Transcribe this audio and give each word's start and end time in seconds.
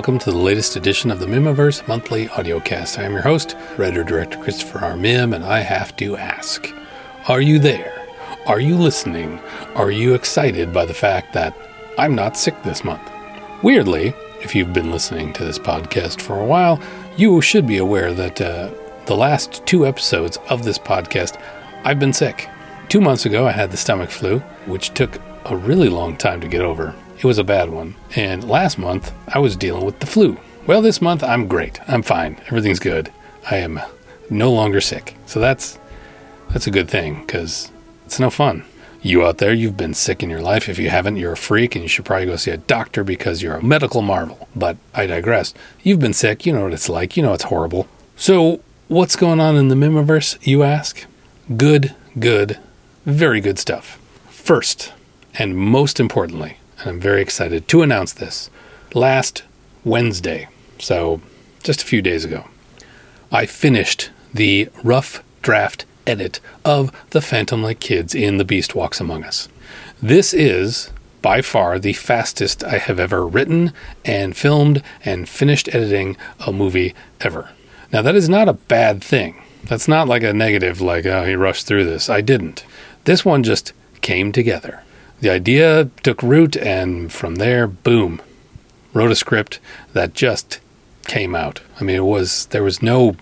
Welcome 0.00 0.18
to 0.20 0.30
the 0.30 0.38
latest 0.38 0.76
edition 0.76 1.10
of 1.10 1.20
the 1.20 1.26
Mihmiverse 1.26 1.86
Monthly 1.86 2.28
Audiocast. 2.28 2.98
I 2.98 3.02
am 3.02 3.12
your 3.12 3.20
host, 3.20 3.54
writer 3.76 4.02
director 4.02 4.38
Christopher 4.38 4.78
R. 4.78 4.94
Mihm, 4.94 5.34
and 5.34 5.44
I 5.44 5.60
have 5.60 5.94
to 5.96 6.16
ask 6.16 6.72
Are 7.28 7.42
you 7.42 7.58
there? 7.58 8.08
Are 8.46 8.60
you 8.60 8.78
listening? 8.78 9.38
Are 9.74 9.90
you 9.90 10.14
excited 10.14 10.72
by 10.72 10.86
the 10.86 10.94
fact 10.94 11.34
that 11.34 11.54
I'm 11.98 12.14
not 12.14 12.38
sick 12.38 12.54
this 12.62 12.82
month? 12.82 13.02
Weirdly, 13.62 14.14
if 14.40 14.54
you've 14.54 14.72
been 14.72 14.90
listening 14.90 15.34
to 15.34 15.44
this 15.44 15.58
podcast 15.58 16.22
for 16.22 16.40
a 16.40 16.46
while, 16.46 16.80
you 17.18 17.42
should 17.42 17.66
be 17.66 17.76
aware 17.76 18.14
that 18.14 18.40
uh, 18.40 18.70
the 19.04 19.14
last 19.14 19.66
two 19.66 19.86
episodes 19.86 20.38
of 20.48 20.64
this 20.64 20.78
podcast, 20.78 21.38
I've 21.84 22.00
been 22.00 22.14
sick. 22.14 22.48
Two 22.88 23.02
months 23.02 23.26
ago, 23.26 23.46
I 23.46 23.52
had 23.52 23.70
the 23.70 23.76
stomach 23.76 24.08
flu, 24.08 24.38
which 24.64 24.94
took 24.94 25.18
a 25.44 25.54
really 25.54 25.90
long 25.90 26.16
time 26.16 26.40
to 26.40 26.48
get 26.48 26.62
over. 26.62 26.94
It 27.20 27.26
was 27.26 27.36
a 27.36 27.44
bad 27.44 27.68
one. 27.68 27.96
And 28.16 28.48
last 28.48 28.78
month, 28.78 29.12
I 29.28 29.38
was 29.38 29.54
dealing 29.54 29.84
with 29.84 30.00
the 30.00 30.06
flu. 30.06 30.38
Well, 30.66 30.80
this 30.80 31.02
month, 31.02 31.22
I'm 31.22 31.48
great. 31.48 31.78
I'm 31.86 32.02
fine. 32.02 32.40
Everything's 32.46 32.78
good. 32.78 33.12
I 33.50 33.56
am 33.56 33.76
uh, 33.76 33.84
no 34.30 34.50
longer 34.50 34.80
sick. 34.80 35.16
So 35.26 35.38
that's 35.38 35.78
that's 36.48 36.66
a 36.66 36.70
good 36.70 36.88
thing 36.88 37.20
because 37.20 37.70
it's 38.06 38.18
no 38.18 38.30
fun. 38.30 38.64
You 39.02 39.24
out 39.24 39.36
there, 39.36 39.52
you've 39.52 39.76
been 39.76 39.92
sick 39.92 40.22
in 40.22 40.30
your 40.30 40.40
life. 40.40 40.66
If 40.68 40.78
you 40.78 40.88
haven't, 40.88 41.16
you're 41.16 41.32
a 41.32 41.36
freak 41.36 41.74
and 41.74 41.82
you 41.82 41.88
should 41.88 42.06
probably 42.06 42.26
go 42.26 42.36
see 42.36 42.52
a 42.52 42.56
doctor 42.56 43.04
because 43.04 43.42
you're 43.42 43.56
a 43.56 43.62
medical 43.62 44.00
marvel. 44.00 44.48
But 44.56 44.78
I 44.94 45.06
digress. 45.06 45.52
You've 45.82 46.00
been 46.00 46.14
sick. 46.14 46.46
You 46.46 46.54
know 46.54 46.64
what 46.64 46.72
it's 46.72 46.88
like. 46.88 47.16
You 47.16 47.22
know 47.22 47.34
it's 47.34 47.44
horrible. 47.44 47.86
So, 48.16 48.60
what's 48.88 49.16
going 49.16 49.40
on 49.40 49.56
in 49.56 49.68
the 49.68 49.74
Mihmiverse, 49.74 50.38
you 50.46 50.62
ask? 50.62 51.06
Good, 51.56 51.94
good, 52.18 52.58
very 53.04 53.40
good 53.40 53.58
stuff. 53.58 53.98
First, 54.28 54.92
and 55.34 55.56
most 55.56 55.98
importantly, 55.98 56.58
and 56.80 56.90
I'm 56.90 57.00
very 57.00 57.22
excited 57.22 57.68
to 57.68 57.82
announce 57.82 58.12
this. 58.12 58.50
Last 58.94 59.42
Wednesday, 59.84 60.48
so 60.78 61.20
just 61.62 61.82
a 61.82 61.86
few 61.86 62.02
days 62.02 62.24
ago, 62.24 62.46
I 63.30 63.46
finished 63.46 64.10
the 64.32 64.68
rough 64.82 65.22
draft 65.42 65.84
edit 66.06 66.40
of 66.64 66.90
The 67.10 67.20
Phantom 67.20 67.62
Lake 67.62 67.80
Kids 67.80 68.14
in 68.14 68.38
The 68.38 68.44
Beast 68.44 68.74
Walks 68.74 69.00
Among 69.00 69.24
Us. 69.24 69.48
This 70.02 70.32
is 70.32 70.90
by 71.22 71.42
far 71.42 71.78
the 71.78 71.92
fastest 71.92 72.64
I 72.64 72.78
have 72.78 72.98
ever 72.98 73.26
written 73.26 73.72
and 74.04 74.36
filmed 74.36 74.82
and 75.04 75.28
finished 75.28 75.68
editing 75.74 76.16
a 76.46 76.52
movie 76.52 76.94
ever. 77.20 77.50
Now, 77.92 78.02
that 78.02 78.14
is 78.14 78.28
not 78.28 78.48
a 78.48 78.54
bad 78.54 79.04
thing. 79.04 79.42
That's 79.64 79.88
not 79.88 80.08
like 80.08 80.22
a 80.22 80.32
negative, 80.32 80.80
like, 80.80 81.04
oh, 81.04 81.24
he 81.24 81.34
rushed 81.34 81.66
through 81.66 81.84
this. 81.84 82.08
I 82.08 82.22
didn't. 82.22 82.64
This 83.04 83.24
one 83.24 83.42
just 83.42 83.72
came 84.00 84.32
together 84.32 84.82
the 85.20 85.30
idea 85.30 85.90
took 86.02 86.22
root, 86.22 86.56
and 86.56 87.12
from 87.12 87.36
there, 87.36 87.66
boom, 87.66 88.20
wrote 88.92 89.10
a 89.10 89.16
script 89.16 89.60
that 89.92 90.14
just 90.14 90.60
came 91.04 91.34
out. 91.34 91.60
I 91.80 91.84
mean, 91.84 91.96
it 91.96 92.04
was 92.04 92.46
there 92.46 92.62
was 92.62 92.82
no 92.82 93.16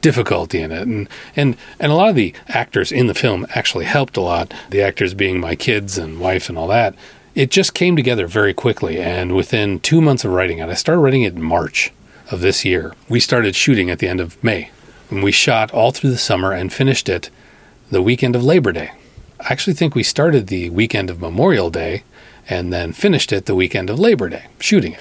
difficulty 0.00 0.60
in 0.60 0.72
it, 0.72 0.82
and 0.82 1.08
and 1.36 1.56
and 1.78 1.92
a 1.92 1.94
lot 1.94 2.10
of 2.10 2.16
the 2.16 2.34
actors 2.48 2.92
in 2.92 3.06
the 3.06 3.14
film 3.14 3.46
actually 3.50 3.84
helped 3.86 4.16
a 4.16 4.20
lot. 4.20 4.52
The 4.70 4.82
actors 4.82 5.14
being 5.14 5.40
my 5.40 5.54
kids 5.54 5.96
and 5.96 6.20
wife 6.20 6.48
and 6.48 6.58
all 6.58 6.68
that. 6.68 6.94
It 7.34 7.50
just 7.50 7.74
came 7.74 7.96
together 7.96 8.26
very 8.28 8.54
quickly, 8.54 9.00
and 9.00 9.34
within 9.34 9.80
two 9.80 10.00
months 10.00 10.24
of 10.24 10.30
writing 10.30 10.58
it, 10.58 10.68
I 10.68 10.74
started 10.74 11.00
writing 11.00 11.22
it 11.22 11.34
in 11.34 11.42
March 11.42 11.92
of 12.30 12.40
this 12.40 12.64
year. 12.64 12.94
We 13.08 13.18
started 13.18 13.56
shooting 13.56 13.90
at 13.90 13.98
the 13.98 14.06
end 14.06 14.20
of 14.20 14.42
May, 14.42 14.70
and 15.10 15.22
we 15.22 15.32
shot 15.32 15.72
all 15.72 15.90
through 15.90 16.10
the 16.10 16.18
summer 16.18 16.52
and 16.52 16.72
finished 16.72 17.08
it 17.08 17.30
the 17.90 18.02
weekend 18.02 18.36
of 18.36 18.44
Labor 18.44 18.72
Day. 18.72 18.92
I 19.44 19.52
actually 19.52 19.74
think 19.74 19.94
we 19.94 20.02
started 20.02 20.46
the 20.46 20.70
weekend 20.70 21.10
of 21.10 21.20
Memorial 21.20 21.68
Day 21.68 22.04
and 22.48 22.72
then 22.72 22.94
finished 22.94 23.30
it 23.30 23.44
the 23.44 23.54
weekend 23.54 23.90
of 23.90 23.98
Labor 23.98 24.30
Day, 24.30 24.46
shooting 24.58 24.94
it. 24.94 25.00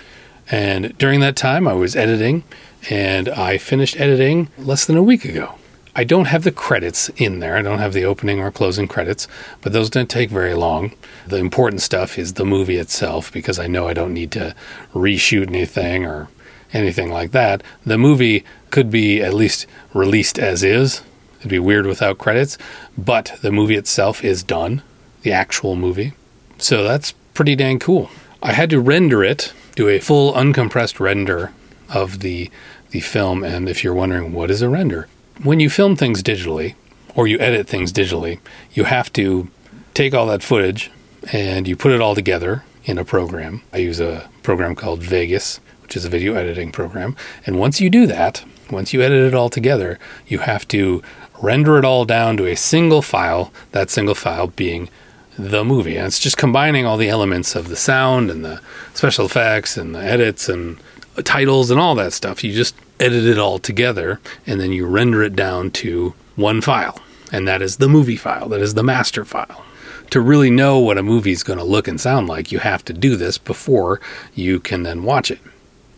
And 0.51 0.97
during 0.97 1.21
that 1.21 1.37
time, 1.37 1.65
I 1.65 1.73
was 1.73 1.95
editing, 1.95 2.43
and 2.89 3.29
I 3.29 3.57
finished 3.57 3.97
editing 3.97 4.49
less 4.57 4.85
than 4.85 4.97
a 4.97 5.03
week 5.03 5.23
ago. 5.23 5.55
I 5.95 6.03
don't 6.03 6.25
have 6.25 6.43
the 6.43 6.51
credits 6.51 7.07
in 7.15 7.39
there. 7.39 7.55
I 7.55 7.61
don't 7.61 7.79
have 7.79 7.93
the 7.93 8.03
opening 8.03 8.41
or 8.41 8.51
closing 8.51 8.85
credits, 8.85 9.29
but 9.61 9.71
those 9.71 9.89
don't 9.89 10.09
take 10.09 10.29
very 10.29 10.55
long. 10.55 10.93
The 11.25 11.37
important 11.37 11.81
stuff 11.81 12.19
is 12.19 12.33
the 12.33 12.45
movie 12.45 12.77
itself 12.77 13.31
because 13.31 13.59
I 13.59 13.67
know 13.67 13.87
I 13.87 13.93
don't 13.93 14.13
need 14.13 14.31
to 14.33 14.53
reshoot 14.93 15.47
anything 15.47 16.05
or 16.05 16.27
anything 16.73 17.09
like 17.09 17.31
that. 17.31 17.63
The 17.85 17.97
movie 17.97 18.43
could 18.71 18.91
be 18.91 19.21
at 19.21 19.33
least 19.33 19.67
released 19.93 20.37
as 20.37 20.63
is, 20.63 21.01
It'd 21.43 21.49
be 21.49 21.59
weird 21.59 21.85
without 21.85 22.19
credits, 22.19 22.57
but 22.97 23.37
the 23.41 23.51
movie 23.51 23.75
itself 23.75 24.23
is 24.23 24.43
done, 24.43 24.81
the 25.23 25.33
actual 25.33 25.75
movie. 25.75 26.13
So 26.57 26.85
that's 26.85 27.11
pretty 27.33 27.53
dang 27.57 27.79
cool. 27.79 28.09
I 28.41 28.53
had 28.53 28.69
to 28.69 28.79
render 28.79 29.25
it, 29.25 29.51
do 29.75 29.89
a 29.89 29.99
full 29.99 30.31
uncompressed 30.31 31.01
render 31.01 31.51
of 31.89 32.21
the 32.21 32.49
the 32.91 33.01
film 33.01 33.43
and 33.43 33.67
if 33.67 33.83
you're 33.83 33.93
wondering 33.93 34.31
what 34.31 34.49
is 34.49 34.61
a 34.61 34.69
render, 34.69 35.09
when 35.41 35.59
you 35.59 35.69
film 35.69 35.97
things 35.97 36.23
digitally 36.23 36.75
or 37.13 37.27
you 37.27 37.37
edit 37.39 37.67
things 37.67 37.91
digitally, 37.91 38.39
you 38.71 38.85
have 38.85 39.11
to 39.11 39.49
take 39.93 40.13
all 40.13 40.27
that 40.27 40.43
footage 40.43 40.91
and 41.33 41.67
you 41.67 41.75
put 41.75 41.91
it 41.91 41.99
all 41.99 42.15
together 42.15 42.63
in 42.85 42.97
a 42.97 43.03
program. 43.03 43.63
I 43.73 43.77
use 43.77 43.99
a 43.99 44.29
program 44.43 44.75
called 44.75 45.01
Vegas, 45.01 45.59
which 45.81 45.97
is 45.97 46.05
a 46.05 46.09
video 46.09 46.35
editing 46.35 46.71
program. 46.71 47.17
And 47.45 47.59
once 47.59 47.81
you 47.81 47.89
do 47.89 48.07
that, 48.07 48.45
once 48.69 48.93
you 48.93 49.01
edit 49.01 49.25
it 49.25 49.33
all 49.33 49.49
together, 49.49 49.99
you 50.27 50.39
have 50.39 50.67
to 50.69 51.01
render 51.41 51.77
it 51.77 51.85
all 51.85 52.05
down 52.05 52.37
to 52.37 52.45
a 52.45 52.55
single 52.55 53.01
file, 53.01 53.51
that 53.71 53.89
single 53.89 54.15
file 54.15 54.47
being 54.47 54.89
the 55.37 55.63
movie. 55.63 55.97
And 55.97 56.07
it's 56.07 56.19
just 56.19 56.37
combining 56.37 56.85
all 56.85 56.97
the 56.97 57.09
elements 57.09 57.55
of 57.55 57.69
the 57.69 57.75
sound 57.75 58.29
and 58.29 58.45
the 58.45 58.61
special 58.93 59.25
effects 59.25 59.77
and 59.77 59.95
the 59.95 60.03
edits 60.03 60.47
and 60.47 60.77
titles 61.23 61.71
and 61.71 61.79
all 61.79 61.95
that 61.95 62.13
stuff. 62.13 62.43
You 62.43 62.53
just 62.53 62.75
edit 62.99 63.25
it 63.25 63.37
all 63.37 63.59
together 63.59 64.19
and 64.45 64.59
then 64.59 64.71
you 64.71 64.85
render 64.85 65.23
it 65.23 65.35
down 65.35 65.71
to 65.71 66.13
one 66.35 66.61
file. 66.61 66.99
And 67.31 67.47
that 67.47 67.61
is 67.61 67.77
the 67.77 67.89
movie 67.89 68.15
file, 68.15 68.47
that 68.49 68.61
is 68.61 68.75
the 68.75 68.83
master 68.83 69.25
file. 69.25 69.65
To 70.11 70.21
really 70.21 70.51
know 70.51 70.77
what 70.77 70.99
a 70.99 71.03
movie 71.03 71.31
is 71.31 71.41
going 71.41 71.57
to 71.57 71.65
look 71.65 71.87
and 71.87 71.99
sound 71.99 72.27
like, 72.27 72.51
you 72.51 72.59
have 72.59 72.85
to 72.85 72.93
do 72.93 73.15
this 73.15 73.39
before 73.39 73.99
you 74.35 74.59
can 74.59 74.83
then 74.83 75.01
watch 75.01 75.31
it. 75.31 75.39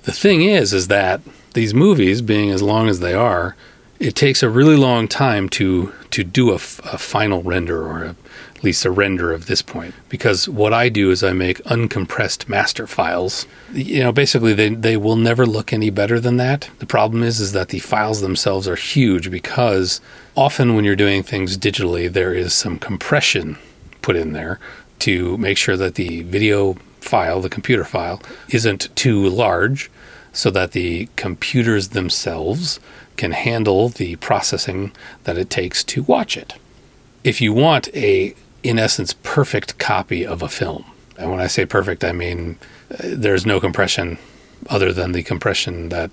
The 0.03 0.13
thing 0.13 0.43
is, 0.43 0.71
is 0.71 0.87
that 0.87 1.19
these 1.53 1.73
movies, 1.73 2.21
being 2.21 2.51
as 2.51 2.61
long 2.61 2.87
as 2.87 3.01
they 3.01 3.13
are, 3.13 3.57
it 3.99 4.15
takes 4.15 4.43
a 4.43 4.49
really 4.49 4.75
long 4.75 5.07
time 5.07 5.49
to 5.49 5.93
to 6.11 6.23
do 6.23 6.51
a, 6.51 6.55
f- 6.55 6.79
a 6.85 6.97
final 6.97 7.43
render 7.43 7.85
or 7.85 8.03
a, 8.03 8.15
at 8.55 8.63
least 8.63 8.85
a 8.85 8.91
render 8.91 9.33
of 9.33 9.47
this 9.47 9.61
point 9.61 9.93
because 10.09 10.47
what 10.47 10.73
I 10.73 10.89
do 10.89 11.11
is 11.11 11.23
I 11.23 11.33
make 11.33 11.63
uncompressed 11.63 12.47
master 12.47 12.87
files. 12.87 13.45
You 13.73 14.01
know, 14.01 14.11
basically 14.11 14.53
they 14.53 14.69
they 14.69 14.97
will 14.97 15.15
never 15.15 15.45
look 15.45 15.71
any 15.71 15.89
better 15.89 16.19
than 16.19 16.37
that. 16.37 16.69
The 16.79 16.85
problem 16.85 17.23
is 17.23 17.39
is 17.39 17.51
that 17.53 17.69
the 17.69 17.79
files 17.79 18.21
themselves 18.21 18.67
are 18.67 18.75
huge 18.75 19.31
because 19.31 20.01
often 20.35 20.75
when 20.75 20.85
you're 20.85 20.95
doing 20.95 21.23
things 21.23 21.57
digitally 21.57 22.11
there 22.11 22.33
is 22.33 22.53
some 22.53 22.79
compression 22.79 23.57
put 24.01 24.15
in 24.15 24.33
there 24.33 24.59
to 24.99 25.37
make 25.37 25.57
sure 25.57 25.77
that 25.77 25.95
the 25.95 26.21
video 26.23 26.75
file, 26.99 27.41
the 27.41 27.49
computer 27.49 27.83
file, 27.83 28.21
isn't 28.49 28.93
too 28.95 29.29
large 29.29 29.91
so 30.31 30.49
that 30.49 30.71
the 30.71 31.07
computers 31.15 31.89
themselves 31.89 32.79
can 33.17 33.31
handle 33.31 33.89
the 33.89 34.15
processing 34.17 34.91
that 35.23 35.37
it 35.37 35.49
takes 35.49 35.83
to 35.85 36.03
watch 36.03 36.37
it. 36.37 36.55
If 37.23 37.41
you 37.41 37.53
want 37.53 37.87
a, 37.95 38.35
in 38.63 38.77
essence, 38.77 39.13
perfect 39.23 39.77
copy 39.77 40.25
of 40.25 40.41
a 40.41 40.49
film, 40.49 40.85
and 41.17 41.31
when 41.31 41.39
I 41.39 41.47
say 41.47 41.65
perfect, 41.65 42.03
I 42.03 42.11
mean 42.11 42.57
uh, 42.91 42.97
there's 43.03 43.45
no 43.45 43.59
compression 43.59 44.17
other 44.69 44.91
than 44.91 45.11
the 45.11 45.23
compression 45.23 45.89
that 45.89 46.11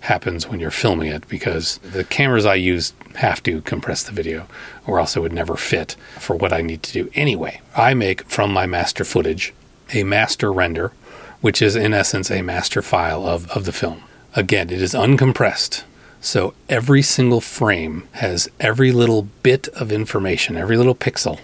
happens 0.00 0.48
when 0.48 0.58
you're 0.58 0.70
filming 0.70 1.08
it 1.08 1.26
because 1.28 1.78
the 1.78 2.04
cameras 2.04 2.44
I 2.44 2.56
use 2.56 2.92
have 3.14 3.42
to 3.44 3.60
compress 3.62 4.02
the 4.02 4.12
video 4.12 4.48
or 4.86 4.98
else 4.98 5.16
it 5.16 5.20
would 5.20 5.32
never 5.32 5.56
fit 5.56 5.96
for 6.18 6.34
what 6.34 6.52
I 6.52 6.60
need 6.60 6.82
to 6.84 6.92
do 6.92 7.10
anyway. 7.14 7.60
I 7.76 7.94
make 7.94 8.24
from 8.28 8.52
my 8.52 8.66
master 8.66 9.04
footage 9.04 9.54
a 9.94 10.02
master 10.02 10.52
render, 10.52 10.92
which 11.40 11.62
is 11.62 11.76
in 11.76 11.94
essence 11.94 12.30
a 12.30 12.42
master 12.42 12.82
file 12.82 13.26
of, 13.26 13.48
of 13.50 13.64
the 13.64 13.72
film. 13.72 14.02
Again, 14.34 14.70
it 14.70 14.82
is 14.82 14.94
uncompressed. 14.94 15.84
So 16.22 16.54
every 16.68 17.02
single 17.02 17.40
frame 17.40 18.06
has 18.12 18.48
every 18.60 18.92
little 18.92 19.22
bit 19.42 19.66
of 19.68 19.90
information, 19.90 20.56
every 20.56 20.76
little 20.76 20.94
pixel. 20.94 21.40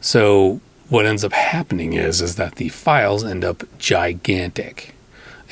So 0.00 0.60
what 0.88 1.04
ends 1.04 1.24
up 1.24 1.32
happening 1.32 1.94
is 1.94 2.22
is 2.22 2.36
that 2.36 2.54
the 2.54 2.68
files 2.68 3.24
end 3.24 3.44
up 3.44 3.64
gigantic. 3.78 4.94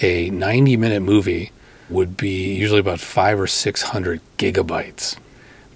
A 0.01 0.31
90 0.31 0.77
minute 0.77 1.01
movie 1.01 1.51
would 1.91 2.17
be 2.17 2.55
usually 2.55 2.79
about 2.79 3.01
5 3.01 3.41
or 3.41 3.47
600 3.49 4.21
gigabytes. 4.39 5.17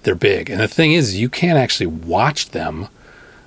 They're 0.03 0.15
big. 0.15 0.49
And 0.49 0.61
the 0.61 0.67
thing 0.69 0.93
is 0.93 1.19
you 1.19 1.27
can't 1.27 1.59
actually 1.59 1.87
watch 1.87 2.51
them 2.51 2.87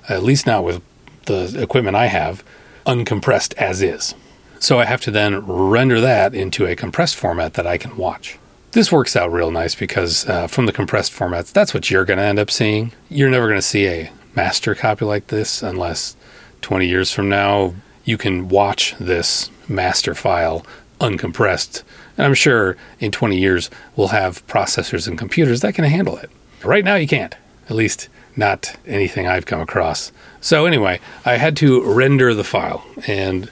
at 0.06 0.22
least 0.22 0.46
not 0.46 0.64
with 0.64 0.82
the 1.24 1.62
equipment 1.62 1.96
I 1.96 2.06
have 2.06 2.44
uncompressed 2.84 3.54
as 3.54 3.80
is. 3.80 4.14
So 4.58 4.78
I 4.78 4.84
have 4.84 5.00
to 5.02 5.10
then 5.10 5.46
render 5.46 5.98
that 5.98 6.34
into 6.34 6.66
a 6.66 6.76
compressed 6.76 7.16
format 7.16 7.54
that 7.54 7.66
I 7.66 7.78
can 7.78 7.96
watch. 7.96 8.38
This 8.76 8.92
works 8.92 9.16
out 9.16 9.32
real 9.32 9.50
nice 9.50 9.74
because 9.74 10.28
uh, 10.28 10.48
from 10.48 10.66
the 10.66 10.72
compressed 10.72 11.10
formats, 11.10 11.50
that's 11.50 11.72
what 11.72 11.90
you're 11.90 12.04
going 12.04 12.18
to 12.18 12.22
end 12.22 12.38
up 12.38 12.50
seeing. 12.50 12.92
You're 13.08 13.30
never 13.30 13.46
going 13.46 13.56
to 13.56 13.66
see 13.66 13.88
a 13.88 14.12
master 14.34 14.74
copy 14.74 15.06
like 15.06 15.28
this 15.28 15.62
unless 15.62 16.14
20 16.60 16.86
years 16.86 17.10
from 17.10 17.30
now 17.30 17.74
you 18.04 18.18
can 18.18 18.50
watch 18.50 18.94
this 19.00 19.50
master 19.66 20.14
file 20.14 20.66
uncompressed. 21.00 21.84
And 22.18 22.26
I'm 22.26 22.34
sure 22.34 22.76
in 23.00 23.12
20 23.12 23.38
years 23.38 23.70
we'll 23.96 24.08
have 24.08 24.46
processors 24.46 25.08
and 25.08 25.16
computers 25.16 25.62
that 25.62 25.74
can 25.74 25.84
handle 25.84 26.18
it. 26.18 26.30
Right 26.62 26.84
now 26.84 26.96
you 26.96 27.08
can't. 27.08 27.34
At 27.70 27.76
least 27.76 28.10
not 28.36 28.76
anything 28.86 29.26
I've 29.26 29.46
come 29.46 29.62
across. 29.62 30.12
So 30.42 30.66
anyway, 30.66 31.00
I 31.24 31.38
had 31.38 31.56
to 31.56 31.82
render 31.82 32.34
the 32.34 32.44
file 32.44 32.84
and 33.06 33.50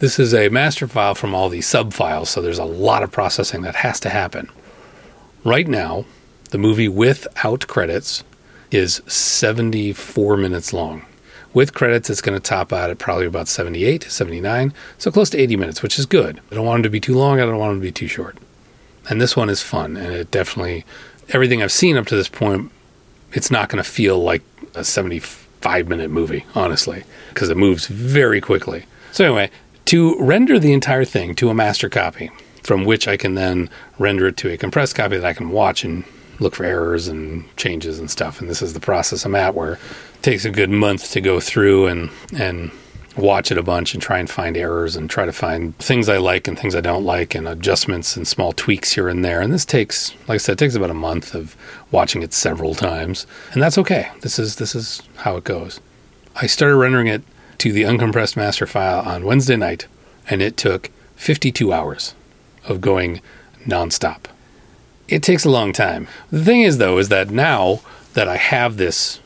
this 0.00 0.18
is 0.18 0.34
a 0.34 0.50
master 0.50 0.86
file 0.86 1.14
from 1.14 1.34
all 1.34 1.48
these 1.48 1.66
sub 1.66 1.94
files, 1.94 2.28
so 2.28 2.42
there's 2.42 2.58
a 2.58 2.64
lot 2.66 3.02
of 3.02 3.10
processing 3.10 3.62
that 3.62 3.76
has 3.76 3.98
to 4.00 4.10
happen. 4.10 4.50
Right 5.46 5.68
now, 5.68 6.06
the 6.50 6.58
movie 6.58 6.88
without 6.88 7.68
credits 7.68 8.24
is 8.72 9.00
74 9.06 10.36
minutes 10.36 10.72
long. 10.72 11.06
With 11.54 11.72
credits, 11.72 12.10
it's 12.10 12.20
going 12.20 12.36
to 12.36 12.42
top 12.42 12.72
out 12.72 12.90
at 12.90 12.98
probably 12.98 13.26
about 13.26 13.46
78, 13.46 14.02
79, 14.10 14.74
so 14.98 15.12
close 15.12 15.30
to 15.30 15.38
80 15.38 15.54
minutes, 15.54 15.84
which 15.84 16.00
is 16.00 16.04
good. 16.04 16.40
I 16.50 16.56
don't 16.56 16.66
want 16.66 16.78
them 16.78 16.82
to 16.82 16.90
be 16.90 16.98
too 16.98 17.14
long, 17.14 17.38
I 17.38 17.44
don't 17.44 17.58
want 17.58 17.70
them 17.70 17.80
to 17.80 17.86
be 17.86 17.92
too 17.92 18.08
short. 18.08 18.38
And 19.08 19.20
this 19.20 19.36
one 19.36 19.48
is 19.48 19.62
fun, 19.62 19.96
and 19.96 20.12
it 20.12 20.32
definitely, 20.32 20.84
everything 21.28 21.62
I've 21.62 21.70
seen 21.70 21.96
up 21.96 22.06
to 22.06 22.16
this 22.16 22.28
point, 22.28 22.72
it's 23.32 23.48
not 23.48 23.68
going 23.68 23.82
to 23.82 23.88
feel 23.88 24.18
like 24.18 24.42
a 24.74 24.82
75 24.82 25.86
minute 25.86 26.10
movie, 26.10 26.44
honestly, 26.56 27.04
because 27.28 27.50
it 27.50 27.56
moves 27.56 27.86
very 27.86 28.40
quickly. 28.40 28.86
So, 29.12 29.24
anyway, 29.24 29.52
to 29.84 30.20
render 30.20 30.58
the 30.58 30.72
entire 30.72 31.04
thing 31.04 31.36
to 31.36 31.50
a 31.50 31.54
master 31.54 31.88
copy, 31.88 32.32
from 32.66 32.84
which 32.84 33.08
I 33.08 33.16
can 33.16 33.34
then 33.34 33.70
render 33.98 34.26
it 34.26 34.36
to 34.38 34.50
a 34.50 34.56
compressed 34.56 34.96
copy 34.96 35.16
that 35.16 35.26
I 35.26 35.32
can 35.32 35.50
watch 35.50 35.84
and 35.84 36.04
look 36.40 36.54
for 36.54 36.64
errors 36.64 37.08
and 37.08 37.44
changes 37.56 37.98
and 37.98 38.10
stuff. 38.10 38.40
And 38.40 38.50
this 38.50 38.62
is 38.62 38.74
the 38.74 38.80
process 38.80 39.24
I'm 39.24 39.34
at 39.34 39.54
where 39.54 39.74
it 39.74 40.22
takes 40.22 40.44
a 40.44 40.50
good 40.50 40.70
month 40.70 41.12
to 41.12 41.20
go 41.20 41.40
through 41.40 41.86
and 41.86 42.10
and 42.36 42.70
watch 43.16 43.50
it 43.50 43.56
a 43.56 43.62
bunch 43.62 43.94
and 43.94 44.02
try 44.02 44.18
and 44.18 44.28
find 44.28 44.56
errors 44.56 44.94
and 44.94 45.08
try 45.08 45.24
to 45.24 45.32
find 45.32 45.76
things 45.78 46.06
I 46.08 46.18
like 46.18 46.46
and 46.46 46.58
things 46.58 46.74
I 46.74 46.82
don't 46.82 47.04
like 47.04 47.34
and 47.34 47.48
adjustments 47.48 48.14
and 48.14 48.28
small 48.28 48.52
tweaks 48.52 48.92
here 48.92 49.08
and 49.08 49.24
there. 49.24 49.40
And 49.40 49.54
this 49.54 49.64
takes, 49.64 50.14
like 50.28 50.34
I 50.34 50.36
said, 50.36 50.52
it 50.52 50.58
takes 50.58 50.74
about 50.74 50.90
a 50.90 50.94
month 50.94 51.34
of 51.34 51.56
watching 51.90 52.22
it 52.22 52.34
several 52.34 52.74
times. 52.74 53.26
And 53.52 53.62
that's 53.62 53.78
okay. 53.78 54.10
This 54.20 54.38
is 54.38 54.56
this 54.56 54.74
is 54.74 55.02
how 55.16 55.36
it 55.36 55.44
goes. 55.44 55.80
I 56.34 56.46
started 56.46 56.76
rendering 56.76 57.06
it 57.06 57.22
to 57.58 57.72
the 57.72 57.84
uncompressed 57.84 58.36
master 58.36 58.66
file 58.66 59.00
on 59.00 59.24
Wednesday 59.24 59.56
night, 59.56 59.86
and 60.28 60.42
it 60.42 60.58
took 60.58 60.90
52 61.16 61.72
hours 61.72 62.14
of 62.68 62.80
going 62.80 63.20
nonstop. 63.66 64.24
It 65.08 65.22
takes 65.22 65.44
a 65.44 65.50
long 65.50 65.72
time. 65.72 66.08
The 66.30 66.44
thing 66.44 66.62
is, 66.62 66.78
though, 66.78 66.98
is 66.98 67.08
that 67.10 67.30
now 67.30 67.80
that 68.14 68.28
I 68.28 68.36
have 68.36 68.76
this 68.76 69.20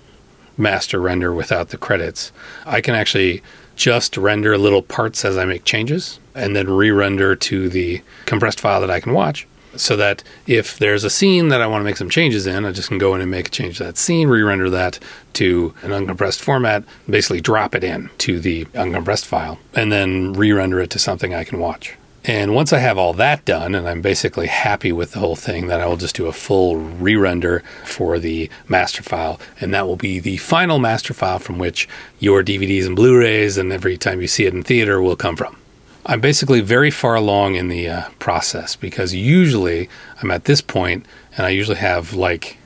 master 0.56 1.00
render 1.00 1.32
without 1.32 1.70
the 1.70 1.78
credits, 1.78 2.32
I 2.66 2.80
can 2.80 2.94
actually 2.94 3.42
just 3.76 4.16
render 4.16 4.58
little 4.58 4.82
parts 4.82 5.24
as 5.24 5.38
I 5.38 5.46
make 5.46 5.64
changes 5.64 6.20
and 6.34 6.54
then 6.54 6.68
re 6.68 6.90
render 6.90 7.34
to 7.34 7.68
the 7.68 8.02
compressed 8.26 8.60
file 8.60 8.80
that 8.82 8.90
I 8.90 9.00
can 9.00 9.14
watch 9.14 9.46
so 9.76 9.96
that 9.96 10.22
if 10.46 10.78
there's 10.78 11.04
a 11.04 11.10
scene 11.10 11.48
that 11.48 11.60
I 11.60 11.66
want 11.66 11.80
to 11.80 11.84
make 11.84 11.96
some 11.96 12.10
changes 12.10 12.46
in, 12.46 12.64
I 12.64 12.72
just 12.72 12.88
can 12.88 12.98
go 12.98 13.14
in 13.14 13.20
and 13.20 13.30
make 13.30 13.48
a 13.48 13.50
change 13.50 13.78
to 13.78 13.84
that 13.84 13.96
scene, 13.96 14.28
re-render 14.28 14.68
that 14.70 14.98
to 15.34 15.74
an 15.82 15.90
uncompressed 15.90 16.40
format, 16.40 16.84
basically 17.08 17.40
drop 17.40 17.74
it 17.74 17.84
in 17.84 18.10
to 18.18 18.40
the 18.40 18.64
uncompressed 18.66 19.26
file, 19.26 19.58
and 19.74 19.92
then 19.92 20.32
re-render 20.32 20.80
it 20.80 20.90
to 20.90 20.98
something 20.98 21.34
I 21.34 21.44
can 21.44 21.58
watch. 21.58 21.96
And 22.24 22.54
once 22.54 22.72
I 22.72 22.78
have 22.80 22.98
all 22.98 23.14
that 23.14 23.46
done, 23.46 23.74
and 23.74 23.88
I'm 23.88 24.02
basically 24.02 24.46
happy 24.46 24.92
with 24.92 25.12
the 25.12 25.20
whole 25.20 25.36
thing, 25.36 25.68
then 25.68 25.80
I 25.80 25.86
will 25.86 25.96
just 25.96 26.16
do 26.16 26.26
a 26.26 26.32
full 26.32 26.76
re 26.76 27.16
render 27.16 27.62
for 27.84 28.18
the 28.18 28.50
master 28.68 29.02
file. 29.02 29.40
And 29.60 29.72
that 29.72 29.86
will 29.86 29.96
be 29.96 30.20
the 30.20 30.36
final 30.36 30.78
master 30.78 31.14
file 31.14 31.38
from 31.38 31.58
which 31.58 31.88
your 32.18 32.42
DVDs 32.42 32.86
and 32.86 32.94
Blu 32.94 33.18
rays 33.18 33.56
and 33.56 33.72
every 33.72 33.96
time 33.96 34.20
you 34.20 34.28
see 34.28 34.44
it 34.44 34.52
in 34.52 34.62
theater 34.62 35.00
will 35.00 35.16
come 35.16 35.36
from. 35.36 35.56
I'm 36.04 36.20
basically 36.20 36.60
very 36.60 36.90
far 36.90 37.14
along 37.14 37.54
in 37.54 37.68
the 37.68 37.88
uh, 37.88 38.08
process 38.18 38.76
because 38.76 39.14
usually 39.14 39.88
I'm 40.22 40.30
at 40.30 40.44
this 40.44 40.60
point 40.60 41.06
and 41.36 41.46
I 41.46 41.50
usually 41.50 41.78
have 41.78 42.14
like 42.14 42.58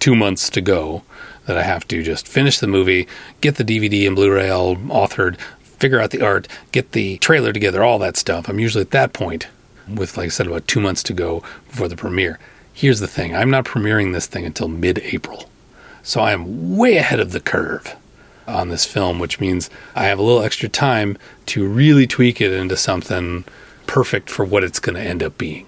two 0.00 0.14
months 0.14 0.48
to 0.50 0.60
go 0.60 1.02
that 1.46 1.58
I 1.58 1.62
have 1.62 1.86
to 1.88 2.02
just 2.02 2.26
finish 2.26 2.58
the 2.58 2.66
movie, 2.66 3.06
get 3.40 3.56
the 3.56 3.64
DVD 3.64 4.06
and 4.06 4.16
Blu 4.16 4.32
ray 4.32 4.48
all 4.48 4.76
authored, 4.76 5.38
figure 5.78 6.00
out 6.00 6.10
the 6.10 6.22
art, 6.22 6.48
get 6.72 6.92
the 6.92 7.18
trailer 7.18 7.52
together, 7.52 7.82
all 7.82 7.98
that 7.98 8.16
stuff. 8.16 8.48
I'm 8.48 8.60
usually 8.60 8.82
at 8.82 8.90
that 8.90 9.12
point 9.12 9.48
with, 9.88 10.16
like 10.16 10.26
I 10.26 10.30
said, 10.30 10.46
about 10.46 10.66
two 10.66 10.80
months 10.80 11.02
to 11.04 11.12
go 11.12 11.42
before 11.68 11.88
the 11.88 11.96
premiere. 11.96 12.38
Here's 12.72 13.00
the 13.00 13.06
thing 13.06 13.34
I'm 13.34 13.50
not 13.50 13.64
premiering 13.64 14.12
this 14.12 14.26
thing 14.26 14.44
until 14.44 14.68
mid 14.68 14.98
April. 14.98 15.48
So 16.02 16.20
I 16.20 16.32
am 16.32 16.76
way 16.76 16.96
ahead 16.96 17.20
of 17.20 17.32
the 17.32 17.40
curve 17.40 17.96
on 18.46 18.68
this 18.68 18.84
film, 18.84 19.18
which 19.18 19.40
means 19.40 19.70
I 19.94 20.04
have 20.04 20.18
a 20.18 20.22
little 20.22 20.42
extra 20.42 20.68
time 20.68 21.16
to 21.46 21.66
really 21.66 22.06
tweak 22.06 22.40
it 22.40 22.52
into 22.52 22.76
something 22.76 23.44
perfect 23.86 24.28
for 24.28 24.44
what 24.44 24.64
it's 24.64 24.80
going 24.80 24.96
to 24.96 25.02
end 25.02 25.22
up 25.22 25.38
being. 25.38 25.66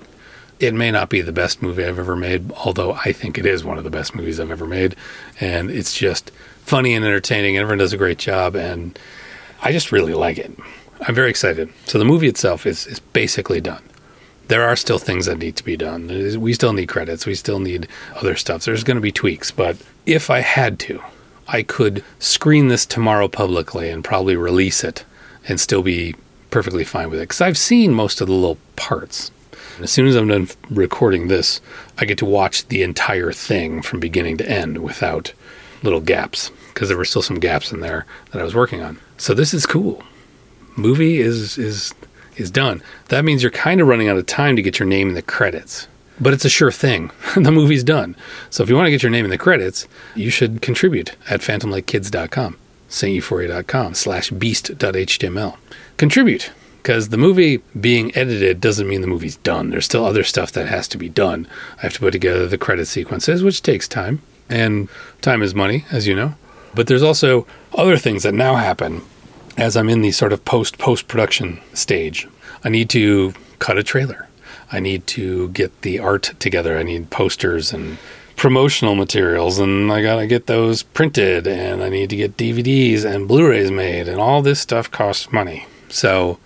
It 0.58 0.74
may 0.74 0.90
not 0.90 1.10
be 1.10 1.20
the 1.20 1.32
best 1.32 1.62
movie 1.62 1.84
I've 1.84 1.98
ever 1.98 2.16
made, 2.16 2.50
although 2.52 2.92
I 2.92 3.12
think 3.12 3.38
it 3.38 3.46
is 3.46 3.64
one 3.64 3.78
of 3.78 3.84
the 3.84 3.90
best 3.90 4.14
movies 4.14 4.40
I've 4.40 4.50
ever 4.50 4.66
made. 4.66 4.96
And 5.38 5.70
it's 5.70 5.94
just 5.94 6.30
funny 6.62 6.94
and 6.94 7.04
entertaining, 7.04 7.56
and 7.56 7.62
everyone 7.62 7.78
does 7.78 7.92
a 7.92 7.98
great 7.98 8.18
job. 8.18 8.54
And 8.54 8.98
I 9.66 9.72
just 9.72 9.90
really 9.90 10.14
like 10.14 10.38
it. 10.38 10.56
I'm 11.08 11.14
very 11.16 11.28
excited. 11.28 11.68
So 11.86 11.98
the 11.98 12.04
movie 12.04 12.28
itself 12.28 12.66
is, 12.66 12.86
is 12.86 13.00
basically 13.00 13.60
done. 13.60 13.82
There 14.46 14.62
are 14.62 14.76
still 14.76 15.00
things 15.00 15.26
that 15.26 15.38
need 15.38 15.56
to 15.56 15.64
be 15.64 15.76
done. 15.76 16.06
We 16.40 16.52
still 16.52 16.72
need 16.72 16.86
credits. 16.86 17.26
We 17.26 17.34
still 17.34 17.58
need 17.58 17.88
other 18.14 18.36
stuff. 18.36 18.64
There's 18.64 18.84
going 18.84 18.94
to 18.94 19.00
be 19.00 19.10
tweaks. 19.10 19.50
But 19.50 19.76
if 20.06 20.30
I 20.30 20.38
had 20.38 20.78
to, 20.80 21.02
I 21.48 21.64
could 21.64 22.04
screen 22.20 22.68
this 22.68 22.86
tomorrow 22.86 23.26
publicly 23.26 23.90
and 23.90 24.04
probably 24.04 24.36
release 24.36 24.84
it 24.84 25.04
and 25.48 25.58
still 25.58 25.82
be 25.82 26.14
perfectly 26.52 26.84
fine 26.84 27.10
with 27.10 27.18
it. 27.18 27.24
Because 27.24 27.40
I've 27.40 27.58
seen 27.58 27.92
most 27.92 28.20
of 28.20 28.28
the 28.28 28.34
little 28.34 28.58
parts. 28.76 29.32
As 29.80 29.90
soon 29.90 30.06
as 30.06 30.14
I'm 30.14 30.28
done 30.28 30.48
recording 30.70 31.26
this, 31.26 31.60
I 31.98 32.04
get 32.04 32.18
to 32.18 32.24
watch 32.24 32.68
the 32.68 32.84
entire 32.84 33.32
thing 33.32 33.82
from 33.82 33.98
beginning 33.98 34.36
to 34.36 34.48
end 34.48 34.78
without 34.78 35.32
little 35.82 36.00
gaps 36.00 36.52
because 36.76 36.90
there 36.90 36.98
were 36.98 37.06
still 37.06 37.22
some 37.22 37.40
gaps 37.40 37.72
in 37.72 37.80
there 37.80 38.04
that 38.32 38.40
I 38.40 38.44
was 38.44 38.54
working 38.54 38.82
on. 38.82 38.98
So 39.16 39.32
this 39.32 39.54
is 39.54 39.64
cool. 39.64 40.02
Movie 40.76 41.20
is 41.20 41.56
is 41.56 41.94
is 42.36 42.50
done. 42.50 42.82
That 43.08 43.24
means 43.24 43.42
you're 43.42 43.50
kind 43.50 43.80
of 43.80 43.88
running 43.88 44.10
out 44.10 44.18
of 44.18 44.26
time 44.26 44.56
to 44.56 44.62
get 44.62 44.78
your 44.78 44.86
name 44.86 45.08
in 45.08 45.14
the 45.14 45.22
credits. 45.22 45.88
But 46.20 46.34
it's 46.34 46.44
a 46.44 46.50
sure 46.50 46.70
thing. 46.70 47.10
the 47.34 47.50
movie's 47.50 47.82
done. 47.82 48.14
So 48.50 48.62
if 48.62 48.68
you 48.68 48.76
want 48.76 48.88
to 48.88 48.90
get 48.90 49.02
your 49.02 49.10
name 49.10 49.24
in 49.24 49.30
the 49.30 49.38
credits, 49.38 49.88
you 50.14 50.28
should 50.28 50.60
contribute 50.60 51.16
at 51.30 51.40
phantomlakekids.com, 51.40 52.58
sainteuphoria.com 52.90 53.94
slash 53.94 54.30
beast.html. 54.30 55.56
Contribute, 55.96 56.52
because 56.82 57.08
the 57.08 57.16
movie 57.16 57.62
being 57.80 58.14
edited 58.14 58.60
doesn't 58.60 58.86
mean 58.86 59.00
the 59.00 59.06
movie's 59.06 59.36
done. 59.36 59.70
There's 59.70 59.86
still 59.86 60.04
other 60.04 60.24
stuff 60.24 60.52
that 60.52 60.68
has 60.68 60.88
to 60.88 60.98
be 60.98 61.08
done. 61.08 61.48
I 61.78 61.82
have 61.82 61.94
to 61.94 62.00
put 62.00 62.12
together 62.12 62.46
the 62.46 62.58
credit 62.58 62.84
sequences, 62.84 63.42
which 63.42 63.62
takes 63.62 63.88
time. 63.88 64.20
And 64.50 64.90
time 65.22 65.42
is 65.42 65.54
money, 65.54 65.86
as 65.90 66.06
you 66.06 66.14
know. 66.14 66.34
But 66.76 66.86
there's 66.86 67.02
also 67.02 67.46
other 67.74 67.96
things 67.96 68.22
that 68.22 68.34
now 68.34 68.56
happen 68.56 69.02
as 69.56 69.76
I'm 69.76 69.88
in 69.88 70.02
the 70.02 70.12
sort 70.12 70.32
of 70.32 70.44
post 70.44 70.78
post 70.78 71.08
production 71.08 71.60
stage. 71.72 72.28
I 72.62 72.68
need 72.68 72.90
to 72.90 73.32
cut 73.58 73.78
a 73.78 73.82
trailer. 73.82 74.28
I 74.70 74.80
need 74.80 75.06
to 75.08 75.48
get 75.48 75.82
the 75.82 75.98
art 75.98 76.34
together. 76.38 76.76
I 76.76 76.82
need 76.82 77.10
posters 77.10 77.72
and 77.72 77.96
promotional 78.36 78.94
materials, 78.94 79.58
and 79.58 79.90
I 79.90 80.02
gotta 80.02 80.26
get 80.26 80.46
those 80.46 80.82
printed, 80.82 81.46
and 81.46 81.82
I 81.82 81.88
need 81.88 82.10
to 82.10 82.16
get 82.16 82.36
DVDs 82.36 83.04
and 83.04 83.26
Blu-rays 83.26 83.70
made, 83.70 84.08
and 84.08 84.20
all 84.20 84.42
this 84.42 84.60
stuff 84.60 84.90
costs 84.90 85.32
money. 85.32 85.66
So, 85.88 86.38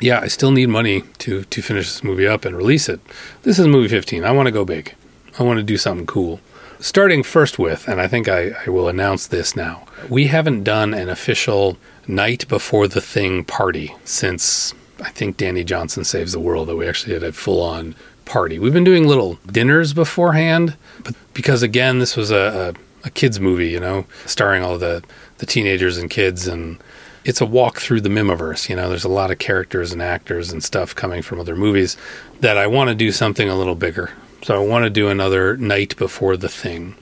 yeah, 0.00 0.20
I 0.20 0.28
still 0.28 0.50
need 0.50 0.70
money 0.70 1.02
to 1.18 1.44
to 1.44 1.60
finish 1.60 1.86
this 1.86 2.02
movie 2.02 2.26
up 2.26 2.46
and 2.46 2.56
release 2.56 2.88
it. 2.88 3.00
This 3.42 3.58
is 3.58 3.66
movie 3.66 3.88
15. 3.88 4.24
I 4.24 4.30
want 4.30 4.46
to 4.46 4.52
go 4.52 4.64
big. 4.64 4.94
I 5.38 5.42
want 5.42 5.58
to 5.58 5.62
do 5.62 5.76
something 5.76 6.06
cool. 6.06 6.40
Starting 6.84 7.22
first 7.22 7.58
with, 7.58 7.88
and 7.88 7.98
I 7.98 8.06
think 8.06 8.28
I, 8.28 8.50
I 8.66 8.68
will 8.68 8.88
announce 8.88 9.26
this 9.26 9.56
now. 9.56 9.86
We 10.10 10.26
haven't 10.26 10.64
done 10.64 10.92
an 10.92 11.08
official 11.08 11.78
night 12.06 12.46
before 12.46 12.88
the 12.88 13.00
thing 13.00 13.42
party 13.42 13.96
since 14.04 14.74
I 15.00 15.08
think 15.08 15.38
Danny 15.38 15.64
Johnson 15.64 16.04
Saves 16.04 16.32
the 16.32 16.40
World 16.40 16.68
that 16.68 16.76
we 16.76 16.86
actually 16.86 17.14
had 17.14 17.22
a 17.22 17.32
full 17.32 17.62
on 17.62 17.94
party. 18.26 18.58
We've 18.58 18.74
been 18.74 18.84
doing 18.84 19.08
little 19.08 19.38
dinners 19.46 19.94
beforehand, 19.94 20.76
but 21.02 21.14
because 21.32 21.62
again, 21.62 22.00
this 22.00 22.18
was 22.18 22.30
a, 22.30 22.74
a, 23.02 23.06
a 23.06 23.10
kids 23.10 23.40
movie, 23.40 23.68
you 23.68 23.80
know, 23.80 24.04
starring 24.26 24.62
all 24.62 24.76
the 24.76 25.02
the 25.38 25.46
teenagers 25.46 25.96
and 25.96 26.10
kids, 26.10 26.46
and 26.46 26.76
it's 27.24 27.40
a 27.40 27.46
walk 27.46 27.80
through 27.80 28.02
the 28.02 28.10
Mihmiverse. 28.10 28.68
You 28.68 28.76
know, 28.76 28.90
there's 28.90 29.04
a 29.04 29.08
lot 29.08 29.30
of 29.30 29.38
characters 29.38 29.90
and 29.94 30.02
actors 30.02 30.52
and 30.52 30.62
stuff 30.62 30.94
coming 30.94 31.22
from 31.22 31.40
other 31.40 31.56
movies 31.56 31.96
that 32.40 32.58
I 32.58 32.66
want 32.66 32.88
to 32.88 32.94
do 32.94 33.10
something 33.10 33.48
a 33.48 33.56
little 33.56 33.74
bigger. 33.74 34.10
So 34.44 34.54
I 34.54 34.58
want 34.58 34.84
to 34.84 34.90
do 34.90 35.08
another 35.08 35.56
night 35.56 35.96
before 35.96 36.36
the 36.36 36.50
thing. 36.50 36.96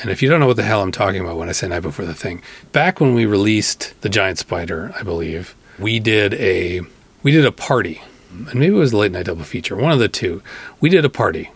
And 0.00 0.12
if 0.12 0.22
you 0.22 0.28
don't 0.28 0.38
know 0.38 0.46
what 0.46 0.54
the 0.54 0.62
hell 0.62 0.80
I'm 0.80 0.92
talking 0.92 1.20
about 1.20 1.36
when 1.36 1.48
I 1.48 1.52
say 1.52 1.66
night 1.66 1.80
before 1.80 2.04
the 2.04 2.14
thing, 2.14 2.40
back 2.70 3.00
when 3.00 3.14
we 3.14 3.26
released 3.26 4.00
the 4.02 4.08
Giant 4.08 4.38
Spider, 4.38 4.94
I 4.96 5.02
believe 5.02 5.56
we 5.76 5.98
did 5.98 6.34
a 6.34 6.82
we 7.24 7.32
did 7.32 7.46
a 7.46 7.50
party, 7.50 8.00
and 8.30 8.54
maybe 8.54 8.76
it 8.76 8.78
was 8.78 8.92
a 8.92 8.96
late 8.96 9.10
night 9.10 9.26
double 9.26 9.42
feature, 9.42 9.74
one 9.74 9.90
of 9.90 9.98
the 9.98 10.08
two. 10.08 10.40
We 10.80 10.88
did 10.88 11.04
a 11.04 11.10
party 11.10 11.50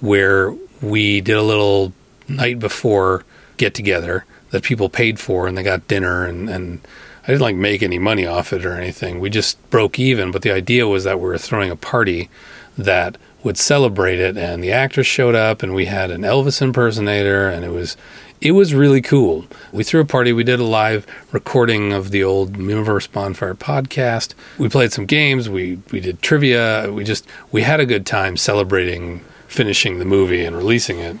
where 0.00 0.52
we 0.80 1.20
did 1.20 1.36
a 1.36 1.42
little 1.42 1.92
night 2.26 2.58
before 2.58 3.24
get 3.58 3.74
together 3.74 4.24
that 4.50 4.64
people 4.64 4.88
paid 4.88 5.20
for, 5.20 5.46
and 5.46 5.56
they 5.56 5.62
got 5.62 5.86
dinner 5.86 6.24
and, 6.24 6.50
and 6.50 6.80
I 7.22 7.28
didn't 7.28 7.42
like 7.42 7.54
make 7.54 7.84
any 7.84 8.00
money 8.00 8.26
off 8.26 8.52
it 8.52 8.66
or 8.66 8.72
anything. 8.72 9.20
We 9.20 9.30
just 9.30 9.70
broke 9.70 10.00
even, 10.00 10.32
but 10.32 10.42
the 10.42 10.50
idea 10.50 10.88
was 10.88 11.04
that 11.04 11.20
we 11.20 11.26
were 11.26 11.38
throwing 11.38 11.70
a 11.70 11.76
party 11.76 12.30
that 12.76 13.16
would 13.42 13.58
celebrate 13.58 14.20
it 14.20 14.36
and 14.36 14.62
the 14.62 14.72
actors 14.72 15.06
showed 15.06 15.34
up 15.34 15.62
and 15.62 15.74
we 15.74 15.86
had 15.86 16.10
an 16.10 16.22
Elvis 16.22 16.62
impersonator 16.62 17.48
and 17.48 17.64
it 17.64 17.70
was 17.70 17.96
it 18.40 18.52
was 18.52 18.74
really 18.74 19.00
cool. 19.00 19.46
We 19.70 19.84
threw 19.84 20.00
a 20.00 20.04
party. 20.04 20.32
We 20.32 20.42
did 20.42 20.58
a 20.58 20.64
live 20.64 21.06
recording 21.30 21.92
of 21.92 22.10
the 22.10 22.24
old 22.24 22.54
Mihmiverse 22.54 23.10
Bonfire 23.12 23.54
podcast. 23.54 24.34
We 24.58 24.68
played 24.68 24.92
some 24.92 25.06
games. 25.06 25.48
We 25.48 25.80
we 25.92 26.00
did 26.00 26.22
trivia. 26.22 26.90
We 26.92 27.04
just 27.04 27.26
we 27.52 27.62
had 27.62 27.78
a 27.78 27.86
good 27.86 28.04
time 28.04 28.36
celebrating 28.36 29.24
finishing 29.46 29.98
the 29.98 30.04
movie 30.04 30.44
and 30.44 30.56
releasing 30.56 30.98
it. 30.98 31.18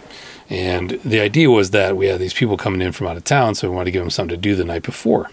And 0.50 0.90
the 1.04 1.20
idea 1.20 1.48
was 1.50 1.70
that 1.70 1.96
we 1.96 2.06
had 2.06 2.20
these 2.20 2.34
people 2.34 2.56
coming 2.56 2.82
in 2.82 2.92
from 2.92 3.06
out 3.06 3.16
of 3.16 3.24
town, 3.24 3.54
so 3.54 3.70
we 3.70 3.76
wanted 3.76 3.86
to 3.86 3.90
give 3.92 4.02
them 4.02 4.10
something 4.10 4.36
to 4.36 4.40
do 4.40 4.54
the 4.54 4.64
night 4.64 4.82
before. 4.82 5.30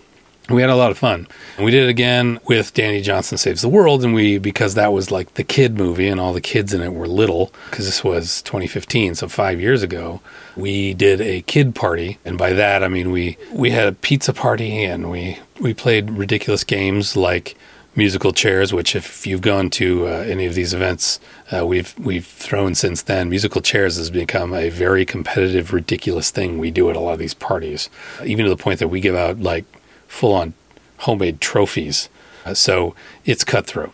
We 0.49 0.61
had 0.61 0.69
a 0.69 0.75
lot 0.75 0.89
of 0.89 0.97
fun. 0.97 1.27
And 1.57 1.65
we 1.65 1.71
did 1.71 1.83
it 1.83 1.89
again 1.89 2.39
with 2.45 2.73
Danny 2.73 3.01
Johnson 3.01 3.37
Saves 3.37 3.61
the 3.61 3.69
World, 3.69 4.03
and 4.03 4.13
we 4.13 4.37
because 4.39 4.73
that 4.75 4.91
was 4.91 5.11
like 5.11 5.35
the 5.35 5.43
kid 5.43 5.77
movie, 5.77 6.07
and 6.07 6.19
all 6.19 6.33
the 6.33 6.41
kids 6.41 6.73
in 6.73 6.81
it 6.81 6.93
were 6.93 7.07
little, 7.07 7.53
because 7.69 7.85
this 7.85 8.03
was 8.03 8.41
2015, 8.41 9.15
so 9.15 9.27
five 9.27 9.59
years 9.61 9.83
ago. 9.83 10.21
We 10.55 10.93
did 10.93 11.21
a 11.21 11.41
kid 11.43 11.75
party, 11.75 12.17
and 12.25 12.37
by 12.37 12.53
that 12.53 12.83
I 12.83 12.87
mean 12.87 13.11
we 13.11 13.37
we 13.51 13.69
had 13.69 13.87
a 13.87 13.93
pizza 13.93 14.33
party, 14.33 14.83
and 14.83 15.11
we 15.11 15.39
we 15.59 15.73
played 15.73 16.09
ridiculous 16.09 16.63
games 16.63 17.15
like 17.15 17.55
musical 17.95 18.31
chairs, 18.31 18.73
which 18.73 18.95
if 18.95 19.27
you've 19.27 19.41
gone 19.41 19.69
to 19.69 20.07
uh, 20.07 20.11
any 20.21 20.45
of 20.45 20.53
these 20.55 20.73
events, 20.73 21.19
uh, 21.51 21.65
we've 21.65 21.93
we've 21.99 22.25
thrown 22.25 22.73
since 22.73 23.03
then. 23.03 23.29
Musical 23.29 23.61
chairs 23.61 23.97
has 23.97 24.09
become 24.09 24.53
a 24.53 24.69
very 24.69 25.05
competitive, 25.05 25.73
ridiculous 25.73 26.31
thing 26.31 26.57
we 26.57 26.71
do 26.71 26.89
at 26.89 26.95
a 26.95 26.99
lot 26.99 27.13
of 27.13 27.19
these 27.19 27.33
parties, 27.33 27.89
even 28.25 28.45
to 28.45 28.49
the 28.49 28.57
point 28.57 28.79
that 28.79 28.87
we 28.87 28.99
give 28.99 29.15
out 29.15 29.39
like 29.39 29.65
full 30.09 30.33
on 30.33 30.53
homemade 30.97 31.39
trophies. 31.39 32.09
Uh, 32.45 32.53
so 32.53 32.93
it's 33.23 33.45
cutthroat. 33.45 33.93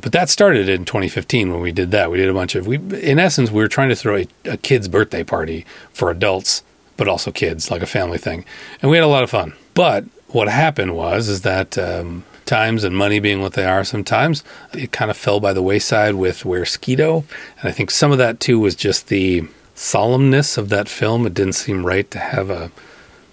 But 0.00 0.12
that 0.12 0.30
started 0.30 0.70
in 0.70 0.86
2015 0.86 1.52
when 1.52 1.60
we 1.60 1.72
did 1.72 1.90
that. 1.90 2.10
We 2.10 2.16
did 2.16 2.30
a 2.30 2.34
bunch 2.34 2.54
of 2.54 2.66
we 2.66 2.76
in 2.76 3.18
essence 3.18 3.50
we 3.50 3.62
were 3.62 3.68
trying 3.68 3.90
to 3.90 3.96
throw 3.96 4.16
a, 4.16 4.26
a 4.46 4.56
kid's 4.56 4.88
birthday 4.88 5.24
party 5.24 5.66
for 5.92 6.10
adults 6.10 6.62
but 6.96 7.08
also 7.08 7.30
kids, 7.30 7.70
like 7.70 7.82
a 7.82 7.86
family 7.86 8.18
thing. 8.18 8.44
And 8.80 8.90
we 8.90 8.96
had 8.96 9.04
a 9.04 9.08
lot 9.08 9.22
of 9.22 9.30
fun. 9.30 9.54
But 9.74 10.04
what 10.28 10.48
happened 10.48 10.96
was 10.96 11.28
is 11.28 11.42
that 11.42 11.76
um, 11.78 12.24
times 12.44 12.84
and 12.84 12.96
money 12.96 13.18
being 13.18 13.40
what 13.40 13.52
they 13.52 13.64
are 13.64 13.84
sometimes, 13.84 14.42
it 14.72 14.92
kind 14.92 15.10
of 15.10 15.16
fell 15.16 15.40
by 15.40 15.52
the 15.52 15.62
wayside 15.62 16.14
with 16.14 16.42
Weresquito. 16.42 17.24
And 17.60 17.68
I 17.68 17.72
think 17.72 17.90
some 17.90 18.12
of 18.12 18.18
that 18.18 18.40
too 18.40 18.58
was 18.58 18.74
just 18.74 19.08
the 19.08 19.42
solemnness 19.74 20.56
of 20.56 20.68
that 20.70 20.88
film. 20.88 21.26
It 21.26 21.34
didn't 21.34 21.54
seem 21.54 21.84
right 21.84 22.10
to 22.10 22.18
have 22.18 22.50
a 22.50 22.70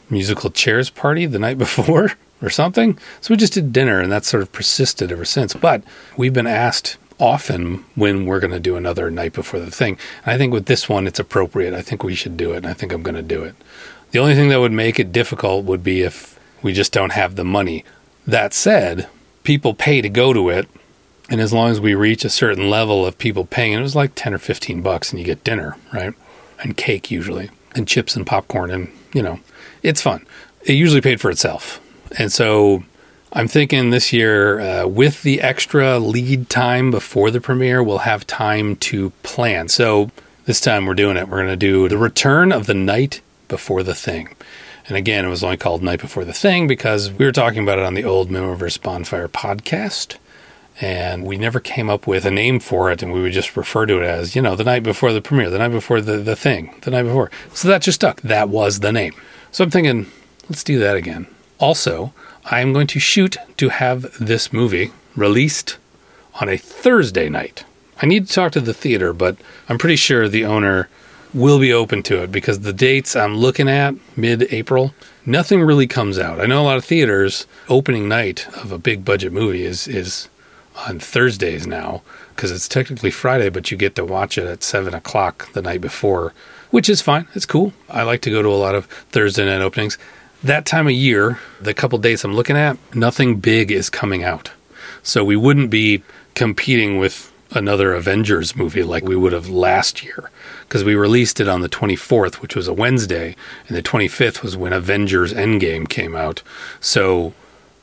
musical 0.09 0.49
chairs 0.49 0.89
party 0.89 1.25
the 1.25 1.39
night 1.39 1.57
before 1.65 2.13
or 2.41 2.49
something. 2.49 2.97
So 3.21 3.33
we 3.33 3.37
just 3.37 3.53
did 3.53 3.73
dinner 3.73 3.99
and 3.99 4.11
that 4.11 4.25
sort 4.25 4.43
of 4.43 4.51
persisted 4.51 5.11
ever 5.11 5.25
since. 5.25 5.53
But 5.53 5.83
we've 6.17 6.33
been 6.33 6.47
asked 6.47 6.97
often 7.19 7.85
when 7.95 8.25
we're 8.25 8.39
going 8.39 8.51
to 8.51 8.59
do 8.59 8.75
another 8.75 9.09
night 9.09 9.33
before 9.33 9.59
the 9.59 9.71
thing. 9.71 9.97
And 10.25 10.33
I 10.33 10.37
think 10.37 10.51
with 10.51 10.65
this 10.65 10.89
one, 10.89 11.07
it's 11.07 11.19
appropriate. 11.19 11.73
I 11.73 11.81
think 11.81 12.03
we 12.03 12.15
should 12.15 12.37
do 12.37 12.53
it. 12.53 12.57
And 12.57 12.67
I 12.67 12.73
think 12.73 12.91
I'm 12.91 13.03
going 13.03 13.15
to 13.15 13.21
do 13.21 13.43
it. 13.43 13.55
The 14.11 14.19
only 14.19 14.35
thing 14.35 14.49
that 14.49 14.59
would 14.59 14.71
make 14.71 14.99
it 14.99 15.11
difficult 15.11 15.65
would 15.65 15.83
be 15.83 16.01
if 16.01 16.39
we 16.61 16.73
just 16.73 16.91
don't 16.91 17.13
have 17.13 17.35
the 17.35 17.45
money. 17.45 17.83
That 18.27 18.53
said, 18.53 19.07
people 19.43 19.73
pay 19.73 20.01
to 20.01 20.09
go 20.09 20.33
to 20.33 20.49
it. 20.49 20.67
And 21.29 21.39
as 21.39 21.53
long 21.53 21.71
as 21.71 21.79
we 21.79 21.95
reach 21.95 22.25
a 22.25 22.29
certain 22.29 22.69
level 22.69 23.05
of 23.05 23.17
people 23.17 23.45
paying, 23.45 23.73
it 23.73 23.81
was 23.81 23.95
like 23.95 24.11
10 24.15 24.33
or 24.33 24.37
15 24.37 24.81
bucks 24.81 25.11
and 25.11 25.19
you 25.19 25.25
get 25.25 25.43
dinner, 25.43 25.77
right? 25.93 26.13
And 26.61 26.77
cake 26.77 27.09
usually, 27.09 27.49
and 27.73 27.87
chips 27.87 28.15
and 28.15 28.27
popcorn. 28.27 28.69
And, 28.69 28.91
you 29.13 29.21
know, 29.21 29.39
it's 29.83 30.01
fun. 30.01 30.25
It 30.63 30.73
usually 30.73 31.01
paid 31.01 31.21
for 31.21 31.29
itself. 31.29 31.79
And 32.17 32.31
so 32.31 32.83
I'm 33.33 33.47
thinking 33.47 33.89
this 33.89 34.13
year, 34.13 34.59
uh, 34.59 34.87
with 34.87 35.23
the 35.23 35.41
extra 35.41 35.99
lead 35.99 36.49
time 36.49 36.89
before 36.89 37.31
the 37.31 37.41
premiere, 37.41 37.83
we'll 37.83 37.99
have 37.99 38.25
time 38.25 38.75
to 38.77 39.11
plan. 39.23 39.67
So 39.67 40.09
this 40.45 40.61
time 40.61 40.85
we're 40.85 40.93
doing 40.93 41.17
it. 41.17 41.27
We're 41.27 41.37
going 41.37 41.47
to 41.47 41.55
do 41.55 41.89
the 41.89 41.97
return 41.97 42.51
of 42.51 42.65
the 42.65 42.73
night 42.73 43.21
before 43.47 43.83
the 43.83 43.95
thing. 43.95 44.35
And 44.87 44.97
again, 44.97 45.25
it 45.25 45.29
was 45.29 45.43
only 45.43 45.57
called 45.57 45.81
Night 45.81 46.01
Before 46.01 46.25
the 46.25 46.33
Thing 46.33 46.67
because 46.67 47.09
we 47.09 47.23
were 47.23 47.31
talking 47.31 47.63
about 47.63 47.79
it 47.79 47.85
on 47.85 47.93
the 47.93 48.03
old 48.03 48.29
Mihmiverse 48.29 48.81
Bonfire 48.81 49.29
podcast. 49.29 50.17
And 50.81 51.23
we 51.25 51.37
never 51.37 51.59
came 51.59 51.89
up 51.89 52.07
with 52.07 52.25
a 52.25 52.31
name 52.31 52.59
for 52.59 52.91
it, 52.91 53.03
and 53.03 53.13
we 53.13 53.21
would 53.21 53.31
just 53.31 53.55
refer 53.55 53.85
to 53.85 54.01
it 54.01 54.05
as, 54.05 54.35
you 54.35 54.41
know, 54.41 54.55
the 54.55 54.63
night 54.63 54.81
before 54.83 55.13
the 55.13 55.21
premiere, 55.21 55.49
the 55.49 55.59
night 55.59 55.69
before 55.69 56.01
the, 56.01 56.17
the 56.17 56.35
thing, 56.35 56.75
the 56.81 56.91
night 56.91 57.03
before. 57.03 57.29
So 57.53 57.67
that 57.67 57.83
just 57.83 57.95
stuck. 58.01 58.21
That 58.21 58.49
was 58.49 58.79
the 58.79 58.91
name. 58.91 59.13
So 59.53 59.63
I'm 59.63 59.69
thinking, 59.69 60.07
let's 60.49 60.63
do 60.63 60.79
that 60.79 60.95
again. 60.95 61.27
Also, 61.59 62.11
I'm 62.45 62.73
going 62.73 62.87
to 62.87 62.99
shoot 62.99 63.37
to 63.57 63.69
have 63.69 64.17
this 64.19 64.51
movie 64.51 64.91
released 65.15 65.77
on 66.41 66.49
a 66.49 66.57
Thursday 66.57 67.29
night. 67.29 67.63
I 68.01 68.07
need 68.07 68.27
to 68.27 68.33
talk 68.33 68.51
to 68.53 68.61
the 68.61 68.73
theater, 68.73 69.13
but 69.13 69.37
I'm 69.69 69.77
pretty 69.77 69.95
sure 69.95 70.27
the 70.27 70.43
owner 70.43 70.89
will 71.35 71.59
be 71.59 71.71
open 71.71 72.01
to 72.03 72.23
it 72.23 72.31
because 72.31 72.61
the 72.61 72.73
dates 72.73 73.15
I'm 73.15 73.37
looking 73.37 73.69
at, 73.69 73.93
mid 74.17 74.51
April, 74.51 74.95
nothing 75.23 75.61
really 75.61 75.85
comes 75.85 76.17
out. 76.17 76.41
I 76.41 76.47
know 76.47 76.63
a 76.63 76.65
lot 76.65 76.77
of 76.77 76.85
theaters, 76.85 77.45
opening 77.69 78.09
night 78.09 78.47
of 78.57 78.71
a 78.71 78.79
big 78.79 79.05
budget 79.05 79.31
movie 79.31 79.65
is, 79.65 79.87
is 79.87 80.29
on 80.87 80.99
Thursdays 80.99 81.67
now 81.67 82.01
because 82.35 82.49
it's 82.49 82.67
technically 82.67 83.11
Friday, 83.11 83.49
but 83.49 83.69
you 83.69 83.77
get 83.77 83.93
to 83.97 84.03
watch 84.03 84.35
it 84.39 84.47
at 84.47 84.63
7 84.63 84.95
o'clock 84.95 85.53
the 85.53 85.61
night 85.61 85.81
before, 85.81 86.33
which 86.73 86.89
is 86.89 87.03
fine. 87.03 87.27
It's 87.35 87.45
cool. 87.45 87.71
I 87.87 88.01
like 88.01 88.21
to 88.21 88.31
go 88.31 88.41
to 88.41 88.49
a 88.49 88.57
lot 88.57 88.73
of 88.73 88.87
Thursday 89.11 89.45
night 89.45 89.61
openings. 89.61 89.99
That 90.43 90.65
time 90.65 90.87
of 90.87 90.93
year, 90.93 91.39
the 91.61 91.71
couple 91.71 91.99
dates 91.99 92.23
I'm 92.23 92.33
looking 92.33 92.57
at, 92.57 92.79
nothing 92.95 93.35
big 93.39 93.71
is 93.71 93.91
coming 93.91 94.23
out. 94.23 94.49
So 95.03 95.23
we 95.23 95.35
wouldn't 95.35 95.69
be 95.69 96.01
competing 96.33 96.97
with 96.97 97.31
another 97.51 97.93
Avengers 97.93 98.55
movie 98.55 98.81
like 98.81 99.03
we 99.03 99.15
would 99.15 99.33
have 99.33 99.49
last 99.49 100.03
year 100.03 100.31
because 100.61 100.83
we 100.83 100.95
released 100.95 101.39
it 101.39 101.47
on 101.47 101.61
the 101.61 101.69
24th, 101.69 102.41
which 102.41 102.55
was 102.55 102.67
a 102.67 102.73
Wednesday, 102.73 103.35
and 103.67 103.77
the 103.77 103.83
25th 103.83 104.41
was 104.41 104.57
when 104.57 104.73
Avengers 104.73 105.31
Endgame 105.31 105.87
came 105.87 106.15
out. 106.15 106.41
So 106.79 107.35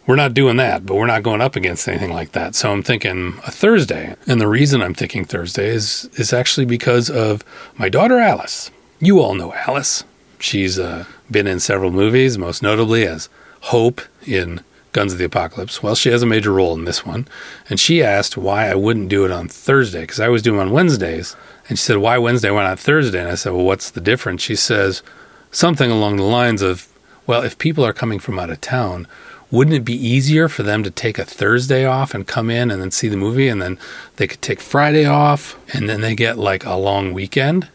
we're 0.04 0.16
not 0.16 0.34
doing 0.34 0.56
that, 0.56 0.84
but 0.84 0.96
we're 0.96 1.06
not 1.06 1.22
going 1.22 1.40
up 1.40 1.54
against 1.54 1.86
anything 1.86 2.12
like 2.12 2.32
that. 2.32 2.56
So 2.56 2.72
I'm 2.72 2.82
thinking 2.82 3.38
a 3.46 3.52
Thursday. 3.52 4.16
And 4.26 4.40
the 4.40 4.48
reason 4.48 4.82
I'm 4.82 4.94
thinking 4.94 5.24
Thursday 5.24 5.68
is 5.68 6.10
is 6.14 6.32
actually 6.32 6.66
because 6.66 7.08
of 7.08 7.44
my 7.76 7.88
daughter 7.88 8.18
Alice. 8.18 8.72
You 9.02 9.20
all 9.20 9.34
know 9.34 9.54
Alice. 9.54 10.04
She's 10.40 10.78
uh, 10.78 11.06
been 11.30 11.46
in 11.46 11.58
several 11.58 11.90
movies, 11.90 12.36
most 12.36 12.62
notably 12.62 13.06
as 13.06 13.30
Hope 13.62 14.02
in 14.26 14.60
Guns 14.92 15.14
of 15.14 15.18
the 15.18 15.24
Apocalypse. 15.24 15.82
Well, 15.82 15.94
she 15.94 16.10
has 16.10 16.22
a 16.22 16.26
major 16.26 16.52
role 16.52 16.74
in 16.74 16.84
this 16.84 17.06
one. 17.06 17.26
And 17.70 17.80
she 17.80 18.02
asked 18.02 18.36
why 18.36 18.68
I 18.68 18.74
wouldn't 18.74 19.08
do 19.08 19.24
it 19.24 19.30
on 19.30 19.48
Thursday 19.48 20.02
because 20.02 20.20
I 20.20 20.28
was 20.28 20.42
doing 20.42 20.60
on 20.60 20.70
Wednesdays. 20.70 21.34
And 21.70 21.78
she 21.78 21.82
said, 21.82 21.96
Why 21.96 22.18
Wednesday? 22.18 22.50
Why 22.50 22.64
not 22.64 22.78
Thursday? 22.78 23.20
And 23.20 23.30
I 23.30 23.36
said, 23.36 23.54
Well, 23.54 23.64
what's 23.64 23.90
the 23.90 24.02
difference? 24.02 24.42
She 24.42 24.54
says 24.54 25.02
something 25.50 25.90
along 25.90 26.16
the 26.16 26.22
lines 26.24 26.60
of, 26.60 26.86
Well, 27.26 27.42
if 27.42 27.56
people 27.56 27.86
are 27.86 27.94
coming 27.94 28.18
from 28.18 28.38
out 28.38 28.50
of 28.50 28.60
town, 28.60 29.06
wouldn't 29.50 29.76
it 29.76 29.84
be 29.84 29.94
easier 29.94 30.46
for 30.46 30.62
them 30.62 30.82
to 30.82 30.90
take 30.90 31.18
a 31.18 31.24
Thursday 31.24 31.86
off 31.86 32.12
and 32.12 32.26
come 32.26 32.50
in 32.50 32.70
and 32.70 32.82
then 32.82 32.90
see 32.90 33.08
the 33.08 33.16
movie 33.16 33.48
and 33.48 33.62
then 33.62 33.78
they 34.16 34.26
could 34.26 34.42
take 34.42 34.60
Friday 34.60 35.06
off 35.06 35.58
and 35.74 35.88
then 35.88 36.02
they 36.02 36.14
get 36.14 36.36
like 36.36 36.66
a 36.66 36.74
long 36.74 37.14
weekend? 37.14 37.68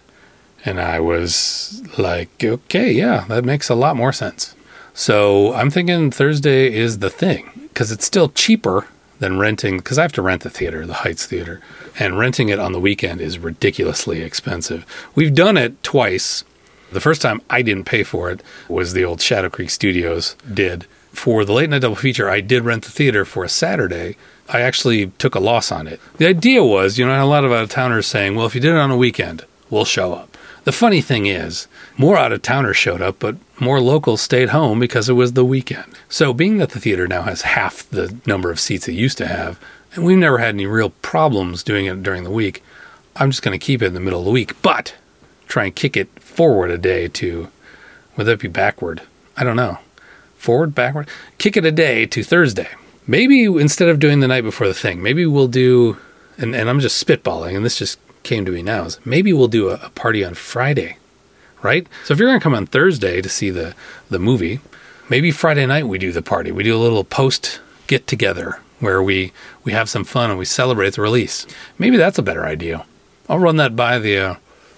And 0.65 0.81
I 0.81 0.99
was 0.99 1.83
like, 1.97 2.43
okay, 2.43 2.91
yeah, 2.91 3.25
that 3.29 3.45
makes 3.45 3.69
a 3.69 3.75
lot 3.75 3.95
more 3.95 4.11
sense. 4.11 4.55
So 4.93 5.53
I'm 5.53 5.69
thinking 5.69 6.09
Thursday 6.09 6.73
is 6.73 6.99
the 6.99 7.09
thing 7.09 7.51
because 7.69 7.91
it's 7.91 8.05
still 8.05 8.29
cheaper 8.29 8.87
than 9.19 9.37
renting 9.37 9.77
because 9.77 9.97
I 9.97 10.01
have 10.01 10.13
to 10.13 10.21
rent 10.21 10.41
the 10.43 10.49
theater, 10.49 10.85
the 10.85 10.93
Heights 10.93 11.25
Theater, 11.25 11.61
and 11.99 12.17
renting 12.17 12.49
it 12.49 12.59
on 12.59 12.71
the 12.71 12.79
weekend 12.79 13.21
is 13.21 13.37
ridiculously 13.37 14.21
expensive. 14.21 14.85
We've 15.13 15.33
done 15.33 15.57
it 15.57 15.81
twice. 15.83 16.43
The 16.91 17.01
first 17.01 17.21
time 17.21 17.41
I 17.49 17.61
didn't 17.61 17.85
pay 17.85 18.03
for 18.03 18.31
it 18.31 18.41
was 18.67 18.93
the 18.93 19.05
old 19.05 19.21
Shadow 19.21 19.49
Creek 19.49 19.69
Studios 19.69 20.35
did. 20.51 20.85
For 21.11 21.45
the 21.45 21.53
late 21.53 21.69
night 21.69 21.81
double 21.81 21.95
feature, 21.95 22.29
I 22.29 22.41
did 22.41 22.65
rent 22.65 22.83
the 22.83 22.91
theater 22.91 23.23
for 23.23 23.43
a 23.43 23.49
Saturday. 23.49 24.17
I 24.49 24.61
actually 24.61 25.07
took 25.17 25.35
a 25.35 25.39
loss 25.39 25.71
on 25.71 25.87
it. 25.87 25.99
The 26.17 26.27
idea 26.27 26.63
was, 26.63 26.97
you 26.97 27.05
know, 27.05 27.23
a 27.23 27.25
lot 27.25 27.45
of 27.45 27.51
out 27.51 27.63
of 27.63 27.69
towners 27.69 28.05
saying, 28.05 28.35
well, 28.35 28.45
if 28.45 28.55
you 28.55 28.61
did 28.61 28.71
it 28.71 28.77
on 28.77 28.91
a 28.91 28.97
weekend, 28.97 29.45
we'll 29.69 29.85
show 29.85 30.13
up. 30.13 30.34
The 30.65 30.71
funny 30.71 30.99
thing 30.99 31.27
is, 31.27 31.67
more 31.95 32.17
out 32.17 32.31
of 32.31 32.41
towners 32.41 32.75
showed 32.75 32.99
up, 32.99 33.19
but 33.19 33.35
more 33.59 33.79
locals 33.79 34.19
stayed 34.21 34.49
home 34.49 34.79
because 34.79 35.07
it 35.07 35.13
was 35.13 35.33
the 35.33 35.45
weekend. 35.45 35.93
So, 36.09 36.33
being 36.33 36.57
that 36.57 36.71
the 36.71 36.79
theater 36.79 37.07
now 37.07 37.21
has 37.21 37.43
half 37.43 37.87
the 37.87 38.17
number 38.25 38.49
of 38.49 38.59
seats 38.59 38.87
it 38.87 38.93
used 38.93 39.19
to 39.19 39.27
have, 39.27 39.59
and 39.93 40.03
we've 40.03 40.17
never 40.17 40.39
had 40.39 40.55
any 40.55 40.65
real 40.65 40.89
problems 40.89 41.61
doing 41.61 41.85
it 41.85 42.01
during 42.01 42.23
the 42.23 42.31
week, 42.31 42.63
I'm 43.15 43.29
just 43.29 43.43
going 43.43 43.57
to 43.57 43.63
keep 43.63 43.83
it 43.83 43.85
in 43.85 43.93
the 43.93 43.99
middle 43.99 44.19
of 44.19 44.25
the 44.25 44.31
week, 44.31 44.59
but 44.63 44.95
try 45.47 45.65
and 45.65 45.75
kick 45.75 45.95
it 45.95 46.09
forward 46.19 46.71
a 46.71 46.79
day 46.79 47.09
to, 47.09 47.47
would 48.17 48.25
that 48.25 48.39
be 48.39 48.47
backward? 48.47 49.03
I 49.37 49.43
don't 49.43 49.55
know. 49.55 49.77
Forward, 50.35 50.73
backward? 50.73 51.07
Kick 51.37 51.55
it 51.57 51.65
a 51.65 51.71
day 51.71 52.07
to 52.07 52.23
Thursday. 52.23 52.69
Maybe 53.05 53.43
instead 53.43 53.89
of 53.89 53.99
doing 53.99 54.19
the 54.19 54.27
night 54.27 54.43
before 54.43 54.67
the 54.67 54.73
thing, 54.73 55.03
maybe 55.03 55.27
we'll 55.27 55.47
do, 55.47 55.97
and, 56.39 56.55
and 56.55 56.71
I'm 56.71 56.79
just 56.79 57.05
spitballing, 57.05 57.55
and 57.55 57.63
this 57.63 57.77
just 57.77 57.99
came 58.25 58.43
to 58.45 58.51
me 58.51 58.61
now 58.61 58.83
is 58.83 58.99
maybe 59.05 59.31
we'll 59.31 59.47
do 59.47 59.69
a, 59.69 59.79
a 59.83 59.89
party 59.91 60.25
on 60.25 60.33
Friday, 60.33 60.97
right? 61.61 61.87
So 62.03 62.13
if 62.13 62.19
you're 62.19 62.27
going 62.27 62.39
to 62.39 62.43
come 62.43 62.55
on 62.55 62.65
Thursday 62.65 63.21
to 63.21 63.29
see 63.29 63.49
the 63.49 63.73
the 64.09 64.19
movie, 64.19 64.59
maybe 65.09 65.31
Friday 65.31 65.65
night 65.65 65.87
we 65.87 65.97
do 65.97 66.11
the 66.11 66.21
party. 66.21 66.51
We 66.51 66.63
do 66.63 66.75
a 66.75 66.77
little 66.85 67.03
post 67.03 67.61
get 67.87 68.07
together 68.07 68.59
where 68.79 69.01
we 69.01 69.31
we 69.63 69.71
have 69.71 69.89
some 69.89 70.03
fun 70.03 70.29
and 70.29 70.39
we 70.39 70.45
celebrate 70.45 70.95
the 70.95 71.01
release. 71.01 71.47
Maybe 71.77 71.97
that's 71.97 72.19
a 72.19 72.23
better 72.23 72.45
idea. 72.45 72.85
I'll 73.29 73.39
run 73.39 73.57
that 73.57 73.75
by 73.75 73.99
the 73.99 74.17
uh, 74.17 74.35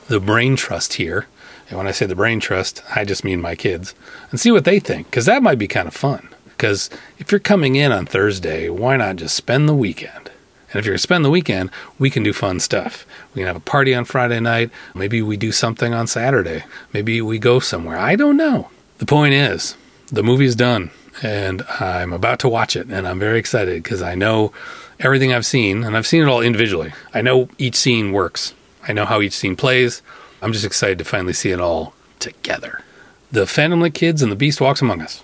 the 0.08 0.20
brain 0.20 0.56
trust 0.56 0.94
here. 0.94 1.28
And 1.70 1.78
when 1.78 1.88
I 1.88 1.92
say 1.92 2.06
the 2.06 2.16
brain 2.16 2.40
trust, 2.40 2.82
I 2.96 3.04
just 3.04 3.26
mean 3.26 3.42
my 3.42 3.56
kids 3.56 3.94
and 4.32 4.40
see 4.40 4.52
what 4.52 4.64
they 4.64 4.80
think 4.80 5.10
because 5.10 5.26
that 5.26 5.44
might 5.44 5.58
be 5.60 5.68
kind 5.68 5.88
of 5.88 5.94
fun. 5.94 6.30
Because 6.46 6.90
if 7.20 7.32
you're 7.32 7.40
coming 7.40 7.76
in 7.76 7.92
on 7.92 8.06
Thursday, 8.06 8.70
why 8.70 8.98
not 8.98 9.18
just 9.18 9.36
spend 9.36 9.68
the 9.68 9.76
weekend? 9.76 10.32
And 10.78 10.84
if 10.84 10.86
you're 10.86 10.92
going 10.92 11.00
to 11.00 11.02
spend 11.02 11.26
the 11.26 11.32
weekend, 11.32 11.72
we 11.98 12.12
can 12.12 12.22
do 12.22 12.34
fun 12.34 12.60
stuff. 12.60 13.04
We 13.34 13.40
can 13.40 13.48
have 13.48 13.56
a 13.56 13.62
party 13.62 13.96
on 13.96 14.06
Friday 14.06 14.40
night. 14.40 14.70
Maybe 14.94 15.24
we 15.24 15.36
do 15.36 15.52
something 15.52 15.96
on 15.96 16.06
Saturday. 16.06 16.66
Maybe 16.94 17.20
we 17.20 17.40
go 17.40 17.60
somewhere. 17.60 17.98
I 17.98 18.16
don't 18.16 18.38
know. 18.38 18.70
The 19.00 19.08
point 19.08 19.34
is, 19.34 19.76
the 20.12 20.22
movie's 20.22 20.54
done 20.54 20.92
and 21.24 21.64
I'm 21.80 22.14
about 22.14 22.38
to 22.42 22.48
watch 22.48 22.76
it, 22.76 22.90
and 22.90 23.08
I'm 23.08 23.18
very 23.18 23.40
excited 23.40 23.82
because 23.82 24.04
I 24.04 24.14
know 24.14 24.54
everything 25.00 25.34
I've 25.34 25.48
seen, 25.48 25.84
and 25.84 25.98
I've 25.98 26.06
seen 26.06 26.22
it 26.22 26.28
all 26.28 26.42
individually. 26.42 26.94
I 27.12 27.24
know 27.24 27.50
each 27.58 27.76
scene 27.76 28.12
works. 28.12 28.54
I 28.88 28.94
know 28.94 29.06
how 29.06 29.22
each 29.22 29.34
scene 29.34 29.56
plays. 29.56 30.04
I'm 30.44 30.54
just 30.54 30.64
excited 30.64 31.00
to 31.00 31.06
finally 31.06 31.34
see 31.34 31.50
it 31.50 31.60
all 31.60 31.96
together. 32.20 32.84
The 33.32 33.48
Phantom 33.48 33.82
Lake 33.82 33.96
Kids 33.96 34.22
and 34.22 34.32
The 34.32 34.36
Beast 34.36 34.62
Walks 34.62 34.80
Among 34.80 35.02
Us. 35.02 35.24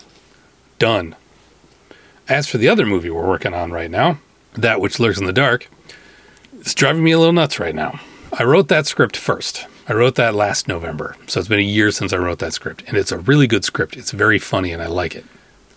Done. 0.80 1.16
As 2.28 2.48
for 2.48 2.58
the 2.58 2.70
other 2.70 2.88
movie 2.88 3.12
we're 3.12 3.28
working 3.28 3.54
on 3.54 3.72
right 3.72 3.92
now, 3.92 4.18
That 4.56 4.80
Which 4.82 5.00
Lurks 5.00 5.20
in 5.20 5.26
the 5.26 5.34
Dark, 5.34 5.70
it's 6.60 6.74
driving 6.74 7.04
me 7.04 7.12
a 7.12 7.20
little 7.20 7.34
nuts 7.34 7.60
right 7.60 7.76
now. 7.76 8.00
I 8.32 8.44
wrote 8.44 8.68
that 8.70 8.86
script 8.86 9.18
first. 9.18 9.66
I 9.88 9.94
wrote 9.94 10.16
that 10.16 10.34
last 10.34 10.68
November, 10.68 11.18
so 11.28 11.40
it's 11.40 11.50
been 11.50 11.60
a 11.60 11.64
year 11.64 11.92
since 11.92 12.14
I 12.14 12.18
wrote 12.18 12.40
that 12.40 12.54
script, 12.54 12.84
and 12.88 12.96
it's 12.98 13.12
a 13.12 13.18
really 13.18 13.48
good 13.48 13.66
script. 13.66 13.98
It's 13.98 14.12
very 14.12 14.40
funny, 14.40 14.72
and 14.72 14.82
I 14.82 14.88
like 14.88 15.16
it. 15.16 15.26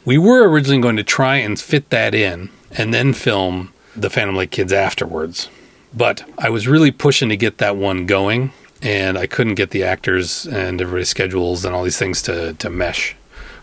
We 0.05 0.17
were 0.17 0.49
originally 0.49 0.81
going 0.81 0.97
to 0.97 1.03
try 1.03 1.37
and 1.37 1.59
fit 1.59 1.91
that 1.91 2.15
in 2.15 2.51
and 2.71 2.95
then 2.95 3.13
film 3.13 3.73
the 3.97 4.11
Phantom 4.11 4.37
Lake 4.37 4.53
Kids 4.53 4.73
afterwards. 4.73 5.49
But 5.93 6.25
I 6.39 6.51
was 6.51 6.69
really 6.69 6.91
pushing 6.91 7.29
to 7.31 7.37
get 7.37 7.59
that 7.59 7.77
one 7.77 8.07
going, 8.07 8.53
and 8.83 9.19
I 9.19 9.27
couldn't 9.27 9.55
get 9.55 9.71
the 9.71 9.83
actors 9.83 10.47
and 10.47 10.81
everybody's 10.81 11.09
schedules 11.09 11.65
and 11.65 11.75
all 11.75 11.83
these 11.83 11.99
things 11.99 12.23
to, 12.23 12.53
to 12.55 12.71
mesh. 12.71 13.17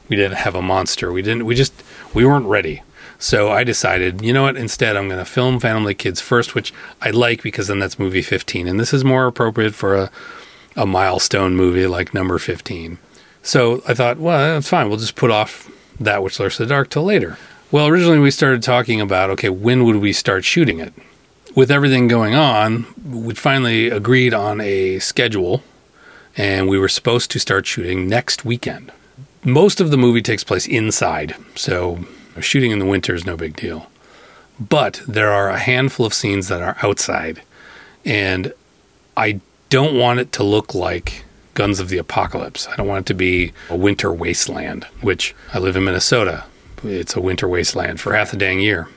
We 0.10 0.18
didn't 0.18 0.38
have 0.38 0.56
a 0.56 0.62
monster. 0.62 1.12
We 1.12 1.22
didn't. 1.22 1.46
We 1.46 1.56
just 1.56 1.74
we 2.14 2.26
weren't 2.26 2.48
ready. 2.48 2.82
So 3.24 3.52
I 3.52 3.64
decided, 3.64 4.22
you 4.22 4.34
know 4.34 4.44
what? 4.44 4.58
Instead, 4.58 4.98
I'm 4.98 5.08
going 5.08 5.18
to 5.18 5.26
film 5.26 5.58
Lake 5.58 6.00
Kids 6.00 6.20
first, 6.20 6.56
which 6.56 6.74
I 7.02 7.10
like 7.12 7.42
because 7.42 7.68
then 7.68 7.80
that's 7.80 7.98
movie 7.98 8.22
15, 8.22 8.68
and 8.68 8.78
this 8.78 8.94
is 8.94 9.06
more 9.06 9.28
appropriate 9.28 9.74
for 9.74 9.96
a 9.96 10.12
a 10.76 10.86
milestone 10.86 11.56
movie 11.56 11.88
like 11.88 12.14
number 12.14 12.38
15. 12.38 12.98
So 13.42 13.82
I 13.88 13.94
thought, 13.94 14.18
well, 14.18 14.56
that's 14.56 14.68
fine. 14.68 14.90
We'll 14.90 14.98
just 14.98 15.16
put 15.16 15.32
off 15.32 15.70
that 16.00 16.24
which 16.24 16.40
lurks 16.40 16.60
in 16.60 16.66
the 16.66 16.70
dark 16.70 16.90
till 16.90 17.04
later. 17.04 17.38
Well, 17.72 17.88
originally 17.88 18.20
we 18.20 18.32
started 18.32 18.64
talking 18.64 19.02
about 19.02 19.30
okay, 19.32 19.50
when 19.50 19.84
would 19.86 19.98
we 19.98 20.14
start 20.14 20.44
shooting 20.46 20.80
it? 20.80 20.94
With 21.56 21.72
everything 21.72 22.08
going 22.08 22.34
on, 22.34 22.88
we 23.06 23.36
finally 23.36 23.90
agreed 23.90 24.34
on 24.34 24.60
a 24.60 25.00
schedule, 25.00 25.64
and 26.36 26.68
we 26.68 26.80
were 26.80 26.90
supposed 26.90 27.30
to 27.32 27.40
start 27.40 27.68
shooting 27.68 28.08
next 28.08 28.44
weekend. 28.44 28.92
Most 29.44 29.80
of 29.80 29.92
the 29.92 29.98
movie 29.98 30.22
takes 30.22 30.44
place 30.44 30.66
inside, 30.66 31.36
so 31.56 32.06
shooting 32.40 32.72
in 32.72 32.80
the 32.80 32.86
winter 32.86 33.14
is 33.14 33.26
no 33.26 33.38
big 33.38 33.56
deal. 33.56 33.90
But 34.60 35.02
there 35.08 35.32
are 35.32 35.50
a 35.50 35.60
handful 35.60 36.06
of 36.06 36.14
scenes 36.14 36.48
that 36.48 36.62
are 36.62 36.78
outside, 36.84 37.42
and 38.06 38.54
I 39.18 39.42
don't 39.70 39.98
want 39.98 40.20
it 40.20 40.32
to 40.34 40.44
look 40.44 40.76
like 40.76 41.26
Guns 41.54 41.80
of 41.80 41.90
the 41.90 41.98
Apocalypse. 41.98 42.68
I 42.68 42.76
don't 42.76 42.88
want 42.88 43.06
it 43.06 43.08
to 43.08 43.14
be 43.14 43.54
a 43.70 43.76
winter 43.76 44.12
wasteland, 44.12 44.86
which 45.02 45.36
I 45.54 45.60
live 45.60 45.76
in 45.76 45.84
Minnesota. 45.84 46.46
It's 46.84 47.16
a 47.16 47.22
winter 47.22 47.48
wasteland 47.48 48.00
for 48.00 48.14
half 48.14 48.32
the 48.32 48.38
dang 48.38 48.60
year. 48.60 48.88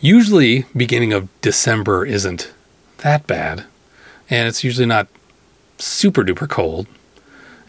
Usually, 0.00 0.66
beginning 0.76 1.12
of 1.12 1.28
December 1.40 2.04
isn't 2.04 2.52
that 2.98 3.26
bad, 3.26 3.64
and 4.30 4.48
it's 4.48 4.64
usually 4.64 4.86
not 4.86 5.08
super 5.78 6.22
duper 6.22 6.48
cold. 6.48 6.86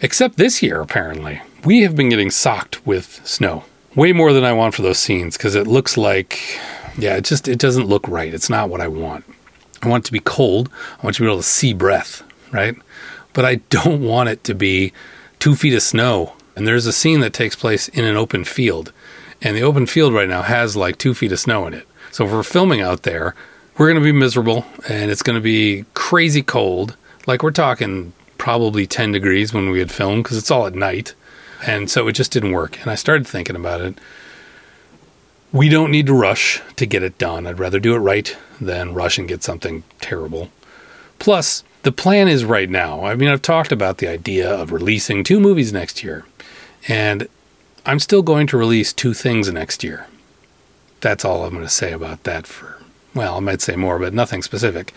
Except 0.01 0.38
this 0.38 0.61
year, 0.61 0.81
apparently. 0.81 1.41
We 1.63 1.81
have 1.81 1.95
been 1.95 2.09
getting 2.09 2.29
socked 2.29 2.85
with 2.85 3.25
snow. 3.25 3.63
Way 3.95 4.12
more 4.12 4.34
than 4.34 4.43
I 4.43 4.53
want 4.53 4.75
for 4.75 4.81
those 4.81 4.99
scenes 4.99 5.38
because 5.38 5.55
it 5.55 5.67
looks 5.67 5.97
like, 5.97 6.60
yeah, 6.97 7.15
it 7.15 7.23
just 7.23 7.47
it 7.47 7.60
doesn't 7.60 7.88
look 7.88 8.08
right. 8.08 8.34
It's 8.34 8.49
not 8.49 8.69
what 8.69 8.81
I 8.81 8.88
want. 8.88 9.25
I 9.81 9.88
want 9.88 10.03
it 10.03 10.08
to 10.08 10.12
be 10.12 10.19
cold. 10.19 10.69
I 10.99 11.05
want 11.05 11.17
you 11.17 11.25
to 11.25 11.29
be 11.29 11.34
able 11.34 11.41
to 11.41 11.47
see 11.47 11.73
breath, 11.73 12.23
right? 12.51 12.75
but 13.36 13.45
I 13.45 13.55
don't 13.69 14.01
want 14.01 14.29
it 14.29 14.43
to 14.45 14.55
be 14.55 14.91
two 15.38 15.53
feet 15.53 15.75
of 15.75 15.84
snow. 15.84 16.34
And 16.55 16.65
there's 16.65 16.88
a 16.88 16.93
scene 16.93 17.19
that 17.19 17.34
takes 17.34 17.55
place 17.55 17.89
in 17.89 18.05
an 18.05 18.15
open 18.15 18.45
field, 18.45 18.93
and 19.41 19.55
the 19.55 19.62
open 19.62 19.86
field 19.86 20.13
right 20.13 20.29
now 20.29 20.41
has 20.41 20.75
like 20.75 20.97
two 20.97 21.13
feet 21.13 21.34
of 21.34 21.39
snow 21.39 21.67
in 21.67 21.73
it. 21.73 21.86
So 22.12 22.25
if 22.25 22.31
we're 22.31 22.43
filming 22.43 22.79
out 22.79 23.03
there, 23.03 23.36
we're 23.77 23.88
going 23.88 24.01
to 24.01 24.13
be 24.13 24.17
miserable, 24.17 24.65
and 24.88 25.12
it's 25.12 25.21
going 25.21 25.36
to 25.36 25.41
be 25.41 25.84
crazy 25.93 26.41
cold. 26.41 26.95
Like 27.27 27.43
we're 27.43 27.51
talking 27.51 28.13
probably 28.38 28.88
10 28.88 29.12
degrees 29.12 29.53
when 29.53 29.69
we 29.69 29.79
had 29.79 29.91
filmed 29.91 30.23
because 30.23 30.38
it's 30.38 30.49
all 30.49 30.65
at 30.65 30.75
night. 30.75 31.13
And 31.65 31.89
so 31.89 32.07
it 32.07 32.13
just 32.13 32.31
didn't 32.31 32.51
work. 32.51 32.79
And 32.81 32.91
I 32.91 32.95
started 32.95 33.27
thinking 33.27 33.55
about 33.55 33.81
it. 33.81 33.97
We 35.51 35.69
don't 35.69 35.91
need 35.91 36.07
to 36.07 36.13
rush 36.13 36.61
to 36.75 36.85
get 36.85 37.03
it 37.03 37.17
done. 37.17 37.47
I'd 37.47 37.59
rather 37.59 37.79
do 37.79 37.95
it 37.95 37.99
right 37.99 38.35
than 38.59 38.93
rush 38.93 39.17
and 39.17 39.27
get 39.27 39.43
something 39.43 39.83
terrible. 40.01 40.49
Plus, 41.17 41.63
the 41.83 41.91
plan 41.91 42.27
is 42.27 42.43
right 42.43 42.69
now. 42.69 43.05
I 43.05 43.15
mean, 43.15 43.29
I've 43.29 43.41
talked 43.41 43.71
about 43.71 43.99
the 43.99 44.07
idea 44.07 44.49
of 44.49 44.71
releasing 44.71 45.23
two 45.23 45.39
movies 45.39 45.71
next 45.71 46.03
year, 46.03 46.25
and 46.87 47.27
I'm 47.85 47.99
still 47.99 48.21
going 48.21 48.47
to 48.47 48.57
release 48.57 48.91
two 48.91 49.13
things 49.13 49.51
next 49.51 49.83
year. 49.83 50.07
That's 51.01 51.23
all 51.23 51.45
I'm 51.45 51.53
going 51.53 51.63
to 51.63 51.69
say 51.69 51.93
about 51.93 52.23
that 52.23 52.47
for, 52.47 52.81
well, 53.13 53.37
I 53.37 53.39
might 53.39 53.61
say 53.61 53.75
more, 53.75 53.99
but 53.99 54.13
nothing 54.13 54.41
specific. 54.41 54.93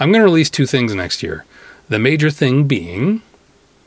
I'm 0.00 0.10
going 0.10 0.20
to 0.20 0.24
release 0.24 0.50
two 0.50 0.66
things 0.66 0.94
next 0.94 1.22
year. 1.22 1.44
The 1.88 1.98
major 1.98 2.30
thing 2.30 2.64
being 2.64 3.22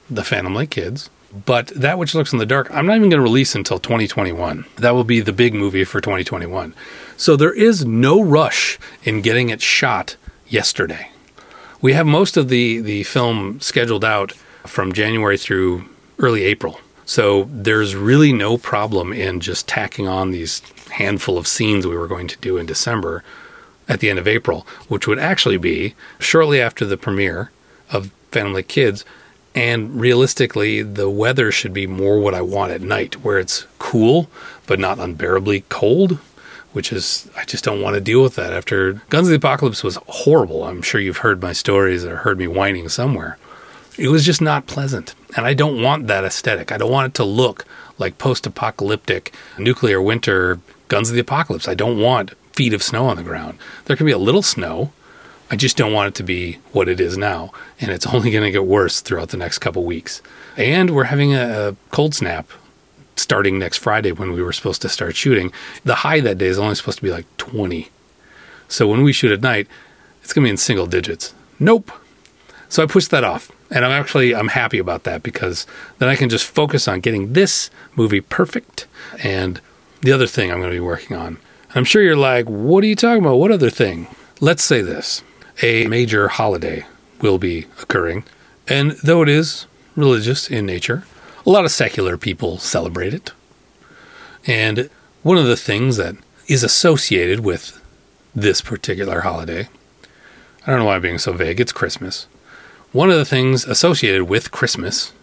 The 0.10 0.24
Phantom 0.24 0.54
Lake 0.54 0.70
Kids, 0.70 1.10
but 1.46 1.68
That 1.68 1.98
Which 1.98 2.14
Lurks 2.14 2.34
in 2.34 2.40
the 2.40 2.46
Dark, 2.46 2.70
I'm 2.72 2.86
not 2.86 2.98
even 2.98 3.10
going 3.10 3.20
to 3.20 3.22
release 3.22 3.56
until 3.56 3.80
2021. 3.80 4.66
That 4.78 4.92
will 4.92 5.04
be 5.04 5.20
the 5.20 5.34
big 5.34 5.54
movie 5.54 5.84
for 5.84 6.02
2021. 6.02 6.74
So 7.18 7.36
there 7.36 7.54
is 7.54 7.86
no 7.86 8.22
rush 8.22 8.80
in 9.04 9.22
getting 9.22 9.50
it 9.50 9.62
shot 9.62 10.16
yesterday 10.48 11.10
we 11.84 11.92
have 11.92 12.08
most 12.08 12.38
of 12.38 12.48
the 12.48 12.80
the 12.80 13.04
film 13.04 13.60
scheduled 13.60 14.06
out 14.06 14.32
from 14.66 14.94
January 14.94 15.38
through 15.38 15.84
early 16.18 16.44
April. 16.44 16.80
So 17.06 17.50
there's 17.52 17.94
really 17.94 18.32
no 18.32 18.58
problem 18.58 19.12
in 19.12 19.42
just 19.42 19.68
tacking 19.68 20.08
on 20.08 20.32
these 20.32 20.62
handful 20.92 21.38
of 21.38 21.46
scenes 21.46 21.86
we 21.86 21.98
were 21.98 22.08
going 22.08 22.30
to 22.30 22.38
do 22.38 22.58
in 22.58 22.66
December 22.66 23.22
at 23.90 24.00
the 24.00 24.10
end 24.10 24.18
of 24.18 24.30
April, 24.30 24.66
which 24.88 25.08
would 25.08 25.20
actually 25.20 25.58
be 25.58 25.94
shortly 26.20 26.62
after 26.62 26.86
the 26.86 26.96
premiere 26.96 27.52
of 27.92 28.12
Family 28.32 28.64
Kids. 28.64 29.04
And 29.56 30.00
realistically, 30.00 30.82
the 30.82 31.10
weather 31.10 31.52
should 31.52 31.74
be 31.74 31.86
more 31.86 32.20
what 32.20 32.34
I 32.34 32.42
want 32.42 32.72
at 32.72 32.82
night, 32.82 33.24
where 33.24 33.38
it's 33.38 33.68
cool 33.78 34.30
but 34.66 34.80
not 34.80 35.00
unbearably 35.00 35.66
cold 35.70 36.20
which 36.74 36.92
is 36.92 37.30
I 37.38 37.46
just 37.46 37.64
don't 37.64 37.82
want 37.82 37.94
to 37.96 38.02
deal 38.02 38.22
with 38.22 38.36
that. 38.36 38.52
After 38.52 38.94
Guns 39.10 39.28
of 39.28 39.30
the 39.30 39.38
Apocalypse 39.38 39.84
was 39.84 39.98
horrible. 40.08 40.66
I'm 40.66 40.82
sure 40.82 41.00
you've 41.00 41.18
heard 41.18 41.42
my 41.42 41.54
stories 41.54 42.04
or 42.04 42.18
heard 42.18 42.38
me 42.38 42.48
whining 42.48 42.90
somewhere. 42.90 43.38
It 43.98 44.10
was 44.10 44.26
just 44.26 44.42
not 44.42 44.66
pleasant, 44.66 45.14
and 45.38 45.46
I 45.46 45.54
don't 45.54 45.82
want 45.82 46.08
that 46.08 46.24
aesthetic. 46.24 46.72
I 46.72 46.78
don't 46.78 46.92
want 46.92 47.08
it 47.08 47.14
to 47.16 47.24
look 47.24 47.64
like 48.00 48.18
post-apocalyptic 48.18 49.34
nuclear 49.60 50.02
winter 50.02 50.60
Guns 50.88 51.10
of 51.10 51.16
the 51.16 51.22
Apocalypse. 51.22 51.68
I 51.68 51.76
don't 51.76 52.00
want 52.00 52.34
feet 52.54 52.74
of 52.74 52.82
snow 52.82 53.06
on 53.06 53.18
the 53.18 53.24
ground. 53.24 53.60
There 53.86 53.96
can 53.96 54.08
be 54.08 54.12
a 54.12 54.18
little 54.18 54.42
snow. 54.42 54.92
I 55.52 55.56
just 55.56 55.78
don't 55.78 55.94
want 55.94 56.08
it 56.10 56.16
to 56.16 56.24
be 56.24 56.54
what 56.72 56.88
it 56.88 57.00
is 57.00 57.18
now, 57.18 57.52
and 57.80 57.92
it's 57.92 58.08
only 58.08 58.32
going 58.32 58.44
to 58.44 58.52
get 58.52 58.66
worse 58.66 59.02
throughout 59.02 59.30
the 59.30 59.38
next 59.38 59.60
couple 59.60 59.84
weeks. 59.84 60.22
And 60.58 60.92
we're 60.92 61.04
having 61.06 61.36
a 61.36 61.76
cold 61.92 62.16
snap 62.16 62.50
starting 63.16 63.60
next 63.60 63.78
Friday 63.78 64.12
when 64.12 64.34
we 64.34 64.42
were 64.42 64.54
supposed 64.54 64.82
to 64.82 64.90
start 64.90 65.16
shooting. 65.16 65.52
The 65.84 65.96
high 65.96 66.20
that 66.22 66.38
day 66.38 66.48
is 66.48 66.58
only 66.58 66.76
supposed 66.76 66.98
to 66.98 67.04
be 67.04 67.12
like 67.12 67.26
20. 67.38 67.90
So 68.68 68.88
when 68.88 69.04
we 69.04 69.14
shoot 69.14 69.32
at 69.32 69.42
night, 69.42 69.68
it's 70.24 70.34
going 70.34 70.44
to 70.44 70.48
be 70.48 70.52
in 70.52 70.58
single 70.58 70.88
digits. 70.88 71.34
Nope. 71.60 71.92
So 72.70 72.82
I 72.82 72.88
pushed 72.88 73.12
that 73.12 73.24
off. 73.24 73.52
And 73.70 73.84
I'm 73.84 73.92
actually 73.92 74.36
I'm 74.36 74.50
happy 74.50 74.78
about 74.78 75.04
that 75.04 75.24
because 75.24 75.66
then 75.98 76.08
I 76.08 76.16
can 76.16 76.30
just 76.30 76.46
focus 76.46 76.88
on 76.88 77.00
getting 77.00 77.34
this 77.34 77.72
movie 77.96 78.22
perfect 78.22 78.86
and 79.24 79.60
the 80.02 80.12
other 80.12 80.28
thing 80.28 80.52
I'm 80.52 80.60
going 80.60 80.70
to 80.70 80.76
be 80.76 80.80
working 80.80 81.18
on. 81.18 81.38
I'm 81.74 81.84
sure 81.84 82.04
you're 82.04 82.16
like, 82.16 82.46
what 82.46 82.84
are 82.84 82.88
you 82.88 82.96
talking 82.96 83.24
about? 83.24 83.38
What 83.38 83.52
other 83.52 83.72
thing? 83.72 84.08
Let's 84.40 84.64
say 84.64 84.82
this. 84.82 85.24
A 85.62 85.88
major 85.88 86.30
holiday 86.30 86.86
will 87.22 87.38
be 87.38 87.68
occurring, 87.82 88.24
and 88.68 88.92
though 89.04 89.22
it 89.22 89.30
is 89.30 89.68
religious 89.96 90.50
in 90.50 90.66
nature, 90.66 91.06
a 91.46 91.50
lot 91.50 91.66
of 91.66 91.72
secular 91.72 92.18
people 92.18 92.58
celebrate 92.58 93.14
it. 93.14 93.32
And 94.48 94.90
one 95.22 95.38
of 95.38 95.46
the 95.46 95.56
things 95.56 95.98
that 95.98 96.16
is 96.48 96.64
associated 96.64 97.42
with 97.42 97.80
this 98.36 98.62
particular 98.62 99.22
holiday, 99.22 99.70
I 100.66 100.72
don't 100.72 100.80
know 100.80 100.86
why 100.86 100.96
I'm 100.96 101.02
being 101.02 101.20
so 101.20 101.34
vague, 101.34 101.60
it's 101.60 101.72
Christmas. 101.72 102.28
One 102.92 103.10
of 103.10 103.18
the 103.18 103.26
things 103.26 103.66
associated 103.66 104.24
with 104.24 104.52
Christmas 104.52 105.14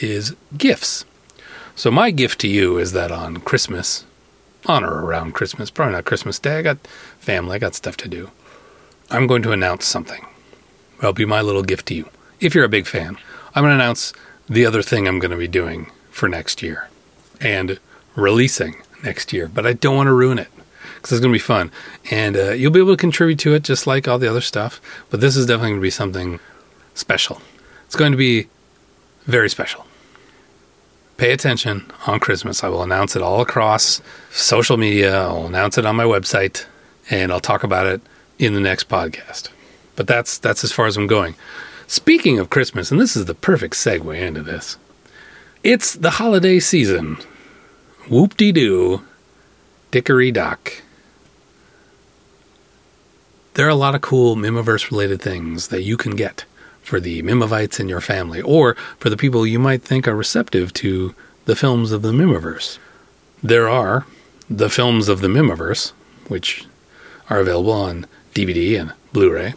is 0.00 0.34
gifts. 0.56 1.04
So 1.76 1.90
my 1.90 2.10
gift 2.10 2.40
to 2.40 2.48
you 2.48 2.78
is 2.78 2.92
that 2.92 3.10
on 3.10 3.38
Christmas, 3.38 4.04
on 4.66 4.84
or 4.84 5.04
around 5.04 5.34
Christmas, 5.34 5.70
probably 5.70 5.94
not 5.94 6.04
Christmas 6.04 6.38
Day, 6.38 6.58
I 6.58 6.62
got 6.62 6.86
family, 7.18 7.56
I 7.56 7.58
got 7.58 7.74
stuff 7.74 7.96
to 7.98 8.08
do. 8.08 8.30
I'm 9.10 9.26
going 9.26 9.42
to 9.42 9.52
announce 9.52 9.86
something. 9.86 10.26
It'll 10.98 11.12
be 11.12 11.24
my 11.24 11.40
little 11.40 11.62
gift 11.62 11.86
to 11.86 11.94
you. 11.94 12.08
If 12.40 12.54
you're 12.54 12.64
a 12.64 12.68
big 12.68 12.86
fan, 12.86 13.18
I'm 13.54 13.62
going 13.62 13.76
to 13.76 13.82
announce 13.82 14.12
the 14.48 14.66
other 14.66 14.82
thing 14.82 15.06
I'm 15.06 15.18
going 15.18 15.30
to 15.30 15.36
be 15.36 15.48
doing 15.48 15.90
for 16.10 16.28
next 16.28 16.62
year 16.62 16.88
and 17.40 17.78
releasing 18.16 18.76
next 19.02 19.32
year, 19.32 19.48
but 19.48 19.66
I 19.66 19.72
don't 19.72 19.96
want 19.96 20.06
to 20.06 20.12
ruin 20.12 20.38
it 20.38 20.48
because 20.96 21.12
it's 21.12 21.20
going 21.20 21.32
to 21.32 21.36
be 21.36 21.38
fun. 21.38 21.70
And 22.10 22.36
uh, 22.36 22.52
you'll 22.52 22.72
be 22.72 22.80
able 22.80 22.94
to 22.94 23.00
contribute 23.00 23.38
to 23.40 23.54
it 23.54 23.62
just 23.62 23.86
like 23.86 24.08
all 24.08 24.18
the 24.18 24.28
other 24.28 24.40
stuff, 24.40 24.80
but 25.10 25.20
this 25.20 25.36
is 25.36 25.46
definitely 25.46 25.70
going 25.70 25.80
to 25.80 25.82
be 25.82 25.90
something 25.90 26.40
special. 26.94 27.40
It's 27.86 27.96
going 27.96 28.12
to 28.12 28.18
be 28.18 28.48
very 29.24 29.50
special. 29.50 29.86
Pay 31.16 31.32
attention 31.32 31.90
on 32.06 32.18
Christmas. 32.20 32.64
I 32.64 32.68
will 32.68 32.82
announce 32.82 33.14
it 33.14 33.22
all 33.22 33.40
across 33.40 34.00
social 34.30 34.76
media. 34.76 35.22
I'll 35.22 35.46
announce 35.46 35.78
it 35.78 35.86
on 35.86 35.94
my 35.94 36.04
website 36.04 36.64
and 37.10 37.30
I'll 37.30 37.40
talk 37.40 37.62
about 37.62 37.86
it 37.86 38.00
in 38.38 38.54
the 38.54 38.60
next 38.60 38.88
podcast. 38.88 39.50
But 39.96 40.06
that's 40.06 40.38
that's 40.38 40.64
as 40.64 40.72
far 40.72 40.86
as 40.86 40.96
I'm 40.96 41.06
going. 41.06 41.34
Speaking 41.86 42.38
of 42.38 42.50
Christmas, 42.50 42.90
and 42.90 43.00
this 43.00 43.16
is 43.16 43.26
the 43.26 43.34
perfect 43.34 43.74
segue 43.74 44.18
into 44.18 44.42
this. 44.42 44.78
It's 45.62 45.94
the 45.94 46.10
holiday 46.10 46.60
season. 46.60 47.18
Whoop 48.08 48.36
de 48.36 48.52
doo. 48.52 49.02
Dickory 49.90 50.32
dock. 50.32 50.82
There 53.54 53.66
are 53.66 53.70
a 53.70 53.76
lot 53.76 53.94
of 53.94 54.00
cool 54.00 54.34
Mihmiverse 54.34 54.90
related 54.90 55.22
things 55.22 55.68
that 55.68 55.82
you 55.82 55.96
can 55.96 56.16
get 56.16 56.44
for 56.82 56.98
the 56.98 57.22
Mihmivites 57.22 57.78
in 57.78 57.88
your 57.88 58.00
family, 58.00 58.42
or 58.42 58.74
for 58.98 59.08
the 59.08 59.16
people 59.16 59.46
you 59.46 59.58
might 59.58 59.82
think 59.82 60.06
are 60.06 60.16
receptive 60.16 60.72
to 60.74 61.14
the 61.44 61.56
films 61.56 61.92
of 61.92 62.02
the 62.02 62.12
Mihmiverse. 62.12 62.78
There 63.42 63.68
are 63.68 64.06
the 64.50 64.68
films 64.68 65.08
of 65.08 65.20
the 65.20 65.28
Mihmiverse, 65.28 65.92
which 66.28 66.66
are 67.30 67.38
available 67.38 67.72
on 67.72 68.06
DVD 68.34 68.80
and 68.80 68.92
Blu-ray. 69.12 69.54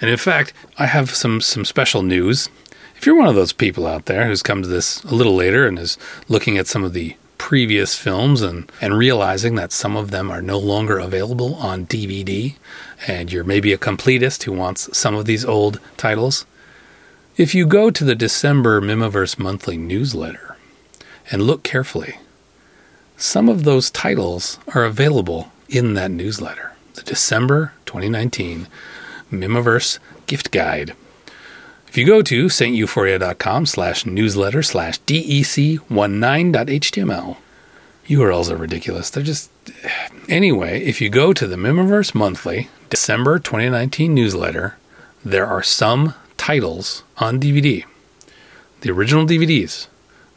And 0.00 0.10
in 0.10 0.16
fact, 0.16 0.52
I 0.78 0.86
have 0.86 1.10
some 1.10 1.40
some 1.40 1.64
special 1.64 2.02
news. 2.02 2.48
If 2.96 3.06
you're 3.06 3.16
one 3.16 3.28
of 3.28 3.34
those 3.34 3.52
people 3.52 3.86
out 3.86 4.06
there 4.06 4.26
who's 4.26 4.42
come 4.42 4.62
to 4.62 4.68
this 4.68 5.02
a 5.04 5.14
little 5.14 5.34
later 5.34 5.66
and 5.66 5.78
is 5.78 5.98
looking 6.28 6.56
at 6.56 6.68
some 6.68 6.84
of 6.84 6.92
the 6.92 7.16
previous 7.42 7.96
films 7.96 8.40
and, 8.40 8.70
and 8.80 8.96
realizing 8.96 9.56
that 9.56 9.72
some 9.72 9.96
of 9.96 10.12
them 10.12 10.30
are 10.30 10.40
no 10.40 10.56
longer 10.56 10.98
available 10.98 11.56
on 11.56 11.84
DVD, 11.86 12.54
and 13.08 13.32
you're 13.32 13.42
maybe 13.42 13.72
a 13.72 13.78
completist 13.78 14.44
who 14.44 14.52
wants 14.52 14.96
some 14.96 15.16
of 15.16 15.24
these 15.24 15.44
old 15.44 15.80
titles, 15.96 16.46
if 17.36 17.52
you 17.52 17.66
go 17.66 17.90
to 17.90 18.04
the 18.04 18.14
December 18.14 18.80
Mihmiverse 18.80 19.40
Monthly 19.40 19.76
newsletter 19.76 20.56
and 21.32 21.42
look 21.42 21.64
carefully, 21.64 22.18
some 23.16 23.48
of 23.48 23.64
those 23.64 23.90
titles 23.90 24.60
are 24.74 24.84
available 24.84 25.50
in 25.68 25.94
that 25.94 26.12
newsletter. 26.12 26.71
The 26.94 27.02
December 27.02 27.74
2019 27.86 28.66
Mihmiverse 29.30 29.98
Gift 30.26 30.50
Guide. 30.50 30.94
If 31.88 31.96
you 31.98 32.06
go 32.06 32.22
to 32.22 32.46
sainteuphoria.com 32.46 33.66
slash 33.66 34.06
newsletter 34.06 34.62
slash 34.62 34.98
dec19.html, 35.02 37.36
URLs 38.08 38.50
are 38.50 38.56
ridiculous. 38.56 39.10
They're 39.10 39.22
just. 39.22 39.50
Anyway, 40.28 40.82
if 40.82 41.00
you 41.00 41.08
go 41.08 41.32
to 41.32 41.46
the 41.46 41.56
Mihmiverse 41.56 42.14
Monthly 42.14 42.68
December 42.90 43.38
2019 43.38 44.14
newsletter, 44.14 44.76
there 45.24 45.46
are 45.46 45.62
some 45.62 46.14
titles 46.36 47.04
on 47.18 47.40
DVD, 47.40 47.84
the 48.80 48.90
original 48.90 49.26
DVDs, 49.26 49.86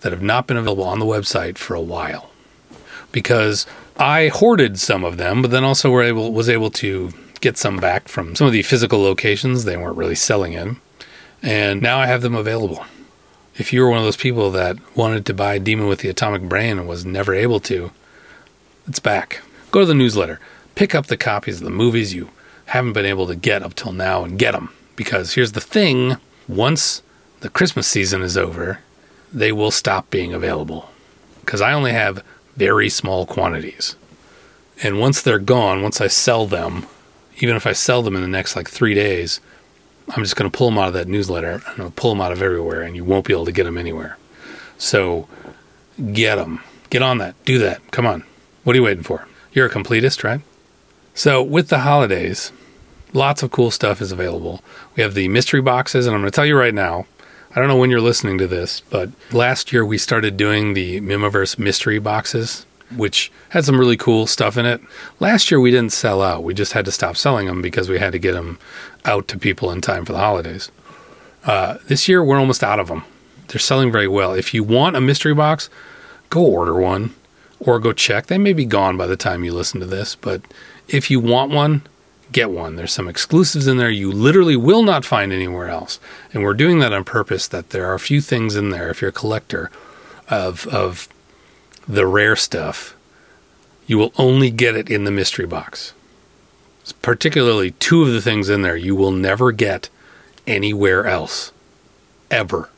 that 0.01 0.11
have 0.11 0.21
not 0.21 0.47
been 0.47 0.57
available 0.57 0.83
on 0.83 0.99
the 0.99 1.05
website 1.05 1.57
for 1.57 1.73
a 1.73 1.81
while. 1.81 2.29
Because 3.11 3.65
I 3.97 4.27
hoarded 4.27 4.79
some 4.79 5.03
of 5.03 5.17
them, 5.17 5.41
but 5.41 5.51
then 5.51 5.63
also 5.63 5.89
were 5.89 6.03
able 6.03 6.33
was 6.33 6.49
able 6.49 6.69
to 6.71 7.11
get 7.39 7.57
some 7.57 7.77
back 7.77 8.07
from 8.07 8.35
some 8.35 8.47
of 8.47 8.53
the 8.53 8.63
physical 8.63 9.01
locations 9.01 9.63
they 9.63 9.77
weren't 9.77 9.97
really 9.97 10.15
selling 10.15 10.53
in. 10.53 10.77
And 11.41 11.81
now 11.81 11.99
I 11.99 12.07
have 12.07 12.21
them 12.21 12.35
available. 12.35 12.85
If 13.55 13.71
you 13.71 13.81
were 13.81 13.89
one 13.89 13.99
of 13.99 14.03
those 14.03 14.17
people 14.17 14.51
that 14.51 14.77
wanted 14.97 15.25
to 15.27 15.33
buy 15.33 15.59
Demon 15.59 15.87
with 15.87 15.99
the 15.99 16.09
Atomic 16.09 16.41
Brain 16.43 16.77
and 16.77 16.87
was 16.87 17.05
never 17.05 17.33
able 17.33 17.59
to, 17.61 17.91
it's 18.87 18.99
back. 18.99 19.41
Go 19.71 19.81
to 19.81 19.85
the 19.85 19.93
newsletter, 19.93 20.39
pick 20.75 20.93
up 20.93 21.07
the 21.07 21.17
copies 21.17 21.57
of 21.57 21.63
the 21.63 21.69
movies 21.69 22.13
you 22.13 22.31
haven't 22.65 22.93
been 22.93 23.05
able 23.05 23.27
to 23.27 23.35
get 23.35 23.63
up 23.63 23.75
till 23.75 23.93
now 23.93 24.23
and 24.23 24.39
get 24.39 24.51
them. 24.51 24.73
Because 24.95 25.35
here's 25.35 25.53
the 25.53 25.61
thing 25.61 26.17
once 26.47 27.01
the 27.39 27.49
Christmas 27.49 27.87
season 27.87 28.21
is 28.21 28.37
over, 28.37 28.79
they 29.31 29.51
will 29.51 29.71
stop 29.71 30.09
being 30.09 30.33
available. 30.33 30.89
Because 31.41 31.61
I 31.61 31.73
only 31.73 31.91
have 31.91 32.23
very 32.55 32.89
small 32.89 33.25
quantities. 33.25 33.95
And 34.83 34.99
once 34.99 35.21
they're 35.21 35.39
gone, 35.39 35.81
once 35.81 36.01
I 36.01 36.07
sell 36.07 36.45
them, 36.47 36.85
even 37.39 37.55
if 37.55 37.65
I 37.67 37.73
sell 37.73 38.01
them 38.01 38.15
in 38.15 38.21
the 38.21 38.27
next 38.27 38.55
like 38.55 38.69
three 38.69 38.93
days, 38.93 39.39
I'm 40.09 40.23
just 40.23 40.35
going 40.35 40.49
to 40.49 40.55
pull 40.55 40.69
them 40.69 40.77
out 40.77 40.87
of 40.87 40.93
that 40.93 41.07
newsletter. 41.07 41.61
and 41.67 41.77
to 41.77 41.89
pull 41.91 42.11
them 42.11 42.21
out 42.21 42.31
of 42.31 42.41
everywhere, 42.41 42.81
and 42.81 42.95
you 42.95 43.03
won't 43.03 43.25
be 43.25 43.33
able 43.33 43.45
to 43.45 43.51
get 43.51 43.63
them 43.63 43.77
anywhere. 43.77 44.17
So 44.77 45.27
get 46.11 46.35
them. 46.35 46.61
Get 46.89 47.01
on 47.01 47.17
that. 47.17 47.35
Do 47.45 47.57
that. 47.59 47.91
Come 47.91 48.05
on. 48.05 48.23
What 48.63 48.73
are 48.73 48.77
you 48.77 48.83
waiting 48.83 49.03
for? 49.03 49.27
You're 49.53 49.67
a 49.67 49.69
completist, 49.69 50.23
right? 50.23 50.41
So 51.13 51.41
with 51.41 51.69
the 51.69 51.79
holidays, 51.79 52.51
lots 53.13 53.41
of 53.41 53.51
cool 53.51 53.71
stuff 53.71 54.01
is 54.01 54.11
available. 54.11 54.61
We 54.95 55.03
have 55.03 55.13
the 55.13 55.27
mystery 55.29 55.61
boxes, 55.61 56.05
and 56.05 56.15
I'm 56.15 56.21
going 56.21 56.31
to 56.31 56.35
tell 56.35 56.45
you 56.45 56.57
right 56.57 56.73
now. 56.73 57.05
I 57.55 57.59
don't 57.59 57.69
know 57.69 57.77
when 57.77 57.89
you're 57.89 58.01
listening 58.01 58.37
to 58.39 58.47
this, 58.47 58.81
but 58.89 59.09
last 59.31 59.71
year 59.71 59.85
we 59.85 59.97
started 59.97 60.35
doing 60.35 60.73
the 60.73 60.99
Mihmiverse 60.99 61.57
mystery 61.57 61.99
boxes, 61.99 62.65
which 62.93 63.31
had 63.49 63.63
some 63.63 63.79
really 63.79 63.95
cool 63.95 64.27
stuff 64.27 64.57
in 64.57 64.65
it. 64.65 64.81
Last 65.21 65.49
year 65.49 65.61
we 65.61 65.71
didn't 65.71 65.93
sell 65.93 66.21
out. 66.21 66.43
We 66.43 66.53
just 66.53 66.73
had 66.73 66.83
to 66.83 66.91
stop 66.91 67.15
selling 67.15 67.47
them 67.47 67.61
because 67.61 67.87
we 67.87 67.97
had 67.97 68.11
to 68.11 68.19
get 68.19 68.33
them 68.33 68.59
out 69.05 69.29
to 69.29 69.39
people 69.39 69.71
in 69.71 69.79
time 69.79 70.03
for 70.03 70.11
the 70.11 70.19
holidays. 70.19 70.69
Uh, 71.45 71.77
this 71.87 72.09
year 72.09 72.21
we're 72.21 72.39
almost 72.39 72.61
out 72.61 72.79
of 72.79 72.89
them. 72.89 73.05
They're 73.47 73.59
selling 73.59 73.89
very 73.89 74.09
well. 74.09 74.33
If 74.33 74.53
you 74.53 74.61
want 74.61 74.97
a 74.97 75.01
mystery 75.01 75.33
box, 75.33 75.69
go 76.29 76.45
order 76.45 76.75
one 76.75 77.15
or 77.61 77.79
go 77.79 77.93
check. 77.93 78.27
They 78.27 78.37
may 78.37 78.51
be 78.51 78.65
gone 78.65 78.97
by 78.97 79.07
the 79.07 79.15
time 79.15 79.45
you 79.45 79.53
listen 79.53 79.79
to 79.79 79.85
this, 79.85 80.15
but 80.15 80.41
if 80.89 81.09
you 81.09 81.21
want 81.21 81.53
one, 81.53 81.83
get 82.31 82.51
one. 82.51 82.75
There's 82.75 82.93
some 82.93 83.07
exclusives 83.07 83.67
in 83.67 83.77
there 83.77 83.89
you 83.89 84.11
literally 84.11 84.55
will 84.55 84.83
not 84.83 85.05
find 85.05 85.31
anywhere 85.31 85.69
else. 85.69 85.99
And 86.33 86.43
we're 86.43 86.53
doing 86.53 86.79
that 86.79 86.93
on 86.93 87.03
purpose 87.03 87.47
that 87.47 87.69
there 87.69 87.85
are 87.85 87.93
a 87.93 87.99
few 87.99 88.21
things 88.21 88.55
in 88.55 88.69
there 88.69 88.89
if 88.89 89.01
you're 89.01 89.09
a 89.09 89.13
collector 89.13 89.71
of 90.29 90.67
of 90.67 91.07
the 91.87 92.07
rare 92.07 92.35
stuff, 92.35 92.95
you 93.85 93.97
will 93.97 94.13
only 94.17 94.49
get 94.49 94.75
it 94.75 94.89
in 94.89 95.03
the 95.03 95.11
mystery 95.11 95.45
box. 95.45 95.93
Particularly 97.01 97.71
two 97.71 98.03
of 98.03 98.11
the 98.11 98.21
things 98.21 98.49
in 98.49 98.61
there 98.61 98.75
you 98.75 98.95
will 98.95 99.11
never 99.11 99.51
get 99.51 99.89
anywhere 100.47 101.05
else 101.05 101.51
ever 102.29 102.69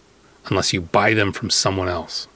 unless 0.49 0.73
you 0.73 0.81
buy 0.81 1.13
them 1.13 1.31
from 1.31 1.49
someone 1.49 1.89
else. 1.89 2.27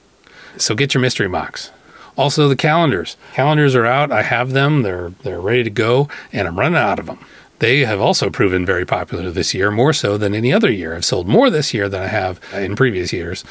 So 0.56 0.74
get 0.74 0.94
your 0.94 1.00
mystery 1.00 1.28
box. 1.28 1.70
Also, 2.16 2.48
the 2.48 2.56
calendars. 2.56 3.16
Calendars 3.32 3.74
are 3.74 3.86
out. 3.86 4.12
I 4.12 4.22
have 4.22 4.52
them. 4.52 4.82
They're 4.82 5.10
they're 5.22 5.40
ready 5.40 5.64
to 5.64 5.70
go, 5.70 6.08
and 6.32 6.46
I'm 6.46 6.58
running 6.58 6.78
out 6.78 6.98
of 6.98 7.06
them. 7.06 7.18
They 7.58 7.80
have 7.80 8.00
also 8.00 8.28
proven 8.28 8.66
very 8.66 8.84
popular 8.84 9.30
this 9.30 9.54
year, 9.54 9.70
more 9.70 9.92
so 9.92 10.18
than 10.18 10.34
any 10.34 10.52
other 10.52 10.70
year. 10.70 10.94
I've 10.94 11.04
sold 11.04 11.28
more 11.28 11.48
this 11.48 11.72
year 11.72 11.88
than 11.88 12.02
I 12.02 12.08
have 12.08 12.40
in 12.52 12.74
previous 12.74 13.12
years. 13.12 13.44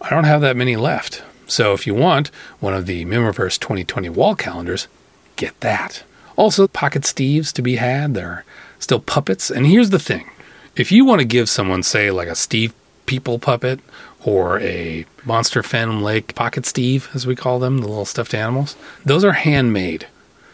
I 0.00 0.08
don't 0.08 0.24
have 0.24 0.40
that 0.40 0.56
many 0.56 0.76
left. 0.76 1.22
So 1.46 1.74
if 1.74 1.86
you 1.86 1.94
want 1.94 2.28
one 2.58 2.74
of 2.74 2.86
the 2.86 3.04
Mihmiverse 3.04 3.58
2020 3.58 4.08
wall 4.08 4.34
calendars, 4.34 4.88
get 5.36 5.60
that. 5.60 6.04
Also, 6.36 6.68
Pocket 6.68 7.02
Steves 7.02 7.52
to 7.52 7.60
be 7.60 7.76
had. 7.76 8.14
They're 8.14 8.44
still 8.78 9.00
puppets. 9.00 9.50
And 9.50 9.66
here's 9.66 9.90
the 9.90 9.98
thing 9.98 10.30
if 10.74 10.90
you 10.90 11.04
want 11.04 11.20
to 11.20 11.26
give 11.26 11.50
someone, 11.50 11.82
say, 11.82 12.10
like 12.10 12.28
a 12.28 12.34
Steve 12.34 12.72
People 13.04 13.38
puppet 13.38 13.80
or 14.24 14.60
a 14.60 15.06
Monster 15.24 15.62
Phantom 15.62 16.02
Lake 16.02 16.34
Pocket 16.34 16.66
Steve, 16.66 17.08
as 17.14 17.26
we 17.26 17.36
call 17.36 17.58
them, 17.58 17.78
the 17.78 17.88
little 17.88 18.04
stuffed 18.04 18.34
animals, 18.34 18.76
those 19.04 19.24
are 19.24 19.32
handmade. 19.32 20.06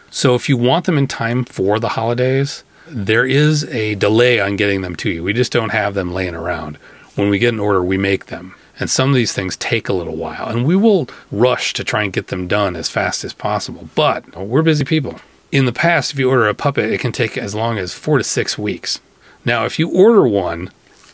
So 0.09 0.35
if 0.35 0.47
you 0.47 0.57
want 0.57 0.85
them 0.85 0.97
in 0.97 1.07
time 1.07 1.43
for 1.43 1.79
the 1.79 1.89
holidays, 1.89 2.63
there 2.87 3.25
is 3.25 3.65
a 3.65 3.95
delay 3.95 4.39
on 4.39 4.55
getting 4.55 4.81
them 4.81 4.95
to 4.97 5.09
you. 5.09 5.23
We 5.23 5.33
just 5.33 5.51
don't 5.51 5.69
have 5.69 5.93
them 5.93 6.13
laying 6.13 6.35
around. 6.35 6.77
When 7.15 7.29
we 7.29 7.39
get 7.39 7.53
an 7.53 7.59
order, 7.59 7.83
we 7.83 7.97
make 7.97 8.27
them. 8.27 8.55
And 8.79 8.89
some 8.89 9.09
of 9.09 9.15
these 9.15 9.33
things 9.33 9.57
take 9.57 9.89
a 9.89 9.93
little 9.93 10.15
while, 10.15 10.47
and 10.47 10.65
we 10.65 10.75
will 10.75 11.09
rush 11.31 11.73
to 11.73 11.83
try 11.83 12.03
and 12.03 12.13
get 12.13 12.27
them 12.27 12.47
done 12.47 12.75
as 12.75 12.89
fast 12.89 13.23
as 13.23 13.33
possible. 13.33 13.89
But 13.95 14.37
we're 14.37 14.61
busy 14.61 14.85
people. 14.85 15.19
In 15.51 15.65
the 15.65 15.73
past, 15.73 16.13
if 16.13 16.19
you 16.19 16.29
order 16.29 16.47
a 16.47 16.53
puppet, 16.53 16.91
it 16.91 16.99
can 16.99 17.11
take 17.11 17.37
as 17.37 17.55
long 17.55 17.77
as 17.77 17.93
four 17.93 18.17
to 18.17 18.23
six 18.23 18.57
weeks. 18.57 18.99
Now, 19.43 19.65
if 19.65 19.79
you 19.79 19.89
order 19.89 20.27
one 20.27 20.69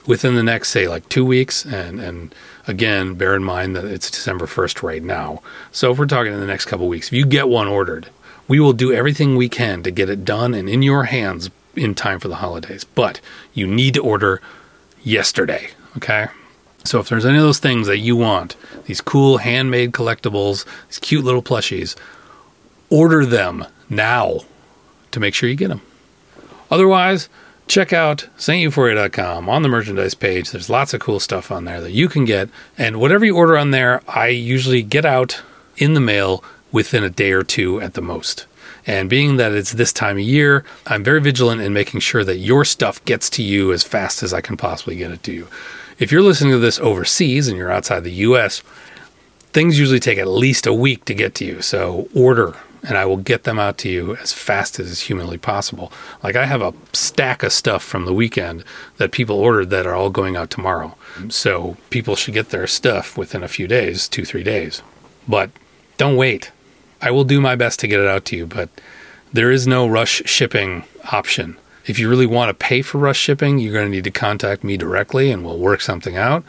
within 0.06 0.36
the 0.36 0.44
next, 0.44 0.70
say, 0.70 0.88
like 0.88 1.08
two 1.10 1.26
weeks, 1.26 1.66
and, 1.66 2.00
and 2.00 2.36
again, 2.68 3.16
bear 3.16 3.36
in 3.36 3.44
mind 3.44 3.76
that 3.76 3.86
it's 3.86 4.12
December 4.12 4.46
1st 4.46 4.84
right 4.84 5.04
now. 5.04 5.42
So 5.72 5.92
if 5.92 5.98
we're 5.98 6.06
talking 6.06 6.34
in 6.34 6.39
the 6.39 6.46
next 6.46 6.66
couple 6.66 6.88
weeks, 6.88 7.08
if 7.08 7.13
you 7.13 7.26
get 7.26 7.50
one 7.50 7.68
ordered, 7.68 8.10
we 8.48 8.60
will 8.60 8.74
do 8.74 8.92
everything 8.92 9.36
we 9.36 9.50
can 9.50 9.84
to 9.84 9.92
get 9.92 10.10
it 10.10 10.26
done 10.26 10.54
and 10.54 10.70
in 10.70 10.82
your 10.82 11.06
hands 11.06 11.50
in 11.76 11.96
time 11.96 12.20
for 12.20 12.28
the 12.28 12.36
holidays. 12.36 12.84
But 12.84 13.22
you 13.54 13.66
need 13.68 13.94
to 13.96 14.04
order 14.04 14.42
yesterday, 15.02 15.70
okay? 15.98 16.28
So 16.84 17.00
if 17.00 17.08
there's 17.08 17.26
any 17.26 17.38
of 17.38 17.44
those 17.44 17.60
things 17.60 17.88
that 17.88 18.00
you 18.00 18.16
want, 18.16 18.56
these 18.86 19.02
cool 19.02 19.38
handmade 19.38 19.94
collectibles, 19.94 20.66
these 20.89 21.00
cute 21.00 21.24
little 21.24 21.42
plushies, 21.42 21.96
order 22.89 23.26
them 23.26 23.66
now 23.89 24.42
to 25.12 25.20
make 25.20 25.34
sure 25.34 25.48
you 25.50 25.56
get 25.56 25.70
them. 25.70 25.82
Otherwise, 26.70 27.30
check 27.67 27.93
out 27.93 28.28
sainteuphoria.com 28.38 29.49
on 29.49 29.62
the 29.62 29.69
merchandise 29.69 30.13
page. 30.13 30.52
There's 30.52 30.69
lots 30.69 30.93
of 30.93 31.02
cool 31.02 31.19
stuff 31.19 31.52
on 31.52 31.65
there 31.65 31.82
that 31.82 31.91
you 31.91 32.08
can 32.08 32.26
get. 32.26 32.49
And 32.78 32.99
whatever 32.99 33.26
you 33.26 33.36
order 33.36 33.58
on 33.58 33.71
there, 33.71 34.02
I 34.08 34.28
usually 34.28 34.84
get 34.84 35.06
out 35.06 35.41
in 35.78 35.93
the 35.93 35.99
mail 35.99 36.43
within 36.71 37.04
a 37.04 37.10
day 37.10 37.32
or 37.32 37.43
two 37.43 37.80
at 37.82 37.93
the 37.93 38.02
most. 38.02 38.45
And 38.86 39.10
being 39.10 39.38
that 39.38 39.54
it's 39.54 39.71
this 39.71 39.93
time 39.93 40.17
of 40.17 40.23
year, 40.23 40.65
I'm 40.88 41.04
very 41.04 41.21
vigilant 41.21 41.62
in 41.62 41.71
making 41.71 42.02
sure 42.02 42.23
that 42.26 42.38
your 42.38 42.65
stuff 42.65 43.04
gets 43.06 43.30
to 43.32 43.43
you 43.43 43.71
as 43.71 43.84
fast 43.84 44.23
as 44.23 44.34
I 44.34 44.41
can 44.41 44.58
possibly 44.58 44.97
get 44.97 45.12
it 45.12 45.23
to 45.23 45.32
you. 45.32 45.47
If 45.99 46.12
you're 46.12 46.21
listening 46.21 46.52
to 46.52 46.60
this 46.60 46.80
overseas 46.80 47.47
and 47.47 47.58
you're 47.58 47.71
outside 47.71 48.04
the 48.04 48.12
US, 48.12 48.62
things 49.54 49.80
usually 49.80 49.99
take 49.99 50.17
at 50.17 50.28
least 50.28 50.67
a 50.67 50.73
week 50.73 51.06
to 51.06 51.13
get 51.13 51.36
to 51.36 51.45
you. 51.45 51.62
So 51.62 52.10
order 52.13 52.58
and 52.84 52.98
I 52.98 53.06
will 53.06 53.17
get 53.17 53.43
them 53.43 53.58
out 53.58 53.78
to 53.80 53.89
you 53.89 54.15
as 54.17 54.34
fast 54.34 54.80
as 54.80 54.89
is 54.89 55.02
humanly 55.02 55.38
possible. 55.38 55.91
Like 56.22 56.36
I 56.36 56.46
have 56.46 56.62
a 56.62 56.74
stack 56.91 57.41
of 57.41 57.54
stuff 57.54 57.82
from 57.82 58.06
the 58.06 58.13
weekend 58.13 58.63
that 58.98 59.12
people 59.12 59.38
ordered 59.38 59.69
that 59.69 59.88
are 59.88 59.96
all 59.96 60.10
going 60.10 60.36
out 60.36 60.50
tomorrow. 60.50 60.96
So 61.30 61.78
people 61.89 62.15
should 62.15 62.34
get 62.34 62.50
their 62.50 62.67
stuff 62.67 63.17
within 63.17 63.43
a 63.43 63.48
few 63.48 63.67
days, 63.67 64.08
two, 64.08 64.26
three 64.26 64.43
days. 64.43 64.82
But 65.28 65.50
don't 65.98 66.17
wait. 66.17 66.52
I 67.02 67.12
will 67.12 67.24
do 67.24 67.39
my 67.39 67.56
best 67.56 67.80
to 67.80 67.88
get 67.88 68.00
it 68.00 68.08
out 68.08 68.26
to 68.26 68.36
you, 68.36 68.46
but 68.46 68.69
there 69.32 69.52
is 69.52 69.65
no 69.65 69.88
rush 69.88 70.22
shipping 70.26 70.84
option. 71.12 71.58
If 71.86 72.00
you 72.00 72.10
really 72.10 72.26
want 72.26 72.50
to 72.50 72.54
pay 72.54 72.82
for 72.82 72.98
rush 72.98 73.19
shipping, 73.19 73.60
you're 73.60 73.74
going 73.74 73.86
to 73.86 73.91
need 73.91 74.06
to 74.06 74.12
contact 74.12 74.63
me 74.63 74.78
directly 74.78 75.32
and 75.32 75.43
we'll 75.43 75.58
work 75.58 75.82
something 75.82 76.17
out. 76.17 76.43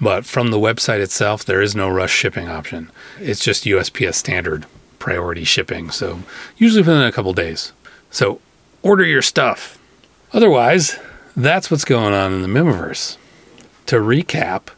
But 0.00 0.24
from 0.24 0.50
the 0.50 0.58
website 0.58 1.00
itself, 1.00 1.44
there 1.44 1.60
is 1.60 1.74
no 1.74 1.88
rush 1.88 2.12
shipping 2.12 2.48
option. 2.48 2.90
It's 3.18 3.44
just 3.44 3.64
USPS 3.64 4.14
standard 4.14 4.66
priority 5.00 5.42
shipping. 5.42 5.90
So 5.90 6.20
usually 6.56 6.82
within 6.82 7.02
a 7.02 7.10
couple 7.10 7.32
days. 7.32 7.72
So 8.12 8.40
order 8.82 9.04
your 9.04 9.22
stuff. 9.22 9.78
Otherwise, 10.32 10.96
that's 11.36 11.70
what's 11.70 11.84
going 11.84 12.14
on 12.14 12.32
in 12.32 12.42
the 12.42 12.48
Mihmiverse. 12.48 13.16
To 13.86 13.96
recap, 13.96 14.68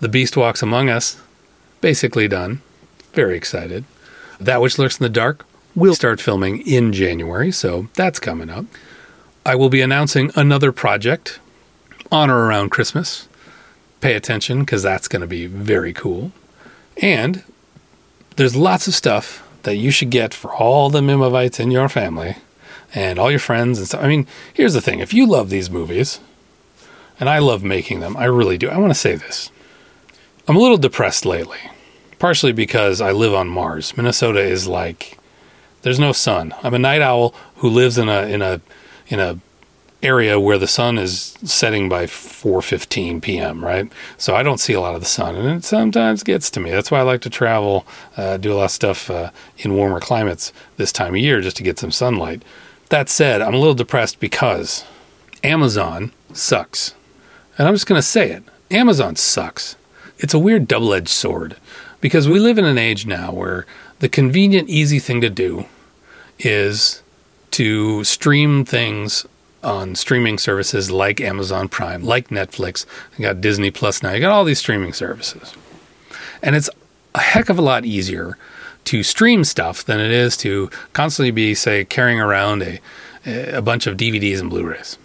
The 0.00 0.08
Beast 0.10 0.36
Walks 0.36 0.62
Among 0.62 0.90
Us, 0.90 1.18
basically 1.80 2.28
done. 2.28 2.60
Very 3.14 3.36
excited. 3.36 3.84
That 4.38 4.60
Which 4.60 4.78
Lurks 4.78 5.00
in 5.00 5.04
the 5.04 5.08
Dark 5.08 5.46
will 5.74 5.94
start 5.94 6.20
filming 6.20 6.66
in 6.66 6.92
January, 6.92 7.50
so 7.50 7.88
that's 7.94 8.20
coming 8.20 8.50
up. 8.50 8.66
I 9.46 9.54
will 9.54 9.70
be 9.70 9.80
announcing 9.80 10.30
another 10.34 10.72
project 10.72 11.38
on 12.10 12.30
or 12.30 12.44
around 12.44 12.70
Christmas. 12.70 13.28
Pay 14.00 14.14
attention 14.14 14.60
because 14.60 14.82
that's 14.82 15.08
going 15.08 15.20
to 15.20 15.26
be 15.26 15.46
very 15.46 15.92
cool. 15.92 16.32
And 17.00 17.44
there's 18.36 18.56
lots 18.56 18.86
of 18.86 18.94
stuff 18.94 19.42
that 19.64 19.76
you 19.76 19.90
should 19.90 20.10
get 20.10 20.32
for 20.32 20.54
all 20.54 20.90
the 20.90 21.00
Mihmivites 21.00 21.58
in 21.58 21.70
your 21.70 21.88
family 21.88 22.36
and 22.94 23.18
all 23.18 23.30
your 23.30 23.40
friends 23.40 23.78
and 23.78 23.88
stuff. 23.88 24.02
I 24.02 24.08
mean, 24.08 24.26
here's 24.54 24.74
the 24.74 24.80
thing 24.80 25.00
if 25.00 25.12
you 25.12 25.26
love 25.26 25.50
these 25.50 25.70
movies, 25.70 26.20
and 27.18 27.28
I 27.28 27.38
love 27.38 27.64
making 27.64 28.00
them, 28.00 28.16
I 28.16 28.26
really 28.26 28.58
do. 28.58 28.68
I 28.68 28.78
want 28.78 28.90
to 28.90 28.98
say 28.98 29.16
this. 29.16 29.50
I'm 30.46 30.56
a 30.56 30.60
little 30.60 30.76
depressed 30.76 31.26
lately, 31.26 31.58
partially 32.18 32.52
because 32.52 33.00
I 33.00 33.10
live 33.10 33.34
on 33.34 33.48
Mars. 33.48 33.96
Minnesota 33.96 34.40
is 34.40 34.68
like 34.68 35.18
there's 35.82 35.98
no 35.98 36.12
sun. 36.12 36.54
I'm 36.62 36.74
a 36.74 36.78
night 36.78 37.02
owl 37.02 37.34
who 37.56 37.68
lives 37.68 37.98
in 37.98 38.08
a 38.08 38.22
in 38.22 38.42
a 38.42 38.60
in 39.08 39.18
a 39.18 39.38
area 40.06 40.38
where 40.38 40.58
the 40.58 40.66
sun 40.66 40.98
is 40.98 41.36
setting 41.44 41.88
by 41.88 42.06
4:15 42.06 43.20
p.m. 43.20 43.64
Right, 43.64 43.90
so 44.16 44.34
I 44.34 44.42
don't 44.42 44.60
see 44.60 44.72
a 44.72 44.80
lot 44.80 44.94
of 44.94 45.00
the 45.00 45.06
sun, 45.06 45.34
and 45.36 45.48
it 45.48 45.64
sometimes 45.64 46.22
gets 46.22 46.50
to 46.50 46.60
me. 46.60 46.70
That's 46.70 46.90
why 46.90 47.00
I 47.00 47.02
like 47.02 47.20
to 47.22 47.30
travel, 47.30 47.86
uh, 48.16 48.36
do 48.36 48.52
a 48.52 48.56
lot 48.56 48.64
of 48.64 48.70
stuff 48.70 49.10
uh, 49.10 49.30
in 49.58 49.74
warmer 49.74 50.00
climates 50.00 50.52
this 50.76 50.92
time 50.92 51.14
of 51.14 51.20
year 51.20 51.40
just 51.40 51.56
to 51.58 51.62
get 51.62 51.78
some 51.78 51.90
sunlight. 51.90 52.42
That 52.88 53.08
said, 53.08 53.42
I'm 53.42 53.54
a 53.54 53.58
little 53.58 53.74
depressed 53.74 54.20
because 54.20 54.84
Amazon 55.42 56.12
sucks, 56.32 56.94
and 57.58 57.66
I'm 57.66 57.74
just 57.74 57.86
going 57.86 57.98
to 57.98 58.06
say 58.06 58.30
it. 58.30 58.44
Amazon 58.70 59.16
sucks. 59.16 59.76
It's 60.18 60.34
a 60.34 60.38
weird 60.38 60.66
double-edged 60.66 61.08
sword 61.08 61.56
because 62.00 62.28
we 62.28 62.38
live 62.38 62.58
in 62.58 62.64
an 62.64 62.78
age 62.78 63.06
now 63.06 63.32
where 63.32 63.66
the 63.98 64.08
convenient, 64.08 64.68
easy 64.68 64.98
thing 64.98 65.20
to 65.20 65.30
do 65.30 65.66
is 66.38 67.02
to 67.52 68.04
stream 68.04 68.64
things 68.64 69.26
on 69.66 69.96
streaming 69.96 70.38
services 70.38 70.90
like 70.90 71.20
Amazon 71.20 71.68
Prime, 71.68 72.04
like 72.04 72.28
Netflix. 72.28 72.86
You 73.18 73.22
got 73.22 73.40
Disney 73.40 73.70
Plus 73.70 74.02
now. 74.02 74.12
You 74.12 74.20
got 74.20 74.32
all 74.32 74.44
these 74.44 74.60
streaming 74.60 74.92
services. 74.92 75.54
And 76.42 76.54
it's 76.54 76.70
a 77.14 77.20
heck 77.20 77.48
of 77.48 77.58
a 77.58 77.62
lot 77.62 77.84
easier 77.84 78.38
to 78.84 79.02
stream 79.02 79.42
stuff 79.42 79.84
than 79.84 79.98
it 79.98 80.12
is 80.12 80.36
to 80.38 80.70
constantly 80.92 81.32
be, 81.32 81.54
say, 81.54 81.84
carrying 81.84 82.20
around 82.20 82.62
a, 82.62 82.80
a 83.56 83.60
bunch 83.60 83.86
of 83.86 83.96
DVDs 83.96 84.40
and 84.40 84.48
Blu 84.48 84.64
rays. 84.64 84.96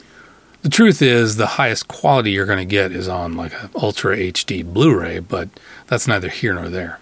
The 0.61 0.69
truth 0.69 1.01
is, 1.01 1.37
the 1.37 1.47
highest 1.47 1.87
quality 1.87 2.31
you're 2.31 2.45
going 2.45 2.59
to 2.59 2.65
get 2.65 2.91
is 2.91 3.07
on 3.07 3.35
like 3.35 3.53
an 3.63 3.71
Ultra 3.75 4.15
HD 4.15 4.63
Blu 4.63 4.99
ray, 4.99 5.17
but 5.17 5.49
that's 5.87 6.07
neither 6.07 6.29
here 6.29 6.53
nor 6.53 6.69
there. 6.69 6.99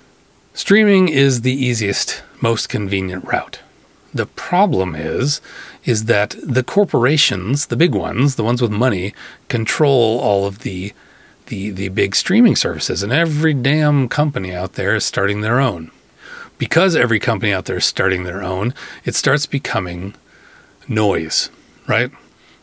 Streaming 0.53 1.09
is 1.09 1.41
the 1.41 1.53
easiest, 1.53 2.23
most 2.41 2.69
convenient 2.69 3.25
route. 3.25 3.59
The 4.13 4.25
problem 4.25 4.95
is 4.95 5.41
is 5.85 6.05
that 6.05 6.35
the 6.41 6.63
corporations, 6.63 7.67
the 7.67 7.77
big 7.77 7.93
ones, 7.93 8.35
the 8.35 8.43
ones 8.43 8.61
with 8.61 8.71
money, 8.71 9.13
control 9.47 10.19
all 10.19 10.45
of 10.45 10.59
the 10.59 10.93
the 11.47 11.71
the 11.71 11.89
big 11.89 12.15
streaming 12.15 12.55
services 12.55 13.03
and 13.03 13.11
every 13.11 13.53
damn 13.53 14.07
company 14.07 14.53
out 14.53 14.73
there 14.73 14.95
is 14.95 15.05
starting 15.05 15.41
their 15.41 15.59
own. 15.59 15.91
Because 16.57 16.95
every 16.95 17.19
company 17.19 17.53
out 17.53 17.65
there 17.65 17.77
is 17.77 17.85
starting 17.85 18.23
their 18.23 18.43
own, 18.43 18.73
it 19.05 19.15
starts 19.15 19.45
becoming 19.45 20.13
noise, 20.87 21.49
right? 21.87 22.11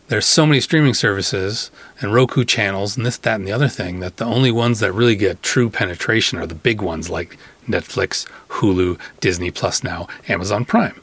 There's 0.09 0.27
so 0.27 0.47
many 0.47 0.61
streaming 0.61 0.95
services 0.95 1.71
and 2.01 2.13
Roku 2.13 2.45
channels 2.45 2.97
and 2.97 3.05
this, 3.05 3.17
that, 3.19 3.37
and 3.37 3.49
the 3.49 3.53
other 3.53 3.69
thing 3.69 4.01
that 4.01 4.19
the 4.19 4.25
only 4.25 4.53
ones 4.53 4.81
that 4.81 4.93
really 4.93 5.17
get 5.17 5.43
true 5.43 5.69
penetration 5.69 6.39
are 6.39 6.47
the 6.47 6.55
big 6.55 6.81
ones 6.81 7.11
like 7.11 7.37
Netflix, 7.67 8.27
Hulu, 8.49 9.01
Disney 9.21 9.51
Plus 9.51 9.83
now, 9.83 10.07
Amazon 10.29 10.65
Prime. 10.65 11.01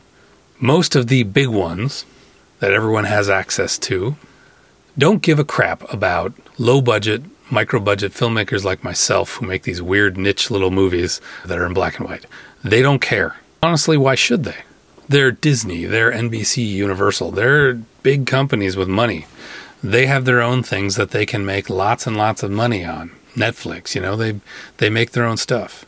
Most 0.63 0.95
of 0.95 1.07
the 1.07 1.23
big 1.23 1.49
ones 1.49 2.05
that 2.61 2.71
everyone 2.71 3.03
has 3.03 3.29
access 3.29 3.77
to 3.79 4.15
don't 4.97 5.21
give 5.21 5.37
a 5.37 5.43
crap 5.43 5.83
about 5.93 6.31
low 6.57 6.79
budget, 6.79 7.21
micro 7.51 7.81
budget 7.81 8.13
filmmakers 8.13 8.63
like 8.63 8.81
myself 8.81 9.33
who 9.33 9.45
make 9.45 9.63
these 9.63 9.81
weird 9.81 10.15
niche 10.15 10.49
little 10.49 10.71
movies 10.71 11.19
that 11.43 11.57
are 11.57 11.65
in 11.65 11.73
black 11.73 11.99
and 11.99 12.07
white. 12.07 12.25
They 12.63 12.81
don't 12.81 13.01
care. 13.01 13.35
Honestly, 13.61 13.97
why 13.97 14.15
should 14.15 14.45
they? 14.45 14.55
They're 15.09 15.33
Disney, 15.33 15.83
they're 15.83 16.13
NBC 16.13 16.65
Universal, 16.65 17.31
they're 17.31 17.73
big 18.01 18.25
companies 18.25 18.77
with 18.77 18.87
money. 18.87 19.25
They 19.83 20.05
have 20.05 20.23
their 20.23 20.41
own 20.41 20.63
things 20.63 20.95
that 20.95 21.11
they 21.11 21.25
can 21.25 21.45
make 21.45 21.69
lots 21.69 22.07
and 22.07 22.15
lots 22.15 22.41
of 22.41 22.51
money 22.51 22.85
on. 22.85 23.11
Netflix, 23.35 23.95
you 23.95 24.01
know, 24.01 24.15
they 24.15 24.39
they 24.77 24.89
make 24.89 25.11
their 25.11 25.25
own 25.25 25.35
stuff. 25.35 25.83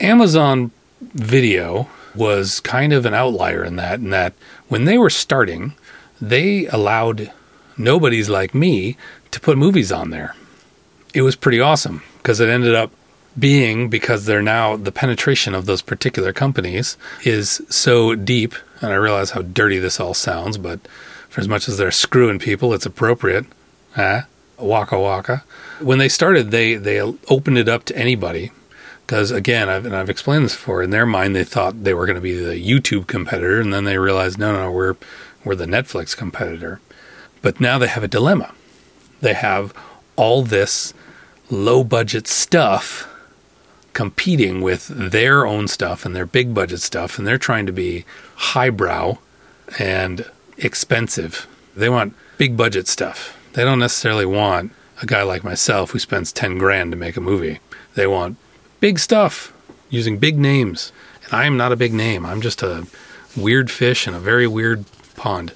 Amazon 0.00 0.70
Video 1.02 1.90
was 2.16 2.60
kind 2.60 2.92
of 2.92 3.06
an 3.06 3.14
outlier 3.14 3.64
in 3.64 3.76
that 3.76 4.00
in 4.00 4.10
that 4.10 4.34
when 4.68 4.84
they 4.84 4.98
were 4.98 5.10
starting, 5.10 5.74
they 6.20 6.66
allowed 6.66 7.32
nobodies 7.76 8.28
like 8.28 8.54
me 8.54 8.96
to 9.30 9.40
put 9.40 9.58
movies 9.58 9.92
on 9.92 10.10
there. 10.10 10.34
It 11.14 11.22
was 11.22 11.36
pretty 11.36 11.60
awesome 11.60 12.02
because 12.18 12.40
it 12.40 12.48
ended 12.48 12.74
up 12.74 12.90
being 13.38 13.88
because 13.88 14.24
they're 14.24 14.42
now 14.42 14.76
the 14.76 14.92
penetration 14.92 15.54
of 15.54 15.66
those 15.66 15.82
particular 15.82 16.32
companies 16.32 16.96
is 17.24 17.60
so 17.68 18.14
deep 18.14 18.54
and 18.80 18.92
I 18.92 18.96
realize 18.96 19.30
how 19.30 19.42
dirty 19.42 19.78
this 19.78 20.00
all 20.00 20.14
sounds, 20.14 20.58
but 20.58 20.80
for 21.28 21.40
as 21.40 21.48
much 21.48 21.68
as 21.68 21.78
they're 21.78 21.90
screwing 21.90 22.38
people, 22.38 22.72
it's 22.72 22.86
appropriate. 22.86 23.46
Huh? 23.92 24.22
Waka 24.58 24.98
waka. 24.98 25.44
When 25.80 25.98
they 25.98 26.08
started, 26.08 26.50
they 26.50 26.74
they 26.74 27.00
opened 27.00 27.58
it 27.58 27.68
up 27.68 27.84
to 27.84 27.96
anybody 27.96 28.52
because 29.06 29.30
again, 29.30 29.68
I've, 29.68 29.86
and 29.86 29.94
I've 29.94 30.10
explained 30.10 30.44
this 30.44 30.56
before. 30.56 30.82
In 30.82 30.90
their 30.90 31.06
mind, 31.06 31.36
they 31.36 31.44
thought 31.44 31.84
they 31.84 31.94
were 31.94 32.06
going 32.06 32.16
to 32.16 32.20
be 32.20 32.34
the 32.34 32.54
YouTube 32.54 33.06
competitor, 33.06 33.60
and 33.60 33.72
then 33.72 33.84
they 33.84 33.98
realized, 33.98 34.38
no, 34.38 34.52
no, 34.52 34.70
we're 34.70 34.96
we're 35.44 35.54
the 35.54 35.66
Netflix 35.66 36.16
competitor. 36.16 36.80
But 37.40 37.60
now 37.60 37.78
they 37.78 37.86
have 37.86 38.02
a 38.02 38.08
dilemma. 38.08 38.52
They 39.20 39.34
have 39.34 39.72
all 40.16 40.42
this 40.42 40.92
low 41.50 41.84
budget 41.84 42.26
stuff 42.26 43.08
competing 43.92 44.60
with 44.60 44.88
their 44.88 45.46
own 45.46 45.68
stuff 45.68 46.04
and 46.04 46.14
their 46.16 46.26
big 46.26 46.52
budget 46.52 46.80
stuff, 46.80 47.16
and 47.16 47.26
they're 47.26 47.38
trying 47.38 47.66
to 47.66 47.72
be 47.72 48.04
highbrow 48.34 49.18
and 49.78 50.28
expensive. 50.58 51.46
They 51.76 51.88
want 51.88 52.14
big 52.38 52.56
budget 52.56 52.88
stuff. 52.88 53.38
They 53.52 53.62
don't 53.62 53.78
necessarily 53.78 54.26
want 54.26 54.72
a 55.00 55.06
guy 55.06 55.22
like 55.22 55.44
myself 55.44 55.92
who 55.92 55.98
spends 56.00 56.32
10 56.32 56.58
grand 56.58 56.90
to 56.90 56.96
make 56.96 57.16
a 57.16 57.20
movie. 57.20 57.60
They 57.94 58.06
want 58.06 58.36
big 58.80 58.98
stuff 58.98 59.52
using 59.90 60.18
big 60.18 60.38
names. 60.38 60.92
And 61.24 61.34
I 61.34 61.46
am 61.46 61.56
not 61.56 61.72
a 61.72 61.76
big 61.76 61.92
name. 61.92 62.24
I'm 62.24 62.40
just 62.40 62.62
a 62.62 62.86
weird 63.36 63.70
fish 63.70 64.06
in 64.06 64.14
a 64.14 64.20
very 64.20 64.46
weird 64.46 64.84
pond. 65.16 65.52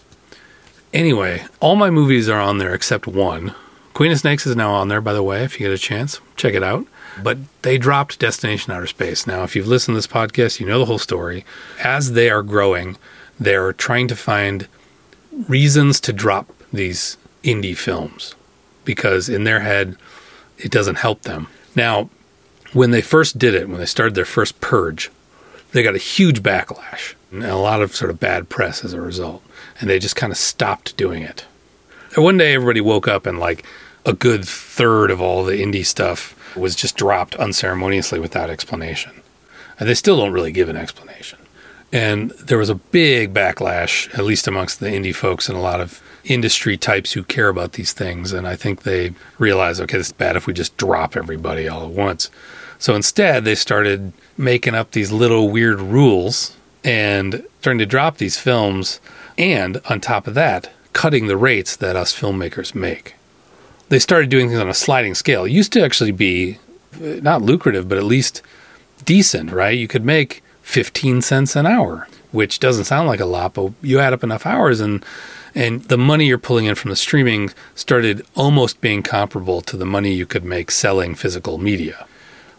Anyway, 0.92 1.44
all 1.61 1.76
my 1.76 1.90
movies 1.90 2.28
are 2.28 2.40
on 2.40 2.59
there 2.59 2.74
except 2.74 3.06
one, 3.06 3.54
Queen 4.00 4.12
of 4.12 4.18
Snakes 4.18 4.46
is 4.46 4.56
now 4.56 4.72
on 4.72 4.88
there, 4.88 5.02
by 5.02 5.12
the 5.12 5.22
way, 5.22 5.44
if 5.44 5.61
you 5.61 5.66
get 5.66 5.74
a 5.74 5.78
chance. 5.78 6.20
Check 6.37 6.54
it 6.54 6.62
out. 6.62 6.87
But 7.22 7.37
they 7.61 7.76
dropped 7.76 8.18
Destination 8.18 8.72
Outer 8.72 8.87
Space. 8.87 9.26
Now, 9.26 9.42
if 9.42 9.54
you've 9.54 9.66
listened 9.66 9.94
to 9.94 9.98
this 9.98 10.06
podcast, 10.06 10.59
you 10.59 10.66
know 10.66 10.78
the 10.78 10.87
whole 10.87 10.98
story. 10.98 11.44
As 11.83 12.12
they 12.12 12.30
are 12.30 12.42
growing, 12.42 12.96
they're 13.38 13.72
trying 13.72 14.09
to 14.09 14.16
find 14.16 14.68
reasons 15.48 16.00
to 16.00 16.12
drop 16.12 16.50
these 16.72 17.18
indie 17.42 17.76
films 17.76 18.35
because 18.85 19.28
in 19.28 19.44
their 19.44 19.61
head, 19.61 19.96
it 20.56 20.70
doesn't 20.70 20.96
help 20.96 21.22
them. 21.22 21.48
Now, 21.76 22.09
when 22.72 22.90
they 22.90 23.00
first 23.00 23.38
did 23.38 23.54
it, 23.54 23.68
when 23.68 23.78
they 23.78 23.87
started 23.87 24.14
their 24.14 24.24
first 24.24 24.61
purge, 24.61 25.11
they 25.72 25.83
got 25.83 25.94
a 25.94 25.98
huge 25.98 26.42
backlash 26.42 27.14
and 27.30 27.44
a 27.44 27.56
lot 27.56 27.83
of 27.83 27.94
sort 27.94 28.11
of 28.11 28.20
bad 28.20 28.48
press 28.48 28.85
as 28.85 28.92
a 28.92 29.00
result. 29.00 29.42
And 29.80 29.88
they 29.88 29.98
just 29.98 30.16
kind 30.16 30.33
of 30.33 30.37
stopped 30.37 30.96
doing 30.96 31.22
it. 31.22 31.46
And 32.14 32.24
one 32.24 32.37
day 32.37 32.54
everybody 32.54 32.80
woke 32.80 33.09
up 33.09 33.26
and 33.26 33.38
like 33.38 33.64
a 34.04 34.12
good 34.12 34.44
third 34.44 35.11
of 35.11 35.20
all 35.20 35.44
the 35.44 35.62
indie 35.62 35.87
stuff 35.87 36.37
was 36.56 36.74
just 36.74 36.96
dropped 36.96 37.37
unceremoniously 37.37 38.18
without 38.18 38.50
explanation. 38.50 39.12
And 39.78 39.88
they 39.88 39.94
still 39.94 40.16
don't 40.16 40.33
really 40.33 40.52
give 40.52 40.68
an 40.68 40.76
explanation. 40.76 41.38
And 41.92 42.30
there 42.33 42.59
was 42.59 42.70
a 42.70 42.74
big 42.74 43.35
backlash, 43.35 44.12
at 44.16 44.24
least 44.24 44.46
amongst 44.46 44.80
the 44.80 44.87
indie 44.87 45.14
folks 45.14 45.48
and 45.48 45.56
a 45.56 45.62
lot 45.62 45.80
of 45.80 46.02
industry 46.24 46.76
types 46.76 47.12
who 47.12 47.24
care 47.24 47.48
about 47.48 47.72
these 47.72 47.92
things. 47.92 48.33
And 48.33 48.46
I 48.46 48.56
think 48.56 48.83
they 48.83 49.12
realize, 49.38 49.80
okay, 49.80 49.98
it's 49.98 50.12
bad 50.12 50.37
if 50.37 50.46
we 50.46 50.52
just 50.52 50.76
drop 50.76 51.16
everybody 51.16 51.68
all 51.68 51.85
at 51.85 51.90
once. 51.90 52.30
So 52.81 52.95
instead, 52.95 53.45
they 53.45 53.55
started 53.55 54.12
making 54.38 54.75
up 54.75 54.90
these 54.90 55.12
little 55.12 55.51
weird 55.51 55.81
rules 55.81 56.57
and 56.83 57.45
starting 57.61 57.79
to 57.79 57.87
drop 57.87 58.16
these 58.16 58.38
films. 58.38 59.01
And 59.37 59.83
on 59.90 60.01
top 60.01 60.27
of 60.27 60.35
that, 60.35 60.73
cutting 60.95 61.27
the 61.27 61.37
rates 61.37 61.77
that 61.77 61.95
us 61.95 62.19
filmmakers 62.19 62.75
make. 62.75 63.14
They 63.90 63.99
started 63.99 64.31
doing 64.31 64.49
things 64.49 64.61
on 64.61 64.69
a 64.69 64.75
sliding 64.75 65.14
scale. 65.14 65.45
It 65.45 65.53
used 65.53 65.75
to 65.75 65.85
actually 65.85 66.12
be 66.12 66.59
uh, 66.95 67.21
not 67.21 67.43
lucrative, 67.43 67.87
but 67.87 67.99
at 67.99 68.05
least 68.05 68.40
decent, 69.05 69.53
right? 69.53 69.77
You 69.77 69.87
could 69.87 70.05
make 70.05 70.43
15 70.62 71.21
cents 71.21 71.57
an 71.57 71.66
hour, 71.66 72.09
which 72.33 72.61
doesn't 72.61 72.85
sound 72.85 73.09
like 73.09 73.21
a 73.21 73.27
lot, 73.27 73.55
but 73.55 73.73
you 73.83 73.99
add 74.01 74.14
up 74.14 74.25
enough 74.25 74.47
hours 74.47 74.81
and 74.81 75.05
and 75.53 75.83
the 75.85 75.99
money 75.99 76.27
you're 76.27 76.38
pulling 76.38 76.66
in 76.66 76.77
from 76.77 76.90
the 76.90 76.97
streaming 76.97 77.51
started 77.75 78.25
almost 78.37 78.81
being 78.81 79.03
comparable 79.03 79.61
to 79.62 79.77
the 79.77 79.85
money 79.85 80.12
you 80.14 80.25
could 80.25 80.45
make 80.45 80.71
selling 80.71 81.16
physical 81.16 81.59
media. 81.59 82.07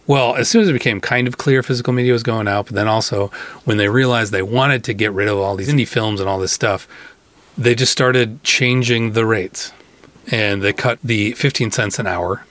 Well, 0.08 0.36
as 0.36 0.50
soon 0.50 0.64
as 0.64 0.70
it 0.70 0.74
became 0.74 1.00
kind 1.00 1.28
of 1.28 1.38
clear 1.38 1.64
physical 1.64 1.94
media 1.94 2.14
was 2.14 2.24
going 2.24 2.48
out, 2.48 2.66
but 2.66 2.76
then 2.76 2.88
also 2.88 3.28
when 3.66 3.78
they 3.78 3.88
realized 3.88 4.32
they 4.32 4.42
wanted 4.42 4.84
to 4.86 4.94
get 4.94 5.12
rid 5.12 5.28
of 5.28 5.38
all 5.38 5.56
these 5.56 5.70
indie 5.70 5.88
films 5.88 6.20
and 6.20 6.28
all 6.28 6.40
this 6.40 6.52
stuff, 6.52 6.88
they 7.58 7.76
just 7.76 7.92
started 7.92 8.44
changing 8.44 9.14
the 9.14 9.26
rates. 9.26 9.72
And 10.32 10.62
they 10.62 10.74
cut 10.74 11.00
the 11.04 11.34
15 11.34 11.72
cents 11.72 12.00
an 12.00 12.08
hour 12.08 12.46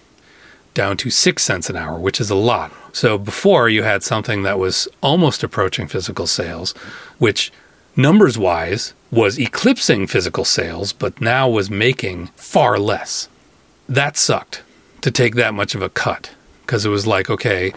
down 0.75 0.97
to 0.99 1.11
6 1.11 1.43
cents 1.43 1.69
an 1.69 1.77
hour, 1.77 1.99
which 1.99 2.21
is 2.21 2.31
a 2.31 2.35
lot. 2.35 2.73
So 2.93 3.19
before 3.19 3.69
you 3.69 3.83
had 3.83 4.03
something 4.03 4.43
that 4.45 4.59
was 4.59 4.89
almost 5.01 5.43
approaching 5.43 5.89
physical 5.89 6.27
sales, 6.27 6.73
which 7.19 7.53
numbers 7.97 8.39
wise 8.39 8.95
was 9.11 9.39
eclipsing 9.39 10.07
physical 10.07 10.45
sales, 10.45 10.93
but 10.93 11.21
now 11.21 11.49
was 11.49 11.71
making 11.71 12.29
far 12.37 12.79
less. 12.79 13.29
That 13.89 14.17
sucked 14.17 14.63
to 15.01 15.11
take 15.11 15.35
that 15.35 15.55
much 15.55 15.75
of 15.75 15.83
a 15.83 15.89
cut 15.89 16.31
because 16.71 16.87
it 16.87 16.89
was 16.89 17.05
like, 17.05 17.29
okay, 17.29 17.73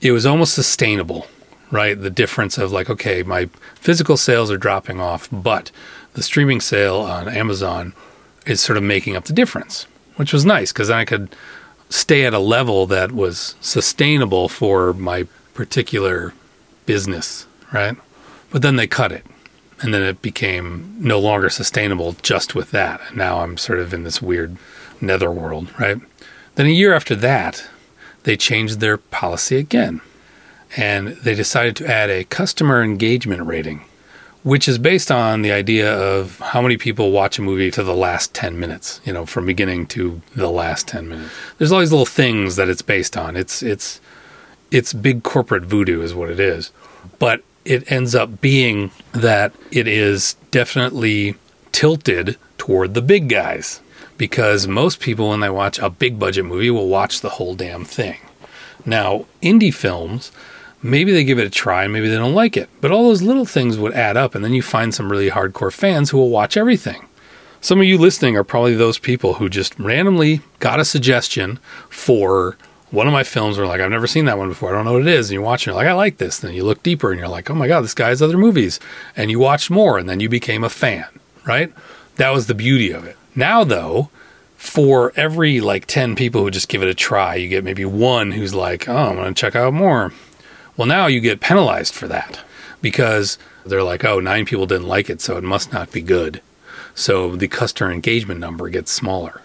it 0.00 0.12
was 0.12 0.24
almost 0.24 0.54
sustainable, 0.54 1.26
right? 1.72 2.00
The 2.00 2.08
difference 2.08 2.56
of 2.56 2.70
like, 2.70 2.88
okay, 2.88 3.24
my 3.24 3.46
physical 3.74 4.16
sales 4.16 4.48
are 4.48 4.56
dropping 4.56 5.00
off, 5.00 5.28
but 5.32 5.72
the 6.14 6.22
streaming 6.22 6.60
sale 6.60 6.98
on 6.98 7.28
Amazon 7.28 7.94
is 8.46 8.60
sort 8.60 8.76
of 8.76 8.84
making 8.84 9.16
up 9.16 9.24
the 9.24 9.32
difference, 9.32 9.88
which 10.14 10.32
was 10.32 10.44
nice 10.44 10.72
because 10.72 10.88
I 10.88 11.04
could 11.04 11.34
stay 11.88 12.24
at 12.24 12.32
a 12.32 12.38
level 12.38 12.86
that 12.86 13.10
was 13.10 13.56
sustainable 13.60 14.48
for 14.48 14.92
my 14.92 15.26
particular 15.52 16.32
business, 16.86 17.48
right? 17.72 17.96
But 18.52 18.62
then 18.62 18.76
they 18.76 18.86
cut 18.86 19.10
it. 19.10 19.26
And 19.80 19.92
then 19.92 20.04
it 20.04 20.22
became 20.22 20.94
no 21.00 21.18
longer 21.18 21.50
sustainable 21.50 22.14
just 22.22 22.54
with 22.54 22.70
that. 22.70 23.00
And 23.08 23.16
now 23.16 23.40
I'm 23.40 23.56
sort 23.56 23.80
of 23.80 23.92
in 23.92 24.04
this 24.04 24.22
weird 24.22 24.58
netherworld, 25.00 25.76
right? 25.76 26.00
Then 26.54 26.66
a 26.66 26.68
year 26.68 26.94
after 26.94 27.16
that, 27.16 27.66
they 28.24 28.36
changed 28.36 28.80
their 28.80 28.96
policy 28.96 29.56
again. 29.56 30.00
And 30.76 31.08
they 31.08 31.34
decided 31.34 31.76
to 31.76 31.86
add 31.86 32.08
a 32.08 32.24
customer 32.24 32.82
engagement 32.82 33.44
rating 33.44 33.84
which 34.42 34.66
is 34.66 34.78
based 34.78 35.10
on 35.10 35.42
the 35.42 35.52
idea 35.52 35.92
of 35.92 36.38
how 36.40 36.60
many 36.60 36.76
people 36.76 37.12
watch 37.12 37.38
a 37.38 37.42
movie 37.42 37.70
to 37.70 37.82
the 37.82 37.94
last 37.94 38.34
10 38.34 38.58
minutes, 38.58 39.00
you 39.04 39.12
know, 39.12 39.24
from 39.24 39.46
beginning 39.46 39.86
to 39.86 40.20
the 40.34 40.50
last 40.50 40.88
10 40.88 41.08
minutes. 41.08 41.32
There's 41.58 41.70
all 41.70 41.80
these 41.80 41.92
little 41.92 42.06
things 42.06 42.56
that 42.56 42.68
it's 42.68 42.82
based 42.82 43.16
on. 43.16 43.36
It's 43.36 43.62
it's 43.62 44.00
it's 44.70 44.92
big 44.92 45.22
corporate 45.22 45.64
voodoo 45.64 46.02
is 46.02 46.14
what 46.14 46.30
it 46.30 46.40
is. 46.40 46.72
But 47.18 47.42
it 47.64 47.90
ends 47.92 48.14
up 48.14 48.40
being 48.40 48.90
that 49.12 49.52
it 49.70 49.86
is 49.86 50.34
definitely 50.50 51.36
tilted 51.70 52.36
toward 52.58 52.94
the 52.94 53.02
big 53.02 53.28
guys 53.28 53.80
because 54.22 54.68
most 54.68 55.00
people 55.00 55.30
when 55.30 55.40
they 55.40 55.50
watch 55.50 55.80
a 55.80 55.90
big 55.90 56.16
budget 56.16 56.44
movie 56.44 56.70
will 56.70 56.86
watch 56.86 57.22
the 57.22 57.28
whole 57.28 57.56
damn 57.56 57.84
thing. 57.84 58.18
Now, 58.86 59.26
indie 59.42 59.74
films 59.74 60.30
maybe 60.80 61.10
they 61.10 61.24
give 61.24 61.40
it 61.40 61.46
a 61.48 61.50
try 61.50 61.88
maybe 61.88 62.08
they 62.08 62.18
don't 62.18 62.32
like 62.32 62.56
it. 62.56 62.70
But 62.80 62.92
all 62.92 63.08
those 63.08 63.22
little 63.22 63.44
things 63.44 63.78
would 63.78 63.94
add 63.94 64.16
up, 64.16 64.36
and 64.36 64.44
then 64.44 64.52
you 64.52 64.62
find 64.62 64.94
some 64.94 65.10
really 65.10 65.28
hardcore 65.28 65.72
fans 65.72 66.10
who 66.10 66.18
will 66.18 66.30
watch 66.30 66.56
everything. 66.56 67.04
Some 67.60 67.80
of 67.80 67.84
you 67.84 67.98
listening 67.98 68.36
are 68.36 68.44
probably 68.44 68.76
those 68.76 68.96
people 68.96 69.34
who 69.34 69.48
just 69.48 69.76
randomly 69.76 70.40
got 70.60 70.78
a 70.78 70.84
suggestion 70.84 71.58
for 71.90 72.56
one 72.92 73.08
of 73.08 73.12
my 73.12 73.24
films 73.24 73.58
were 73.58 73.66
like, 73.66 73.80
I've 73.80 73.90
never 73.90 74.06
seen 74.06 74.26
that 74.26 74.38
one 74.38 74.50
before. 74.50 74.70
I 74.70 74.76
don't 74.76 74.84
know 74.84 74.92
what 74.92 75.02
it 75.02 75.08
is. 75.08 75.30
And 75.30 75.34
you 75.34 75.42
watch 75.42 75.62
it, 75.62 75.70
you're 75.70 75.74
like, 75.74 75.88
I 75.88 75.94
like 75.94 76.18
this. 76.18 76.38
Then 76.38 76.54
you 76.54 76.62
look 76.62 76.84
deeper 76.84 77.10
and 77.10 77.18
you're 77.18 77.28
like, 77.28 77.50
oh 77.50 77.56
my 77.56 77.66
God, 77.66 77.80
this 77.80 77.92
guy 77.92 78.10
has 78.10 78.22
other 78.22 78.38
movies. 78.38 78.78
And 79.16 79.32
you 79.32 79.40
watch 79.40 79.68
more 79.68 79.98
and 79.98 80.08
then 80.08 80.20
you 80.20 80.28
became 80.28 80.62
a 80.62 80.70
fan, 80.70 81.06
right? 81.44 81.72
That 82.18 82.30
was 82.30 82.46
the 82.46 82.54
beauty 82.54 82.92
of 82.92 83.04
it. 83.04 83.16
Now, 83.34 83.64
though, 83.64 84.10
for 84.56 85.12
every 85.16 85.60
like 85.60 85.86
10 85.86 86.14
people 86.14 86.42
who 86.42 86.50
just 86.50 86.68
give 86.68 86.82
it 86.82 86.88
a 86.88 86.94
try, 86.94 87.34
you 87.34 87.48
get 87.48 87.64
maybe 87.64 87.84
one 87.84 88.32
who's 88.32 88.54
like, 88.54 88.88
oh, 88.88 88.96
I'm 88.96 89.16
going 89.16 89.34
to 89.34 89.40
check 89.40 89.56
out 89.56 89.74
more. 89.74 90.12
Well, 90.76 90.86
now 90.86 91.06
you 91.06 91.20
get 91.20 91.40
penalized 91.40 91.94
for 91.94 92.08
that 92.08 92.40
because 92.80 93.38
they're 93.66 93.82
like, 93.82 94.04
oh, 94.04 94.20
nine 94.20 94.44
people 94.44 94.66
didn't 94.66 94.88
like 94.88 95.10
it, 95.10 95.20
so 95.20 95.36
it 95.36 95.44
must 95.44 95.72
not 95.72 95.92
be 95.92 96.00
good. 96.00 96.40
So 96.94 97.36
the 97.36 97.48
customer 97.48 97.90
engagement 97.90 98.40
number 98.40 98.68
gets 98.68 98.90
smaller. 98.90 99.40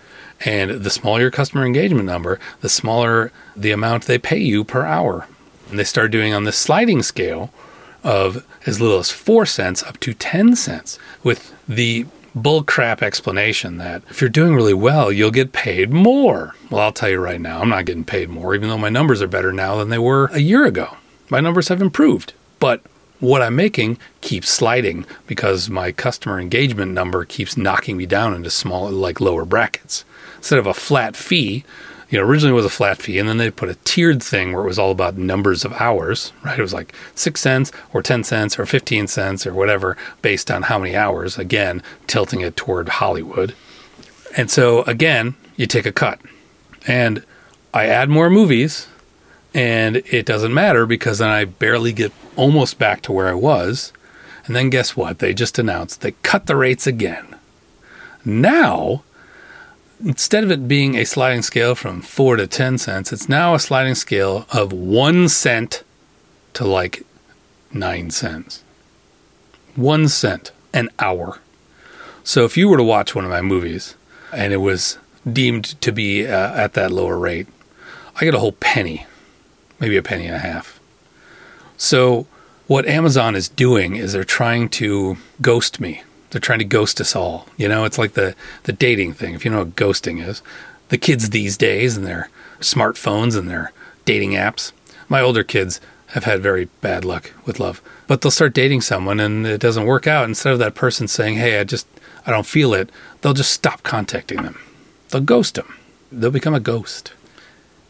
And 0.46 0.84
the 0.84 0.90
smaller 0.90 1.22
your 1.22 1.32
customer 1.32 1.66
engagement 1.66 2.06
number, 2.06 2.40
the 2.62 2.70
smaller 2.70 3.32
the 3.56 3.72
amount 3.72 4.06
they 4.06 4.18
pay 4.20 4.38
you 4.38 4.64
per 4.64 4.86
hour. 4.86 5.28
And 5.70 5.80
they 5.80 5.84
start 5.84 6.12
doing 6.12 6.34
on 6.34 6.44
this 6.44 6.58
sliding 6.58 7.02
scale 7.04 7.52
of 8.04 8.46
as 8.66 8.80
little 8.80 9.00
as 9.00 9.10
four 9.10 9.46
cents 9.46 9.84
up 9.84 10.00
to 10.02 10.14
10 10.14 10.56
cents 10.56 11.00
with 11.24 11.54
the 11.68 12.06
bullcrap 12.38 13.02
explanation 13.02 13.78
that 13.78 14.04
if 14.10 14.22
you're 14.22 14.30
doing 14.30 14.56
really 14.56 14.74
well, 14.74 15.12
you'll 15.12 15.32
get 15.32 15.52
paid 15.52 15.92
more. 15.92 16.56
Well, 16.70 16.82
I'll 16.82 16.92
tell 16.92 17.10
you 17.10 17.20
right 17.20 17.42
now, 17.42 17.62
I'm 17.62 17.70
not 17.70 17.86
getting 17.86 18.06
paid 18.06 18.30
more, 18.30 18.56
even 18.56 18.70
though 18.70 18.78
my 18.78 18.90
numbers 18.90 19.22
are 19.22 19.28
better 19.28 19.52
now 19.52 19.76
than 19.78 19.90
they 19.90 19.98
were 19.98 20.30
a 20.34 20.40
year 20.40 20.66
ago 20.66 20.98
my 21.30 21.40
numbers 21.40 21.68
have 21.68 21.82
improved. 21.82 22.34
But 22.60 22.82
what 23.20 23.42
I'm 23.42 23.56
making 23.56 23.98
keeps 24.22 24.50
sliding 24.50 25.06
because 25.26 25.70
my 25.70 25.92
customer 25.92 26.40
engagement 26.40 26.92
number 26.94 27.26
keeps 27.26 27.58
knocking 27.58 27.98
me 27.98 28.06
down 28.06 28.34
into 28.34 28.50
smaller, 28.50 28.92
like 28.92 29.20
lower 29.20 29.46
brackets. 29.46 30.06
Instead 30.38 30.60
of 30.60 30.68
a 30.68 30.74
flat 30.74 31.16
fee, 31.16 31.64
you 32.10 32.18
know, 32.18 32.26
originally 32.26 32.52
it 32.52 32.56
was 32.56 32.66
a 32.66 32.70
flat 32.70 33.02
fee, 33.02 33.20
and 33.20 33.28
then 33.28 33.38
they 33.38 33.52
put 33.52 33.70
a 33.70 33.76
tiered 33.84 34.24
thing 34.24 34.54
where 34.54 34.64
it 34.64 34.68
was 34.68 34.80
all 34.80 34.92
about 34.92 35.18
numbers 35.18 35.66
of 35.66 35.74
hours, 35.74 36.32
right? 36.44 36.58
It 36.58 36.62
was 36.62 36.74
like 36.74 36.94
six 37.16 37.42
cents 37.42 37.72
or 37.94 38.02
10 38.02 38.24
cents 38.24 38.58
or 38.58 38.66
15 38.66 39.08
cents 39.08 39.46
or 39.46 39.54
whatever 39.54 39.98
based 40.22 40.50
on 40.50 40.64
how 40.64 40.80
many 40.80 40.96
hours, 40.96 41.38
again, 41.38 41.84
tilting 42.08 42.42
it 42.42 42.56
toward 42.56 42.88
Hollywood. 42.88 43.54
And 44.38 44.50
so, 44.50 44.84
again, 44.84 45.36
you 45.58 45.68
take 45.68 45.86
a 45.86 45.92
cut. 45.92 46.20
And 46.88 47.24
I 47.74 47.88
add 47.88 48.10
more 48.10 48.30
movies 48.30 48.88
and 49.54 49.98
it 49.98 50.26
doesn't 50.26 50.54
matter 50.54 50.86
because 50.86 51.18
then 51.18 51.30
I 51.30 51.46
barely 51.46 51.92
get 51.92 52.14
almost 52.36 52.78
back 52.80 53.02
to 53.04 53.12
where 53.12 53.28
I 53.28 53.34
was. 53.34 53.92
And 54.46 54.56
then 54.56 54.70
guess 54.70 54.96
what? 54.96 55.20
They 55.20 55.34
just 55.34 55.60
announced 55.60 56.02
they 56.02 56.12
cut 56.24 56.46
the 56.46 56.56
rates 56.56 56.88
again. 56.88 57.36
Now, 58.24 59.04
instead 60.04 60.44
of 60.44 60.52
it 60.52 60.68
being 60.68 60.96
a 60.96 61.06
sliding 61.06 61.42
scale 61.42 61.76
from 61.76 62.02
4 62.02 62.38
to 62.38 62.48
10 62.48 62.78
cents, 62.78 63.12
it's 63.12 63.30
now 63.30 63.56
a 63.56 63.60
sliding 63.60 63.96
scale 63.96 64.46
of 64.52 64.72
1 64.72 65.30
cent 65.30 65.84
to 66.54 66.66
like 66.66 67.04
9 67.74 68.10
cents. 68.12 68.64
1 69.76 70.08
cent 70.08 70.52
an 70.74 70.90
hour. 71.00 71.40
So 72.24 72.44
if 72.46 72.58
you 72.58 72.68
were 72.70 72.78
to 72.78 72.84
watch 72.84 73.16
one 73.16 73.26
of 73.26 73.32
my 73.32 73.42
movies 73.42 73.96
and 74.34 74.54
it 74.54 74.58
was 74.58 74.98
deemed 75.32 75.80
to 75.82 75.92
be 75.92 76.28
uh, 76.28 76.54
at 76.54 76.74
that 76.74 76.92
lower 76.92 77.18
rate, 77.18 77.48
I 78.16 78.26
get 78.26 78.36
a 78.36 78.40
whole 78.40 78.54
penny 78.54 79.06
maybe 79.80 79.98
a 79.98 80.04
penny 80.04 80.26
and 80.26 80.36
a 80.36 80.40
half. 80.40 80.80
So, 81.78 82.28
what 82.68 82.86
Amazon 82.86 83.36
is 83.36 83.48
doing 83.48 83.96
is 83.96 84.14
they're 84.14 84.24
trying 84.24 84.70
to 84.70 85.18
ghost 85.42 85.80
me. 85.80 86.04
They're 86.30 86.42
trying 86.42 86.60
to 86.60 86.66
ghost 86.66 87.00
us 87.00 87.16
all. 87.16 87.48
You 87.58 87.68
know, 87.68 87.86
it's 87.86 87.98
like 87.98 88.14
the, 88.14 88.36
the 88.64 88.74
dating 88.74 89.14
thing. 89.14 89.34
If 89.34 89.46
you 89.46 89.52
know 89.52 89.60
what 89.60 89.76
ghosting 89.76 90.26
is, 90.26 90.42
the 90.90 90.98
kids 90.98 91.30
these 91.30 91.58
days 91.58 91.98
and 91.98 92.06
their 92.06 92.30
smartphones 92.60 93.38
and 93.38 93.50
their 93.50 93.72
dating 94.06 94.32
apps. 94.32 94.72
My 95.10 95.22
older 95.22 95.44
kids 95.44 95.80
have 96.08 96.24
had 96.24 96.42
very 96.42 96.66
bad 96.82 97.04
luck 97.04 97.32
with 97.46 97.60
love, 97.60 97.82
but 98.08 98.22
they'll 98.22 98.32
start 98.32 98.54
dating 98.54 98.82
someone 98.82 99.20
and 99.20 99.46
it 99.46 99.62
doesn't 99.62 99.86
work 99.86 100.08
out. 100.08 100.26
Instead 100.26 100.54
of 100.54 100.60
that 100.60 100.76
person 100.76 101.08
saying, 101.08 101.36
Hey, 101.36 101.60
I 101.60 101.64
just, 101.64 101.88
I 102.26 102.32
don't 102.32 102.46
feel 102.46 102.74
it, 102.74 102.90
they'll 103.22 103.34
just 103.34 103.52
stop 103.52 103.84
contacting 103.84 104.42
them. 104.42 104.60
They'll 105.10 105.22
ghost 105.22 105.56
them. 105.56 105.74
They'll 106.12 106.32
become 106.32 106.54
a 106.54 106.60
ghost. 106.60 107.14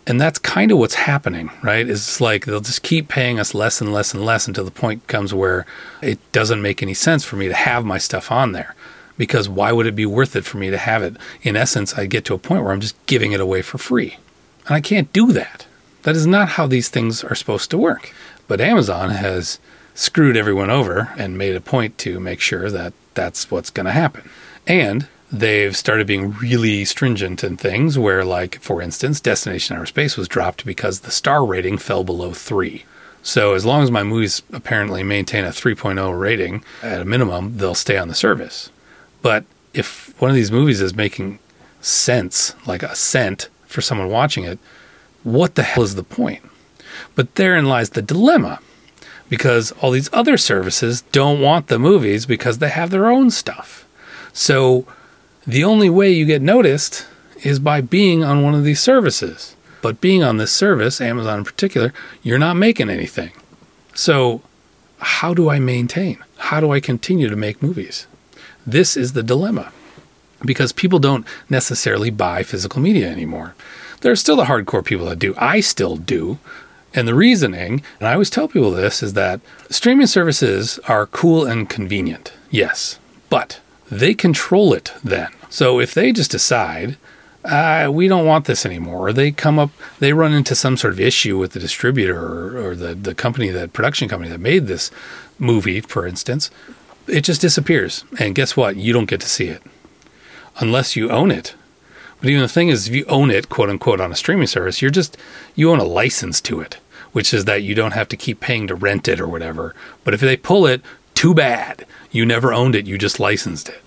And 0.08 0.22
that's 0.22 0.40
kind 0.40 0.72
of 0.72 0.78
what's 0.78 0.96
happening, 0.96 1.52
right? 1.62 1.88
It's 1.88 2.22
like 2.22 2.46
they'll 2.46 2.62
just 2.62 2.82
keep 2.82 3.10
paying 3.10 3.42
us 3.42 3.54
less 3.54 3.82
and 3.82 3.92
less 3.92 4.14
and 4.14 4.24
less 4.24 4.48
until 4.48 4.64
the 4.64 4.72
point 4.72 5.06
comes 5.08 5.34
where 5.34 5.66
it 6.02 6.18
doesn't 6.32 6.62
make 6.62 6.82
any 6.82 6.94
sense 6.94 7.26
for 7.26 7.36
me 7.36 7.50
to 7.50 7.54
have 7.54 7.84
my 7.84 7.98
stuff 7.98 8.32
on 8.32 8.54
there. 8.54 8.74
Because 9.18 9.50
why 9.50 9.74
would 9.74 9.86
it 9.86 9.98
be 9.98 10.06
worth 10.06 10.38
it 10.38 10.46
for 10.46 10.60
me 10.60 10.70
to 10.70 10.78
have 10.78 11.04
it? 11.04 11.18
In 11.42 11.58
essence, 11.58 11.98
I 11.98 12.06
get 12.06 12.24
to 12.26 12.34
a 12.34 12.38
point 12.38 12.64
where 12.64 12.72
I'm 12.72 12.80
just 12.80 12.96
giving 13.06 13.34
it 13.34 13.42
away 13.42 13.62
for 13.62 13.78
free. 13.78 14.18
And 14.68 14.76
I 14.76 14.80
can't 14.80 15.12
do 15.12 15.34
that. 15.34 15.66
That 16.04 16.16
is 16.16 16.26
not 16.26 16.50
how 16.50 16.68
these 16.68 16.88
things 16.88 17.22
are 17.26 17.36
supposed 17.36 17.70
to 17.72 17.78
work. 17.78 18.14
But 18.48 18.62
Amazon 18.62 19.10
has 19.10 19.60
screwed 19.94 20.38
everyone 20.38 20.70
over 20.70 21.12
and 21.18 21.38
made 21.38 21.56
a 21.56 21.60
point 21.62 21.98
to 21.98 22.22
make 22.22 22.40
sure 22.40 22.70
that 22.72 22.94
that's 23.14 23.52
what's 23.52 23.72
going 23.72 23.88
to 23.88 23.92
happen. 23.92 24.30
And 24.66 25.10
they've 25.32 25.76
started 25.76 26.08
being 26.08 26.32
really 26.34 26.86
stringent 26.86 27.44
in 27.44 27.58
things 27.58 27.98
where, 27.98 28.24
like, 28.24 28.60
for 28.62 28.82
instance, 28.82 29.20
Destination 29.20 29.76
Outer 29.76 29.86
Space 29.86 30.18
was 30.18 30.28
dropped 30.28 30.66
because 30.66 31.02
the 31.02 31.12
star 31.12 31.46
rating 31.46 31.78
fell 31.78 32.04
below 32.04 32.32
three. 32.34 32.86
So 33.24 33.54
as 33.54 33.66
long 33.66 33.84
as 33.84 33.92
my 33.92 34.04
movies 34.04 34.42
apparently 34.54 35.04
maintain 35.04 35.44
a 35.44 35.50
3.0 35.50 36.18
rating 36.18 36.64
at 36.82 37.02
a 37.02 37.06
minimum, 37.06 37.58
they'll 37.58 37.76
stay 37.76 37.98
on 37.98 38.08
the 38.08 38.16
service. 38.16 38.72
But 39.22 39.44
if 39.74 40.20
one 40.22 40.32
of 40.32 40.36
these 40.36 40.52
movies 40.52 40.82
is 40.82 40.96
making 40.96 41.40
sense, 41.82 42.56
like 42.66 42.84
a 42.84 42.96
cent 42.96 43.50
for 43.66 43.82
someone 43.82 44.10
watching 44.10 44.46
it, 44.46 44.60
what 45.24 45.56
the 45.56 45.64
hell 45.64 45.84
is 45.84 45.96
the 45.96 46.04
point? 46.04 46.42
But 47.16 47.36
therein 47.36 47.66
lies 47.66 47.90
the 47.90 48.02
dilemma 48.02 48.60
because 49.28 49.74
all 49.74 49.92
these 49.92 50.10
other 50.14 50.38
services 50.38 51.02
don't 51.12 51.42
want 51.42 51.68
the 51.68 51.80
movies 51.80 52.26
because 52.26 52.60
they 52.60 52.70
have 52.70 52.92
their 52.92 53.10
own 53.10 53.30
stuff. 53.30 53.86
So 54.32 54.86
the 55.48 55.64
only 55.64 55.90
way 55.90 56.12
you 56.12 56.26
get 56.26 56.42
noticed 56.42 57.08
is 57.44 57.58
by 57.58 57.80
being 57.80 58.24
on 58.24 58.44
one 58.44 58.54
of 58.54 58.66
these 58.66 58.82
services. 58.82 59.56
But 59.82 60.02
being 60.02 60.24
on 60.24 60.38
this 60.38 60.52
service, 60.52 61.00
Amazon 61.00 61.40
in 61.40 61.46
particular, 61.46 61.94
you're 62.22 62.38
not 62.38 62.56
making 62.56 62.90
anything. 62.90 63.32
So, 63.96 64.42
how 65.00 65.34
do 65.34 65.50
I 65.50 65.60
maintain? 65.60 66.18
How 66.38 66.60
do 66.60 66.72
I 66.72 66.80
continue 66.80 67.30
to 67.30 67.36
make 67.36 67.64
movies? 67.64 68.08
This 68.66 68.98
is 68.98 69.14
the 69.14 69.24
dilemma 69.24 69.72
because 70.44 70.74
people 70.74 71.00
don't 71.00 71.26
necessarily 71.50 72.10
buy 72.10 72.44
physical 72.44 72.82
media 72.82 73.10
anymore. 73.10 73.56
There 74.02 74.12
are 74.12 74.18
still 74.18 74.36
the 74.36 74.46
hardcore 74.46 74.84
people 74.84 75.06
that 75.06 75.20
do. 75.20 75.34
I 75.38 75.62
still 75.62 75.96
do. 75.96 76.40
And 76.94 77.08
the 77.08 77.16
reasoning, 77.16 77.84
and 78.00 78.08
I 78.08 78.14
always 78.14 78.30
tell 78.30 78.48
people 78.48 78.72
this, 78.72 79.04
is 79.04 79.14
that 79.14 79.40
streaming 79.70 80.08
services 80.08 80.80
are 80.88 81.06
cool 81.06 81.46
and 81.46 81.70
convenient. 81.70 82.34
Yes. 82.50 83.00
But 83.30 83.60
they 83.90 84.14
control 84.14 84.74
it 84.74 84.94
then. 85.04 85.32
So 85.50 85.80
if 85.80 85.94
they 85.94 86.12
just 86.12 86.32
decide, 86.32 86.98
uh, 87.46 87.90
we 87.92 88.08
don't 88.08 88.26
want 88.26 88.46
this 88.46 88.66
anymore, 88.66 89.08
or 89.08 89.14
they 89.14 89.32
come 89.32 89.58
up, 89.58 89.72
they 90.00 90.14
run 90.14 90.34
into 90.34 90.56
some 90.56 90.78
sort 90.78 90.94
of 90.94 91.00
issue 91.00 91.38
with 91.38 91.54
the 91.54 91.60
distributor 91.60 92.18
or, 92.18 92.70
or 92.70 92.76
the, 92.76 92.94
the 92.96 93.16
company, 93.16 93.50
that 93.50 93.74
production 93.74 94.10
company 94.10 94.30
that 94.30 94.40
made 94.40 94.68
this 94.68 94.92
movie, 95.40 95.82
for 95.82 96.06
instance, 96.06 96.52
it 97.08 97.22
just 97.22 97.42
disappears. 97.42 98.04
And 98.20 98.36
guess 98.36 98.58
what? 98.58 98.76
You 98.76 98.92
don't 98.92 99.10
get 99.10 99.22
to 99.22 99.30
see 99.30 99.48
it 99.48 99.62
unless 100.60 100.96
you 100.96 101.10
own 101.10 101.32
it. 101.32 101.56
But 102.20 102.30
even 102.30 102.42
the 102.42 102.48
thing 102.48 102.70
is, 102.70 102.88
if 102.88 102.96
you 102.96 103.06
own 103.06 103.30
it, 103.30 103.48
quote 103.48 103.70
unquote, 103.70 104.02
on 104.02 104.12
a 104.12 104.16
streaming 104.16 104.48
service, 104.48 104.82
you're 104.82 104.92
just, 104.92 105.18
you 105.56 105.72
own 105.72 105.80
a 105.80 105.86
license 105.86 106.42
to 106.42 106.60
it, 106.60 106.78
which 107.12 107.34
is 107.34 107.46
that 107.46 107.64
you 107.64 107.76
don't 107.76 107.94
have 107.94 108.10
to 108.10 108.18
keep 108.18 108.40
paying 108.40 108.68
to 108.68 108.76
rent 108.76 109.08
it 109.08 109.20
or 109.20 109.28
whatever. 109.28 109.76
But 110.04 110.14
if 110.14 110.20
they 110.20 110.36
pull 110.36 110.66
it, 110.66 110.82
too 111.18 111.34
bad. 111.34 111.84
You 112.12 112.28
never 112.28 112.54
owned 112.54 112.76
it, 112.76 112.86
you 112.86 112.96
just 112.96 113.20
licensed 113.20 113.70
it. 113.70 113.82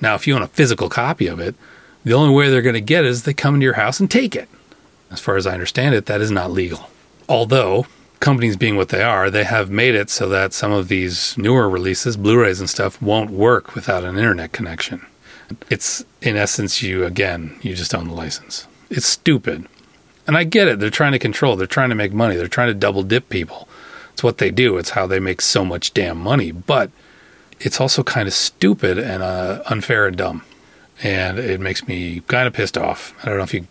Now, 0.00 0.16
if 0.16 0.26
you 0.26 0.34
own 0.34 0.42
a 0.42 0.48
physical 0.48 0.88
copy 0.88 1.28
of 1.28 1.38
it, 1.38 1.54
the 2.02 2.14
only 2.14 2.34
way 2.34 2.50
they're 2.50 2.62
going 2.62 2.74
to 2.74 2.80
get 2.80 3.04
it 3.04 3.10
is 3.10 3.22
they 3.22 3.32
come 3.32 3.54
into 3.54 3.64
your 3.64 3.74
house 3.74 4.00
and 4.00 4.10
take 4.10 4.34
it. 4.34 4.48
As 5.08 5.20
far 5.20 5.36
as 5.36 5.46
I 5.46 5.52
understand 5.52 5.94
it, 5.94 6.06
that 6.06 6.20
is 6.20 6.32
not 6.32 6.50
legal. 6.50 6.90
Although, 7.28 7.86
companies 8.18 8.56
being 8.56 8.76
what 8.76 8.88
they 8.88 9.04
are, 9.04 9.30
they 9.30 9.44
have 9.44 9.70
made 9.70 9.94
it 9.94 10.10
so 10.10 10.28
that 10.30 10.52
some 10.52 10.72
of 10.72 10.88
these 10.88 11.38
newer 11.38 11.70
releases, 11.70 12.16
Blu 12.16 12.40
rays 12.40 12.58
and 12.58 12.68
stuff, 12.68 13.00
won't 13.00 13.30
work 13.30 13.76
without 13.76 14.02
an 14.02 14.18
internet 14.18 14.50
connection. 14.50 15.06
It's, 15.70 16.04
in 16.20 16.36
essence, 16.36 16.82
you, 16.82 17.04
again, 17.04 17.56
you 17.62 17.76
just 17.76 17.94
own 17.94 18.08
the 18.08 18.14
license. 18.14 18.66
It's 18.90 19.06
stupid. 19.06 19.68
And 20.26 20.36
I 20.36 20.42
get 20.42 20.66
it. 20.66 20.80
They're 20.80 20.90
trying 20.90 21.12
to 21.12 21.20
control, 21.20 21.54
they're 21.54 21.68
trying 21.68 21.90
to 21.90 21.94
make 21.94 22.12
money, 22.12 22.34
they're 22.34 22.48
trying 22.48 22.68
to 22.68 22.74
double 22.74 23.04
dip 23.04 23.28
people. 23.28 23.67
It's 24.18 24.22
what 24.24 24.38
they 24.38 24.50
do, 24.50 24.78
it's 24.78 24.90
how 24.90 25.06
they 25.06 25.20
make 25.20 25.40
so 25.40 25.64
much 25.64 25.94
damn 25.94 26.18
money. 26.18 26.50
But 26.50 26.90
it's 27.60 27.80
also 27.80 28.02
kind 28.02 28.26
of 28.26 28.34
stupid 28.34 28.98
and 28.98 29.22
uh, 29.22 29.62
unfair 29.66 30.08
and 30.08 30.16
dumb. 30.16 30.42
And 31.04 31.38
it 31.38 31.60
makes 31.60 31.86
me 31.86 32.22
kind 32.26 32.48
of 32.48 32.52
pissed 32.52 32.76
off. 32.76 33.14
I 33.22 33.26
don't 33.26 33.36
know 33.36 33.44
if 33.44 33.54
you 33.54 33.68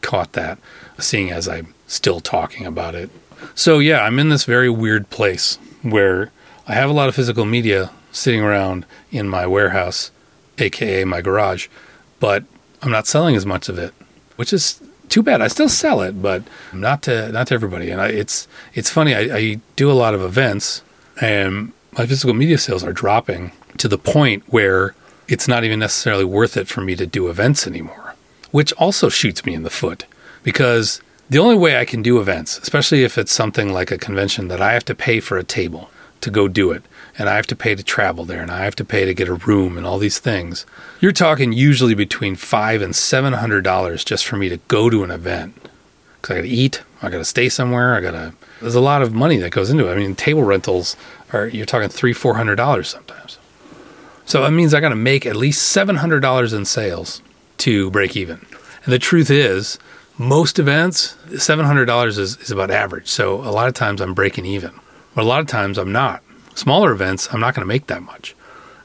caught 0.00 0.32
that, 0.32 0.56
seeing 0.98 1.30
as 1.30 1.46
I'm 1.46 1.74
still 1.86 2.20
talking 2.20 2.64
about 2.64 2.94
it. 2.94 3.10
So, 3.54 3.78
yeah, 3.78 4.00
I'm 4.00 4.18
in 4.18 4.30
this 4.30 4.44
very 4.44 4.70
weird 4.70 5.10
place 5.10 5.58
where 5.82 6.32
I 6.66 6.72
have 6.72 6.88
a 6.88 6.94
lot 6.94 7.10
of 7.10 7.14
physical 7.14 7.44
media 7.44 7.90
sitting 8.10 8.40
around 8.40 8.86
in 9.10 9.28
my 9.28 9.46
warehouse, 9.46 10.12
aka 10.56 11.04
my 11.04 11.20
garage, 11.20 11.68
but 12.20 12.44
I'm 12.80 12.90
not 12.90 13.06
selling 13.06 13.36
as 13.36 13.44
much 13.44 13.68
of 13.68 13.78
it, 13.78 13.92
which 14.36 14.54
is 14.54 14.80
too 15.10 15.22
bad. 15.22 15.42
I 15.42 15.48
still 15.48 15.68
sell 15.68 16.00
it, 16.00 16.22
but 16.22 16.42
not 16.72 17.02
to 17.02 17.30
not 17.32 17.48
to 17.48 17.54
everybody. 17.54 17.90
And 17.90 18.00
I, 18.00 18.08
it's 18.08 18.48
it's 18.72 18.88
funny. 18.88 19.14
I, 19.14 19.36
I 19.36 19.60
do 19.76 19.90
a 19.90 19.92
lot 19.92 20.14
of 20.14 20.22
events, 20.22 20.82
and 21.20 21.72
my 21.98 22.06
physical 22.06 22.34
media 22.34 22.56
sales 22.56 22.82
are 22.84 22.92
dropping 22.92 23.52
to 23.78 23.88
the 23.88 23.98
point 23.98 24.44
where 24.46 24.94
it's 25.28 25.46
not 25.46 25.64
even 25.64 25.78
necessarily 25.78 26.24
worth 26.24 26.56
it 26.56 26.68
for 26.68 26.80
me 26.80 26.96
to 26.96 27.06
do 27.06 27.28
events 27.28 27.66
anymore, 27.66 28.14
which 28.50 28.72
also 28.74 29.08
shoots 29.08 29.44
me 29.44 29.54
in 29.54 29.62
the 29.62 29.70
foot 29.70 30.06
because 30.42 31.00
the 31.28 31.38
only 31.38 31.56
way 31.56 31.78
I 31.78 31.84
can 31.84 32.02
do 32.02 32.20
events, 32.20 32.58
especially 32.58 33.04
if 33.04 33.16
it's 33.16 33.32
something 33.32 33.72
like 33.72 33.90
a 33.90 33.98
convention 33.98 34.48
that 34.48 34.60
I 34.60 34.72
have 34.72 34.84
to 34.86 34.94
pay 34.94 35.20
for 35.20 35.38
a 35.38 35.44
table 35.44 35.90
to 36.22 36.30
go 36.30 36.48
do 36.48 36.72
it, 36.72 36.82
and 37.20 37.28
I 37.28 37.36
have 37.36 37.46
to 37.48 37.54
pay 37.54 37.74
to 37.74 37.82
travel 37.82 38.24
there, 38.24 38.40
and 38.40 38.50
I 38.50 38.64
have 38.64 38.74
to 38.76 38.84
pay 38.84 39.04
to 39.04 39.12
get 39.12 39.28
a 39.28 39.34
room 39.34 39.76
and 39.76 39.86
all 39.86 39.98
these 39.98 40.18
things, 40.18 40.64
you're 41.00 41.12
talking 41.12 41.52
usually 41.52 41.94
between 41.94 42.34
five 42.34 42.80
and 42.80 42.96
seven 42.96 43.34
hundred 43.34 43.62
dollars 43.62 44.04
just 44.04 44.24
for 44.24 44.36
me 44.36 44.48
to 44.48 44.56
go 44.68 44.88
to 44.88 45.04
an 45.04 45.10
event. 45.10 45.54
Because 46.14 46.34
I 46.34 46.38
got 46.38 46.46
to 46.46 46.48
eat, 46.48 46.82
I 47.02 47.10
got 47.10 47.18
to 47.18 47.24
stay 47.26 47.50
somewhere, 47.50 47.94
I 47.94 48.00
got 48.00 48.12
to. 48.12 48.32
There's 48.62 48.74
a 48.74 48.80
lot 48.80 49.02
of 49.02 49.12
money 49.12 49.36
that 49.36 49.52
goes 49.52 49.68
into 49.68 49.86
it. 49.86 49.92
I 49.92 49.96
mean, 49.96 50.14
table 50.14 50.44
rentals 50.44 50.96
are 51.30 51.46
you're 51.46 51.66
talking 51.66 51.90
three, 51.90 52.14
four 52.14 52.36
hundred 52.36 52.56
dollars 52.56 52.88
sometimes. 52.88 53.36
So 54.24 54.42
it 54.46 54.50
means 54.52 54.72
I 54.72 54.80
got 54.80 54.88
to 54.88 54.96
make 54.96 55.26
at 55.26 55.36
least 55.36 55.60
seven 55.68 55.96
hundred 55.96 56.20
dollars 56.20 56.54
in 56.54 56.64
sales 56.64 57.20
to 57.58 57.90
break 57.90 58.16
even. 58.16 58.46
And 58.84 58.94
the 58.94 58.98
truth 58.98 59.30
is, 59.30 59.78
most 60.16 60.58
events, 60.58 61.16
seven 61.36 61.66
hundred 61.66 61.84
dollars 61.84 62.16
is, 62.16 62.38
is 62.38 62.50
about 62.50 62.70
average. 62.70 63.08
So 63.08 63.42
a 63.42 63.52
lot 63.52 63.68
of 63.68 63.74
times 63.74 64.00
I'm 64.00 64.14
breaking 64.14 64.46
even, 64.46 64.72
but 65.14 65.24
a 65.24 65.28
lot 65.28 65.40
of 65.40 65.48
times 65.48 65.76
I'm 65.76 65.92
not. 65.92 66.22
Smaller 66.54 66.92
events, 66.92 67.32
I'm 67.32 67.40
not 67.40 67.54
going 67.54 67.62
to 67.62 67.68
make 67.74 67.86
that 67.86 68.02
much. 68.02 68.34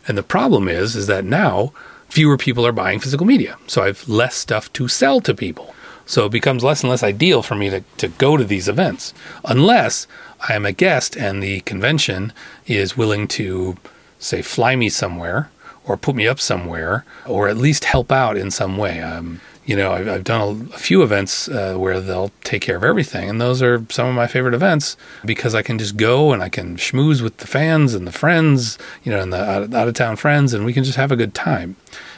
And 0.07 0.17
the 0.17 0.23
problem 0.23 0.67
is, 0.67 0.95
is 0.95 1.07
that 1.07 1.25
now 1.25 1.73
fewer 2.09 2.37
people 2.37 2.65
are 2.65 2.71
buying 2.71 2.99
physical 2.99 3.25
media, 3.25 3.57
so 3.67 3.81
I 3.83 3.87
have 3.87 4.07
less 4.07 4.35
stuff 4.35 4.71
to 4.73 4.87
sell 4.87 5.19
to 5.21 5.33
people. 5.33 5.75
So 6.05 6.25
it 6.25 6.31
becomes 6.31 6.63
less 6.63 6.83
and 6.83 6.89
less 6.89 7.03
ideal 7.03 7.41
for 7.41 7.55
me 7.55 7.69
to, 7.71 7.81
to 7.97 8.07
go 8.07 8.37
to 8.37 8.43
these 8.43 8.67
events 8.67 9.13
unless 9.43 10.07
I 10.47 10.53
am 10.53 10.65
a 10.65 10.71
guest 10.71 11.17
and 11.17 11.41
the 11.41 11.61
convention 11.61 12.31
is 12.67 12.95
willing 12.95 13.27
to, 13.29 13.75
say, 14.19 14.43
fly 14.43 14.75
me 14.75 14.89
somewhere 14.89 15.49
or 15.83 15.97
put 15.97 16.15
me 16.15 16.27
up 16.27 16.39
somewhere 16.39 17.05
or 17.25 17.47
at 17.47 17.57
least 17.57 17.85
help 17.85 18.11
out 18.11 18.37
in 18.37 18.51
some 18.51 18.77
way. 18.77 19.01
Um, 19.01 19.41
you 19.65 19.75
know, 19.75 19.91
I've, 19.91 20.07
I've 20.07 20.23
done 20.23 20.41
a, 20.41 20.75
a, 20.75 20.77
few 20.77 21.01
events 21.01 21.47
uh, 21.47 21.75
where 21.75 21.99
they'll 21.99 22.31
take 22.43 22.61
care 22.61 22.75
of 22.75 22.83
everything, 22.83 23.29
and 23.29 23.41
those 23.41 23.61
are 23.61 23.85
some 23.89 24.07
of 24.07 24.15
my 24.15 24.27
favorite 24.27 24.53
events 24.53 24.95
because 25.25 25.55
I 25.55 25.61
can 25.61 25.79
just 25.79 25.97
go 25.97 26.31
and 26.31 26.43
I 26.43 26.49
can 26.49 26.77
schmooze 26.77 27.21
with 27.21 27.37
the 27.37 27.47
fans 27.47 27.93
and 27.93 28.07
the 28.07 28.11
friends, 28.11 28.77
you 29.03 29.11
know, 29.11 29.19
and 29.19 29.33
the 29.33 29.43
out, 29.43 29.73
out 29.73 29.87
of 29.87 29.93
town 29.95 30.17
friends, 30.17 30.53
and 30.53 30.65
we 30.65 30.73
can 30.73 30.83
just 30.83 30.97
have 30.97 31.11
a 31.11 31.15
good 31.15 31.33
time. 31.33 31.75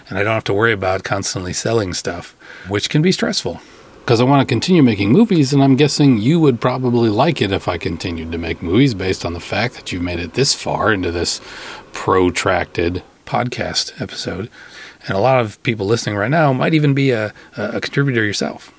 And 0.10 0.18
I 0.18 0.24
don't 0.24 0.34
have 0.34 0.43
to 0.45 0.54
worry 0.54 0.74
about 0.74 1.04
constantly 1.04 1.54
selling 1.54 1.93
stuff, 1.93 2.36
which 2.68 2.89
can 2.89 3.02
be 3.02 3.12
stressful 3.12 3.62
because 4.08 4.22
I 4.22 4.24
want 4.24 4.39
to 4.39 4.45
continue 4.45 4.82
making 4.82 5.12
movies, 5.12 5.52
and 5.52 5.62
I'm 5.62 5.76
guessing 5.76 6.18
you 6.18 6.39
would 6.39 6.62
probably 6.62 7.10
like 7.10 7.41
it 7.41 7.52
if 7.52 7.68
I 7.68 7.78
continued 7.78 8.32
to 8.32 8.38
make 8.38 8.62
movies 8.62 8.93
based 8.93 9.26
on 9.26 9.34
the 9.34 9.41
fact 9.41 9.76
that 9.76 9.91
you've 9.91 10.02
made 10.02 10.20
it 10.20 10.34
this 10.34 10.54
far 10.54 10.93
into 10.93 11.12
this 11.12 11.41
protracted 11.91 13.04
podcast 13.26 14.02
episode. 14.02 14.50
And 15.08 15.16
a 15.18 15.22
lot 15.22 15.39
of 15.39 15.62
people 15.64 15.86
listening 15.86 16.16
right 16.18 16.30
now 16.32 16.53
might 16.53 16.74
even 16.74 16.93
be 16.93 17.12
a, 17.12 17.34
a 17.55 17.80
contributor 17.82 18.24
yourself. 18.24 18.72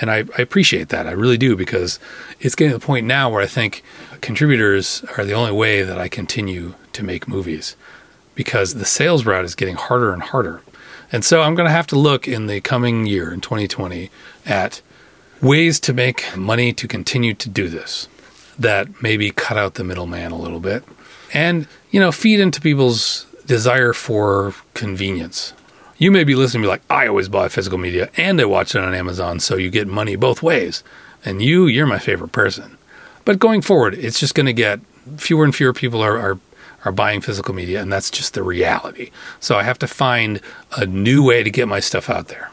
And 0.00 0.10
I, 0.10 0.24
I 0.38 0.42
appreciate 0.42 0.88
that. 0.88 1.06
I 1.06 1.12
really 1.12 1.36
do 1.36 1.56
because 1.56 2.00
it's 2.40 2.54
getting 2.54 2.72
to 2.72 2.78
the 2.78 2.84
point 2.86 3.06
now 3.06 3.30
where 3.30 3.42
I 3.42 3.46
think 3.46 3.82
contributors 4.20 5.04
are 5.16 5.24
the 5.24 5.34
only 5.34 5.52
way 5.52 5.82
that 5.82 5.98
I 5.98 6.08
continue 6.08 6.74
to 6.92 7.02
make 7.04 7.28
movies. 7.28 7.76
because 8.34 8.74
the 8.74 8.84
sales 8.84 9.24
route 9.24 9.44
is 9.44 9.54
getting 9.54 9.76
harder 9.76 10.12
and 10.12 10.22
harder. 10.22 10.62
And 11.12 11.24
so 11.24 11.42
I'm 11.42 11.54
going 11.54 11.66
to 11.66 11.72
have 11.72 11.86
to 11.88 11.98
look 11.98 12.26
in 12.26 12.46
the 12.46 12.60
coming 12.60 13.06
year 13.06 13.32
in 13.32 13.40
2020 13.40 14.10
at 14.46 14.82
ways 15.40 15.78
to 15.80 15.92
make 15.92 16.36
money 16.36 16.72
to 16.72 16.88
continue 16.88 17.34
to 17.34 17.48
do 17.48 17.68
this 17.68 18.08
that 18.58 19.02
maybe 19.02 19.30
cut 19.30 19.56
out 19.58 19.74
the 19.74 19.84
middleman 19.84 20.32
a 20.32 20.38
little 20.38 20.60
bit 20.60 20.84
and, 21.32 21.66
you 21.90 22.00
know, 22.00 22.12
feed 22.12 22.40
into 22.40 22.60
people's 22.60 23.26
desire 23.46 23.92
for 23.92 24.54
convenience. 24.74 25.52
You 26.04 26.10
may 26.10 26.24
be 26.24 26.34
listening 26.34 26.64
to 26.64 26.66
me 26.66 26.70
like, 26.70 26.82
I 26.90 27.06
always 27.06 27.30
buy 27.30 27.48
physical 27.48 27.78
media 27.78 28.10
and 28.18 28.38
I 28.38 28.44
watch 28.44 28.74
it 28.74 28.82
on 28.82 28.92
Amazon, 28.92 29.40
so 29.40 29.56
you 29.56 29.70
get 29.70 29.88
money 29.88 30.16
both 30.16 30.42
ways. 30.42 30.84
And 31.24 31.40
you, 31.40 31.66
you're 31.66 31.86
my 31.86 31.98
favorite 31.98 32.30
person. 32.30 32.76
But 33.24 33.38
going 33.38 33.62
forward, 33.62 33.94
it's 33.94 34.20
just 34.20 34.34
going 34.34 34.44
to 34.44 34.52
get 34.52 34.80
fewer 35.16 35.46
and 35.46 35.56
fewer 35.56 35.72
people 35.72 36.02
are, 36.02 36.18
are 36.18 36.38
are 36.84 36.92
buying 36.92 37.22
physical 37.22 37.54
media, 37.54 37.80
and 37.80 37.90
that's 37.90 38.10
just 38.10 38.34
the 38.34 38.42
reality. 38.42 39.12
So 39.40 39.56
I 39.56 39.62
have 39.62 39.78
to 39.78 39.86
find 39.86 40.42
a 40.76 40.84
new 40.84 41.24
way 41.24 41.42
to 41.42 41.50
get 41.50 41.68
my 41.68 41.80
stuff 41.80 42.10
out 42.10 42.28
there. 42.28 42.50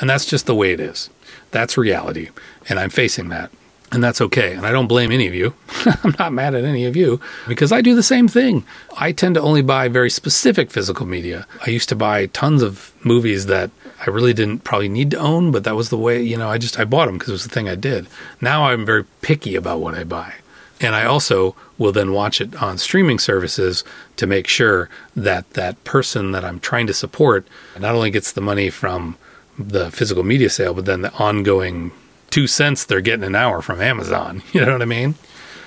And 0.00 0.10
that's 0.10 0.26
just 0.26 0.46
the 0.46 0.54
way 0.56 0.72
it 0.72 0.80
is. 0.80 1.08
That's 1.52 1.78
reality. 1.78 2.30
And 2.68 2.80
I'm 2.80 2.90
facing 2.90 3.28
that. 3.28 3.52
And 3.90 4.04
that's 4.04 4.20
okay. 4.20 4.52
And 4.52 4.66
I 4.66 4.70
don't 4.70 4.86
blame 4.86 5.10
any 5.10 5.26
of 5.26 5.34
you. 5.34 5.54
I'm 6.04 6.14
not 6.18 6.32
mad 6.32 6.54
at 6.54 6.64
any 6.64 6.84
of 6.84 6.94
you 6.94 7.20
because 7.46 7.72
I 7.72 7.80
do 7.80 7.94
the 7.94 8.02
same 8.02 8.28
thing. 8.28 8.64
I 8.98 9.12
tend 9.12 9.34
to 9.36 9.40
only 9.40 9.62
buy 9.62 9.88
very 9.88 10.10
specific 10.10 10.70
physical 10.70 11.06
media. 11.06 11.46
I 11.66 11.70
used 11.70 11.88
to 11.88 11.96
buy 11.96 12.26
tons 12.26 12.62
of 12.62 12.92
movies 13.02 13.46
that 13.46 13.70
I 14.06 14.10
really 14.10 14.34
didn't 14.34 14.60
probably 14.60 14.90
need 14.90 15.10
to 15.12 15.18
own, 15.18 15.52
but 15.52 15.64
that 15.64 15.74
was 15.74 15.88
the 15.88 15.96
way, 15.96 16.22
you 16.22 16.36
know, 16.36 16.50
I 16.50 16.58
just 16.58 16.78
I 16.78 16.84
bought 16.84 17.06
them 17.06 17.16
because 17.16 17.30
it 17.30 17.32
was 17.32 17.44
the 17.44 17.54
thing 17.54 17.68
I 17.68 17.76
did. 17.76 18.06
Now 18.42 18.64
I'm 18.64 18.84
very 18.84 19.04
picky 19.22 19.54
about 19.54 19.80
what 19.80 19.94
I 19.94 20.04
buy. 20.04 20.34
And 20.80 20.94
I 20.94 21.04
also 21.04 21.56
will 21.76 21.90
then 21.90 22.12
watch 22.12 22.40
it 22.40 22.62
on 22.62 22.78
streaming 22.78 23.18
services 23.18 23.84
to 24.16 24.26
make 24.26 24.46
sure 24.46 24.88
that 25.16 25.50
that 25.52 25.82
person 25.84 26.32
that 26.32 26.44
I'm 26.44 26.60
trying 26.60 26.86
to 26.88 26.94
support 26.94 27.46
not 27.78 27.94
only 27.94 28.10
gets 28.10 28.32
the 28.32 28.40
money 28.40 28.70
from 28.70 29.16
the 29.58 29.90
physical 29.90 30.22
media 30.22 30.50
sale, 30.50 30.74
but 30.74 30.84
then 30.84 31.02
the 31.02 31.12
ongoing 31.14 31.90
two 32.30 32.46
cents 32.46 32.84
they're 32.84 33.00
getting 33.00 33.24
an 33.24 33.34
hour 33.34 33.62
from 33.62 33.80
Amazon. 33.80 34.42
You 34.52 34.64
know 34.64 34.72
what 34.72 34.82
I 34.82 34.86
mean? 34.86 35.14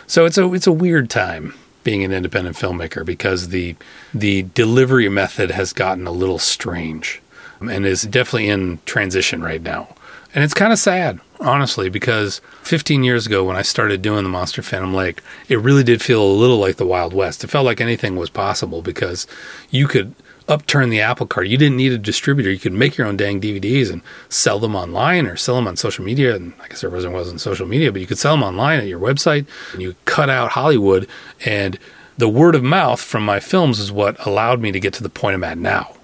So 0.07 0.26
it's 0.26 0.38
a 0.38 0.51
it's 0.53 0.68
a 0.68 0.72
weird 0.72 1.09
time 1.09 1.53
being 1.84 2.03
an 2.03 2.12
independent 2.12 2.55
filmmaker 2.55 3.05
because 3.05 3.49
the 3.49 3.76
the 4.14 4.43
delivery 4.43 5.09
method 5.09 5.51
has 5.51 5.74
gotten 5.74 6.05
a 6.07 6.12
little 6.12 6.39
strange 6.39 7.22
and 7.62 7.86
is 7.86 8.03
definitely 8.03 8.49
in 8.49 8.80
transition 8.86 9.41
right 9.41 9.62
now. 9.62 9.95
And 10.34 10.43
it's 10.43 10.53
kind 10.53 10.72
of 10.72 10.80
sad, 10.80 11.20
honestly, 11.41 11.89
because 11.89 12.39
15 12.64 13.03
years 13.03 13.28
ago 13.28 13.43
when 13.43 13.57
I 13.57 13.64
started 13.64 14.01
doing 14.01 14.24
the 14.24 14.30
Monster 14.30 14.62
Phantom 14.62 14.93
Lake, 14.93 15.22
it 15.49 15.59
really 15.59 15.84
did 15.84 16.01
feel 16.01 16.24
a 16.24 16.24
little 16.24 16.57
like 16.57 16.78
the 16.78 16.86
Wild 16.86 17.14
West. 17.14 17.43
It 17.43 17.47
felt 17.47 17.66
like 17.66 17.82
anything 17.82 18.16
was 18.16 18.30
possible 18.30 18.82
because 18.82 19.28
you 19.72 19.88
could 19.88 20.16
upturn 20.52 20.89
the 20.89 21.02
apple 21.02 21.26
cart. 21.26 21.47
You 21.47 21.58
didn't 21.58 21.78
need 21.78 21.93
a 21.93 21.97
distributor. 21.97 22.52
You 22.52 22.60
could 22.60 22.74
make 22.74 22.97
your 22.97 23.08
own 23.08 23.18
dang 23.18 23.39
DVDs 23.39 23.91
and 23.91 24.02
sell 24.30 24.60
them 24.60 24.76
online 24.76 25.26
or 25.26 25.38
sell 25.38 25.56
them 25.56 25.68
on 25.68 25.78
social 25.78 26.04
media. 26.04 26.36
And 26.36 26.54
I 26.62 26.68
guess 26.68 26.82
there 26.82 26.89
wasn't, 26.89 27.14
wasn't 27.14 27.41
social 27.41 27.66
media, 27.66 27.91
but 27.91 28.02
you 28.02 28.08
could 28.08 28.20
sell 28.20 28.34
them 28.34 28.43
online 28.43 28.80
at 28.80 28.88
your 28.88 28.99
website 28.99 29.45
and 29.74 29.82
you 29.82 29.95
cut 30.06 30.30
out 30.30 30.52
Hollywood. 30.52 31.08
And 31.45 31.80
the 32.18 32.30
word 32.30 32.56
of 32.56 32.64
mouth 32.64 33.02
from 33.02 33.26
my 33.26 33.39
films 33.39 33.80
is 33.80 33.91
what 33.91 34.24
allowed 34.26 34.60
me 34.60 34.72
to 34.72 34.80
get 34.80 34.93
to 34.95 35.04
the 35.04 35.10
point 35.10 35.36
I'm 35.36 35.43
at 35.43 35.58
now 35.58 35.95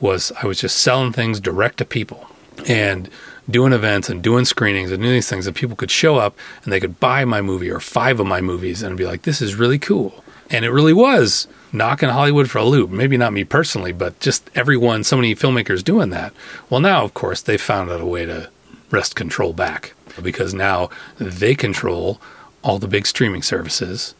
was 0.00 0.32
I 0.42 0.46
was 0.46 0.60
just 0.60 0.78
selling 0.78 1.12
things 1.12 1.38
direct 1.38 1.78
to 1.78 1.84
people. 1.84 2.26
And 2.66 3.08
doing 3.50 3.72
events 3.72 4.08
and 4.08 4.22
doing 4.22 4.44
screenings 4.44 4.90
and 4.90 5.02
doing 5.02 5.14
these 5.14 5.28
things 5.28 5.44
that 5.46 5.54
people 5.54 5.76
could 5.76 5.90
show 5.90 6.16
up 6.16 6.36
and 6.62 6.72
they 6.72 6.80
could 6.80 7.00
buy 7.00 7.24
my 7.24 7.40
movie 7.40 7.70
or 7.70 7.80
five 7.80 8.20
of 8.20 8.26
my 8.26 8.40
movies 8.40 8.82
and 8.82 8.96
be 8.96 9.04
like, 9.04 9.22
this 9.22 9.42
is 9.42 9.54
really 9.54 9.78
cool. 9.78 10.21
And 10.52 10.64
it 10.64 10.70
really 10.70 10.92
was 10.92 11.48
knocking 11.72 12.10
Hollywood 12.10 12.50
for 12.50 12.58
a 12.58 12.64
loop. 12.64 12.90
Maybe 12.90 13.16
not 13.16 13.32
me 13.32 13.42
personally, 13.42 13.92
but 13.92 14.20
just 14.20 14.50
everyone, 14.54 15.02
so 15.02 15.16
many 15.16 15.34
filmmakers 15.34 15.82
doing 15.82 16.10
that. 16.10 16.34
Well, 16.68 16.80
now, 16.80 17.02
of 17.04 17.14
course, 17.14 17.40
they 17.40 17.56
found 17.56 17.90
out 17.90 18.02
a 18.02 18.06
way 18.06 18.26
to 18.26 18.50
wrest 18.90 19.16
control 19.16 19.54
back 19.54 19.94
because 20.22 20.52
now 20.52 20.90
they 21.18 21.54
control 21.54 22.20
all 22.62 22.78
the 22.78 22.86
big 22.86 23.06
streaming 23.06 23.42
services. 23.42 24.14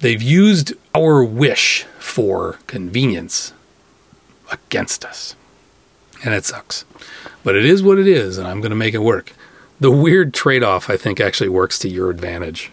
They've 0.00 0.22
used 0.22 0.74
our 0.94 1.24
wish 1.24 1.84
for 1.98 2.58
convenience 2.66 3.54
against 4.50 5.04
us. 5.06 5.34
And 6.22 6.34
it 6.34 6.44
sucks. 6.44 6.84
But 7.42 7.56
it 7.56 7.64
is 7.64 7.82
what 7.82 7.98
it 7.98 8.06
is, 8.06 8.36
and 8.36 8.46
I'm 8.46 8.60
going 8.60 8.70
to 8.70 8.76
make 8.76 8.94
it 8.94 8.98
work. 8.98 9.32
The 9.80 9.90
weird 9.90 10.34
trade 10.34 10.62
off, 10.62 10.90
I 10.90 10.96
think, 10.96 11.18
actually 11.18 11.48
works 11.48 11.78
to 11.80 11.88
your 11.88 12.10
advantage 12.10 12.70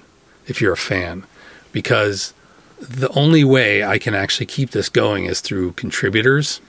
if 0.48 0.62
you're 0.62 0.74
a 0.74 0.78
fan, 0.78 1.24
because 1.72 2.34
the 2.80 3.10
only 3.10 3.44
way 3.44 3.84
I 3.84 3.98
can 3.98 4.16
actually 4.16 4.46
keep 4.46 4.72
this 4.72 4.90
going 4.90 5.26
is 5.26 5.42
through 5.42 5.74
contributors. 5.74 6.62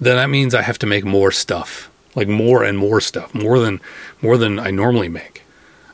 Then 0.00 0.16
that 0.16 0.30
means 0.30 0.54
I 0.54 0.62
have 0.62 0.78
to 0.80 0.86
make 0.86 1.04
more 1.04 1.32
stuff, 1.32 1.90
like 2.14 2.28
more 2.28 2.62
and 2.62 2.76
more 2.76 3.00
stuff, 3.00 3.34
more 3.34 3.58
than 3.58 3.80
more 4.20 4.36
than 4.36 4.58
I 4.58 4.70
normally 4.70 5.08
make. 5.08 5.42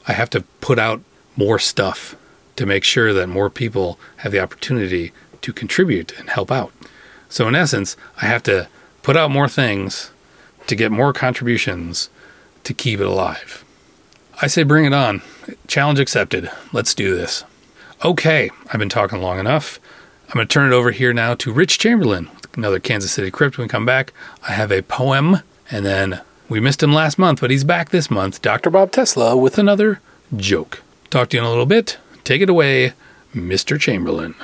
I 0.07 0.13
have 0.13 0.31
to 0.31 0.43
put 0.61 0.79
out 0.79 1.01
more 1.37 1.59
stuff 1.59 2.17
to 2.57 2.67
make 2.67 2.83
sure 2.83 3.13
that 3.13 3.29
more 3.29 3.51
people 3.51 3.99
have 4.19 4.33
the 4.33 4.41
opportunity 4.41 5.13
to 5.43 5.53
contribute 5.53 6.19
and 6.19 6.31
help 6.31 6.51
out. 6.51 6.73
So 7.29 7.47
in 7.47 7.55
essence, 7.55 7.97
I 8.21 8.27
have 8.27 8.43
to 8.45 8.69
put 9.03 9.17
out 9.17 9.31
more 9.31 9.49
things 9.49 10.11
to 10.67 10.75
get 10.75 10.91
more 10.91 11.13
contributions 11.13 12.11
to 12.65 12.75
keep 12.75 13.01
it 13.01 13.07
alive. 13.07 13.65
I 14.43 14.47
say 14.47 14.63
bring 14.63 14.85
it 14.85 14.93
on. 14.93 15.23
Challenge 15.67 16.01
accepted. 16.01 16.51
Let's 16.73 16.95
do 16.95 17.15
this. 17.15 17.45
Okay, 18.05 18.49
I've 18.73 18.79
been 18.79 18.89
talking 18.89 19.21
long 19.21 19.41
enough. 19.41 19.81
I'm 20.29 20.35
going 20.35 20.47
to 20.47 20.53
turn 20.53 20.73
it 20.73 20.77
over 20.77 20.93
here 20.93 21.13
now 21.13 21.35
to 21.35 21.53
Rich 21.53 21.81
Chamberlain, 21.81 22.29
another 22.55 22.79
Kansas 22.79 23.11
City 23.11 23.29
Crypt. 23.29 23.59
When 23.59 23.65
we 23.65 23.69
come 23.69 23.85
back, 23.85 24.13
I 24.49 24.53
have 24.53 24.71
a 24.71 24.83
poem, 24.83 25.39
and 25.69 25.85
then 25.85 26.21
we 26.49 26.61
missed 26.61 26.81
him 26.81 26.93
last 26.93 27.19
month, 27.19 27.41
but 27.41 27.51
he's 27.51 27.65
back 27.65 27.91
this 27.91 28.09
month. 28.09 28.41
Dr. 28.41 28.71
Bob 28.71 28.93
Tesla 28.93 29.37
with 29.37 29.59
another 29.59 30.01
joke. 30.37 30.83
Talk 31.11 31.31
to 31.31 31.37
you 31.37 31.43
in 31.43 31.47
a 31.47 31.51
little 31.51 31.67
bit. 31.67 31.99
Take 32.23 32.41
it 32.41 32.49
away, 32.49 32.93
Mr. 33.35 33.81
Chamberlain. 33.81 34.37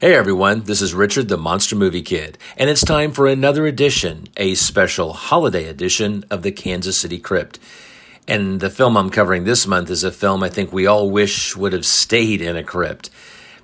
Hey 0.00 0.14
everyone, 0.14 0.62
this 0.62 0.80
is 0.80 0.94
Richard 0.94 1.28
the 1.28 1.36
Monster 1.36 1.76
Movie 1.76 2.02
Kid, 2.02 2.38
and 2.56 2.70
it's 2.70 2.84
time 2.84 3.12
for 3.12 3.26
another 3.26 3.66
edition, 3.66 4.28
a 4.38 4.54
special 4.54 5.12
holiday 5.12 5.68
edition 5.68 6.24
of 6.30 6.42
the 6.42 6.52
Kansas 6.52 6.96
City 6.96 7.18
Crypt. 7.18 7.58
And 8.26 8.60
the 8.60 8.70
film 8.70 8.96
I'm 8.96 9.10
covering 9.10 9.44
this 9.44 9.66
month 9.66 9.90
is 9.90 10.02
a 10.02 10.10
film 10.10 10.42
I 10.42 10.48
think 10.48 10.72
we 10.72 10.86
all 10.86 11.10
wish 11.10 11.54
would 11.56 11.72
have 11.72 11.84
stayed 11.84 12.40
in 12.40 12.56
a 12.56 12.64
crypt. 12.64 13.10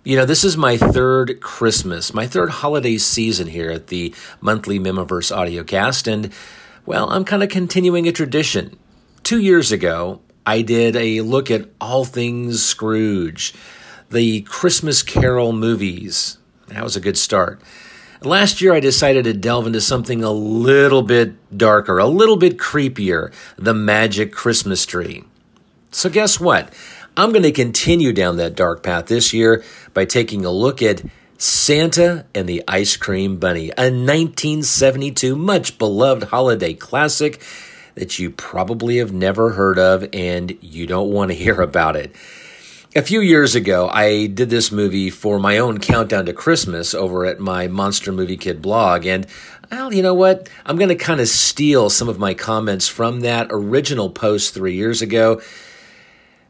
You 0.05 0.17
know, 0.17 0.27
this 0.27 0.45
is 0.45 0.57
my 0.57 0.77
third 0.77 1.41
Christmas, 1.41 2.13
my 2.13 2.27
third 2.27 2.51
holiday 2.51 2.99
season 2.99 3.49
here 3.49 3.71
at 3.71 3.89
the 3.89 4.15
monthly 4.41 4.79
Mihmiverse 4.79 5.35
audiocast, 5.35 6.11
and 6.11 6.33
well, 6.87 7.11
I'm 7.11 7.25
kind 7.25 7.43
of 7.43 7.49
continuing 7.49 8.09
a 8.09 8.13
tradition. 8.13 8.79
Two 9.23 9.39
years 9.39 9.73
ago, 9.73 10.21
I 10.47 10.63
did 10.63 10.97
a 10.97 11.21
look 11.21 11.51
at 11.51 11.69
all 11.81 12.05
things 12.05 12.65
Scrooge 12.65 13.55
the 14.11 14.41
Christmas 14.43 15.03
Carol 15.03 15.53
movies. 15.53 16.39
That 16.67 16.83
was 16.83 16.97
a 16.97 17.01
good 17.01 17.17
start. 17.17 17.61
Last 18.23 18.61
year, 18.61 18.75
I 18.75 18.81
decided 18.81 19.25
to 19.25 19.33
delve 19.33 19.67
into 19.67 19.81
something 19.81 20.23
a 20.23 20.31
little 20.31 21.01
bit 21.01 21.57
darker, 21.57 21.97
a 21.97 22.07
little 22.07 22.37
bit 22.37 22.59
creepier 22.59 23.33
the 23.57 23.73
magic 23.73 24.31
Christmas 24.31 24.85
tree. 24.85 25.25
So, 25.91 26.11
guess 26.11 26.39
what? 26.39 26.71
I'm 27.17 27.31
going 27.31 27.45
to 27.45 27.53
continue 27.53 28.13
down 28.13 28.37
that 28.37 28.55
dark 28.55 28.83
path 28.83 29.07
this 29.07 29.33
year 29.33 29.65
by 29.95 30.05
taking 30.05 30.45
a 30.45 30.51
look 30.51 30.83
at 30.83 31.03
Santa 31.39 32.27
and 32.35 32.47
the 32.47 32.63
Ice 32.69 32.95
Cream 32.99 33.39
Bunny, 33.39 33.71
a 33.71 33.89
1972 33.89 35.35
much 35.35 35.79
beloved 35.79 36.25
holiday 36.25 36.75
classic 36.75 37.43
that 37.95 38.19
you 38.19 38.29
probably 38.31 38.99
have 38.99 39.15
never 39.15 39.51
heard 39.51 39.79
of 39.79 40.07
and 40.13 40.59
you 40.61 40.87
don't 40.87 41.11
want 41.11 41.31
to 41.31 41.35
hear 41.43 41.63
about 41.63 41.97
it. 41.97 42.15
A 42.97 43.03
few 43.03 43.21
years 43.21 43.55
ago, 43.55 43.89
I 43.89 44.27
did 44.27 44.51
this 44.51 44.73
movie 44.73 45.11
for 45.11 45.39
my 45.39 45.59
own 45.59 45.79
countdown 45.79 46.27
to 46.27 46.33
Christmas 46.33 46.93
over 46.93 47.25
at 47.25 47.39
my 47.39 47.69
Monster 47.69 48.11
Movie 48.11 48.37
Kid 48.37 48.61
blog. 48.61 49.07
And, 49.07 49.29
well, 49.71 49.95
you 49.95 50.03
know 50.03 50.13
what? 50.13 50.49
I'm 50.67 50.75
going 50.75 50.89
to 50.89 50.97
kind 50.97 51.21
of 51.21 51.29
steal 51.29 51.89
some 51.89 52.09
of 52.09 52.19
my 52.19 52.35
comments 52.35 52.89
from 52.89 53.21
that 53.21 53.47
original 53.51 54.11
post 54.11 54.55
three 54.55 54.75
years 54.75 55.03
ago 55.03 55.41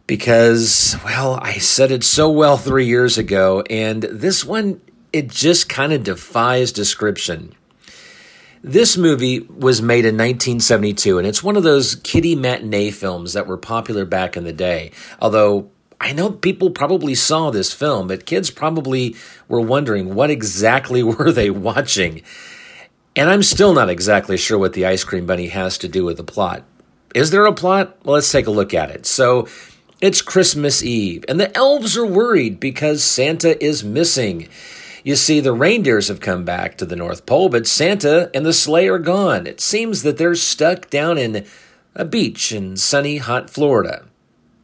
because, 0.07 0.97
well, 1.05 1.39
I 1.43 1.59
said 1.59 1.91
it 1.91 2.05
so 2.05 2.31
well 2.31 2.57
three 2.57 2.87
years 2.87 3.19
ago. 3.19 3.63
And 3.69 4.05
this 4.05 4.43
one, 4.43 4.81
it 5.13 5.29
just 5.29 5.69
kind 5.69 5.93
of 5.93 6.05
defies 6.05 6.73
description. 6.73 7.55
This 8.65 8.97
movie 8.97 9.41
was 9.41 9.83
made 9.83 10.07
in 10.07 10.15
1972, 10.15 11.19
and 11.19 11.27
it's 11.27 11.43
one 11.43 11.59
of 11.59 11.65
those 11.65 11.97
kiddie 11.97 12.35
matinee 12.35 12.93
films 12.93 13.35
that 13.35 13.47
were 13.47 13.59
popular 13.59 14.07
back 14.07 14.39
in 14.39 14.45
the 14.45 14.55
day. 14.55 14.93
Although 15.21 15.71
I 16.01 16.13
know 16.13 16.31
people 16.31 16.71
probably 16.71 17.15
saw 17.15 17.51
this 17.51 17.75
film, 17.75 18.09
but 18.09 18.25
kids 18.25 18.51
probably 18.51 19.17
were 19.49 19.61
wondering 19.61 20.15
what 20.15 20.31
exactly 20.31 21.03
were 21.05 21.31
they 21.31 21.51
watching. 21.51 22.23
And 23.15 23.29
I'm 23.29 23.43
still 23.43 23.75
not 23.75 23.91
exactly 23.91 24.37
sure 24.37 24.59
what 24.59 24.73
the 24.73 24.87
ice 24.87 25.05
cream 25.05 25.27
bunny 25.27 25.49
has 25.49 25.77
to 25.79 25.89
do 25.89 26.05
with 26.05 26.17
the 26.17 26.25
plot. 26.25 26.65
Is 27.15 27.31
there 27.31 27.45
a 27.45 27.53
plot? 27.53 27.99
Well, 28.05 28.15
let's 28.15 28.31
take 28.31 28.47
a 28.47 28.53
look 28.53 28.73
at 28.73 28.91
it. 28.91 29.05
So, 29.05 29.49
it's 30.01 30.23
Christmas 30.23 30.83
Eve, 30.83 31.27
and 31.29 31.39
the 31.39 31.55
elves 31.55 31.95
are 31.95 32.07
worried 32.07 32.59
because 32.59 33.05
Santa 33.05 33.63
is 33.63 33.85
missing. 33.85 34.49
You 35.05 35.15
see, 35.15 35.41
the 35.41 35.53
reindeers 35.53 36.09
have 36.09 36.21
come 36.21 36.45
back 36.45 36.79
to 36.79 36.87
the 36.87 36.97
North 36.97 37.27
Pole, 37.27 37.51
but 37.51 37.67
Santa 37.67 38.31
and 38.33 38.47
the 38.47 38.55
sleigh 38.55 38.89
are 38.89 38.99
gone. 38.99 39.47
It 39.47 39.61
seems 39.61 40.03
that 40.03 40.17
they're 40.17 40.35
stuck 40.35 40.89
down 40.89 41.19
in 41.19 41.45
a 41.95 42.07
beach 42.07 42.51
in 42.51 42.79
sunny, 42.79 43.19
hot 43.19 43.51
Florida. 43.51 44.07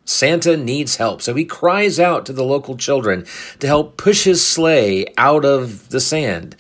Santa 0.06 0.56
needs 0.56 0.96
help, 0.96 1.20
so 1.20 1.34
he 1.34 1.44
cries 1.44 2.00
out 2.00 2.24
to 2.26 2.32
the 2.32 2.44
local 2.44 2.76
children 2.76 3.26
to 3.58 3.66
help 3.66 3.98
push 3.98 4.24
his 4.24 4.44
sleigh 4.44 5.06
out 5.18 5.44
of 5.44 5.90
the 5.90 6.00
sand. 6.00 6.56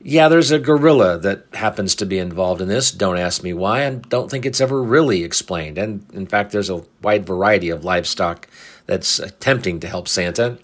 Yeah, 0.00 0.28
there's 0.28 0.50
a 0.50 0.58
gorilla 0.58 1.18
that 1.18 1.46
happens 1.54 1.94
to 1.96 2.06
be 2.06 2.18
involved 2.18 2.60
in 2.60 2.68
this. 2.68 2.92
Don't 2.92 3.16
ask 3.18 3.42
me 3.42 3.54
why. 3.54 3.86
I 3.86 3.90
don't 3.90 4.30
think 4.30 4.44
it's 4.44 4.60
ever 4.60 4.82
really 4.82 5.24
explained. 5.24 5.78
And 5.78 6.06
in 6.12 6.26
fact, 6.26 6.52
there's 6.52 6.68
a 6.68 6.84
wide 7.02 7.26
variety 7.26 7.70
of 7.70 7.84
livestock 7.84 8.46
that's 8.84 9.18
attempting 9.18 9.80
to 9.80 9.88
help 9.88 10.06
Santa. 10.06 10.58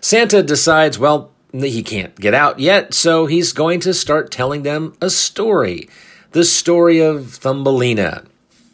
Santa 0.00 0.42
decides, 0.42 1.00
well, 1.00 1.32
he 1.52 1.82
can't 1.82 2.14
get 2.14 2.32
out 2.32 2.60
yet, 2.60 2.94
so 2.94 3.26
he's 3.26 3.52
going 3.52 3.80
to 3.80 3.92
start 3.92 4.30
telling 4.30 4.62
them 4.62 4.94
a 5.00 5.10
story 5.10 5.88
the 6.32 6.44
story 6.44 7.00
of 7.00 7.34
Thumbelina. 7.34 8.24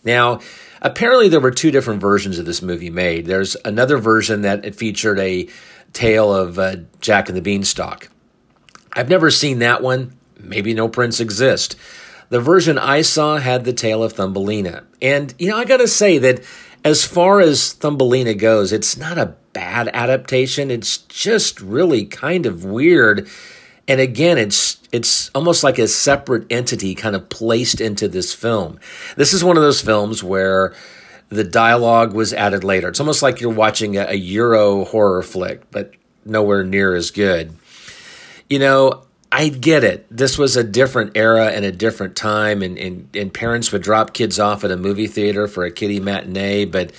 Now, 0.05 0.41
apparently, 0.83 1.29
there 1.29 1.41
were 1.41 1.51
two 1.51 1.70
different 1.70 2.01
versions 2.01 2.39
of 2.39 2.47
this 2.47 2.62
movie 2.62 2.91
made. 2.91 3.27
There's 3.27 3.57
another 3.64 3.99
version 3.99 4.43
that 4.43 4.64
it 4.64 4.74
featured 4.74 5.18
a 5.18 5.49
tale 5.93 6.33
of 6.33 6.59
uh, 6.59 6.77
Jack 7.01 7.29
and 7.29 7.37
the 7.37 7.43
Beanstalk. 7.43 8.09
I've 8.93 9.09
never 9.09 9.31
seen 9.31 9.59
that 9.61 9.83
one. 9.83 10.16
Maybe 10.39 10.74
no 10.74 10.89
prints 10.89 11.20
exist. 11.20 11.77
The 12.29 12.41
version 12.41 12.79
I 12.79 13.03
saw 13.03 13.39
had 13.39 13.64
the 13.64 13.72
tale 13.72 14.03
of 14.03 14.14
Thumbelina. 14.14 14.85
And, 15.01 15.35
you 15.39 15.49
know, 15.49 15.57
I 15.57 15.64
gotta 15.64 15.89
say 15.89 16.18
that 16.18 16.43
as 16.85 17.05
far 17.05 17.41
as 17.41 17.72
Thumbelina 17.72 18.35
goes, 18.35 18.72
it's 18.72 18.97
not 18.97 19.18
a 19.18 19.35
bad 19.53 19.89
adaptation. 19.93 20.70
It's 20.70 20.99
just 20.99 21.61
really 21.61 22.05
kind 22.05 22.47
of 22.47 22.64
weird. 22.64 23.29
And 23.89 24.01
again, 24.01 24.39
it's 24.39 24.80
it's 24.93 25.30
almost 25.34 25.62
like 25.62 25.78
a 25.78 25.89
separate 25.89 26.47
entity 26.51 26.95
kind 26.95 27.14
of 27.14 27.28
placed 27.28 27.80
into 27.80 28.09
this 28.09 28.34
film. 28.34 28.80
This 29.16 29.32
is 29.32 29.45
one 29.45 29.57
of 29.57 29.62
those 29.62 29.80
films 29.80 30.22
where 30.22 30.74
the 31.28 31.45
dialogue 31.45 32.12
was 32.12 32.32
added 32.32 32.64
later. 32.64 32.89
It's 32.89 33.01
almost 33.01 33.22
like 33.22 33.41
you're 33.41 33.53
watching 33.53 33.97
a, 33.97 34.07
a 34.09 34.14
Euro 34.14 34.84
horror 34.84 35.22
flick, 35.22 35.70
but 35.70 35.93
nowhere 36.24 36.64
near 36.64 36.95
as 36.95 37.11
good 37.11 37.55
you 38.49 38.59
know, 38.59 39.03
I 39.30 39.49
get 39.49 39.84
it. 39.84 40.07
This 40.11 40.39
was 40.39 40.57
a 40.57 40.64
different 40.64 41.16
era 41.16 41.49
and 41.49 41.64
a 41.64 41.72
different 41.72 42.16
time, 42.16 42.62
and, 42.62 42.78
and, 42.78 43.09
and 43.14 43.32
parents 43.32 43.72
would 43.72 43.82
drop 43.82 44.12
kids 44.12 44.39
off 44.39 44.64
at 44.64 44.70
a 44.70 44.76
movie 44.76 45.09
theater 45.09 45.49
for 45.49 45.64
a 45.64 45.70
kiddie 45.70 46.01
matinee, 46.01 46.64
but 46.64 46.93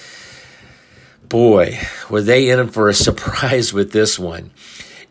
boy, 1.28 1.80
were 2.10 2.22
they 2.22 2.50
in 2.50 2.68
for 2.70 2.90
a 2.90 2.94
surprise 2.94 3.74
with 3.74 3.92
this 3.92 4.20
one. 4.20 4.52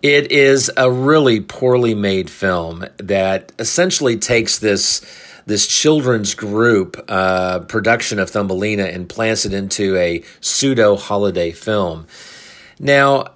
It 0.07 0.31
is 0.31 0.71
a 0.77 0.89
really 0.89 1.41
poorly 1.41 1.93
made 1.97 2.31
film 2.31 2.87
that 2.99 3.51
essentially 3.59 4.17
takes 4.17 4.61
this 4.61 5.05
this 5.47 5.67
children's 5.67 6.33
group 6.33 7.05
uh, 7.09 7.59
production 7.61 8.21
of 8.21 8.31
Thumbelina 8.31 8.85
and 8.85 9.09
plants 9.09 9.45
it 9.45 9.53
into 9.53 9.97
a 9.97 10.23
pseudo 10.41 10.95
holiday 10.95 11.51
film. 11.51 12.07
Now, 12.79 13.35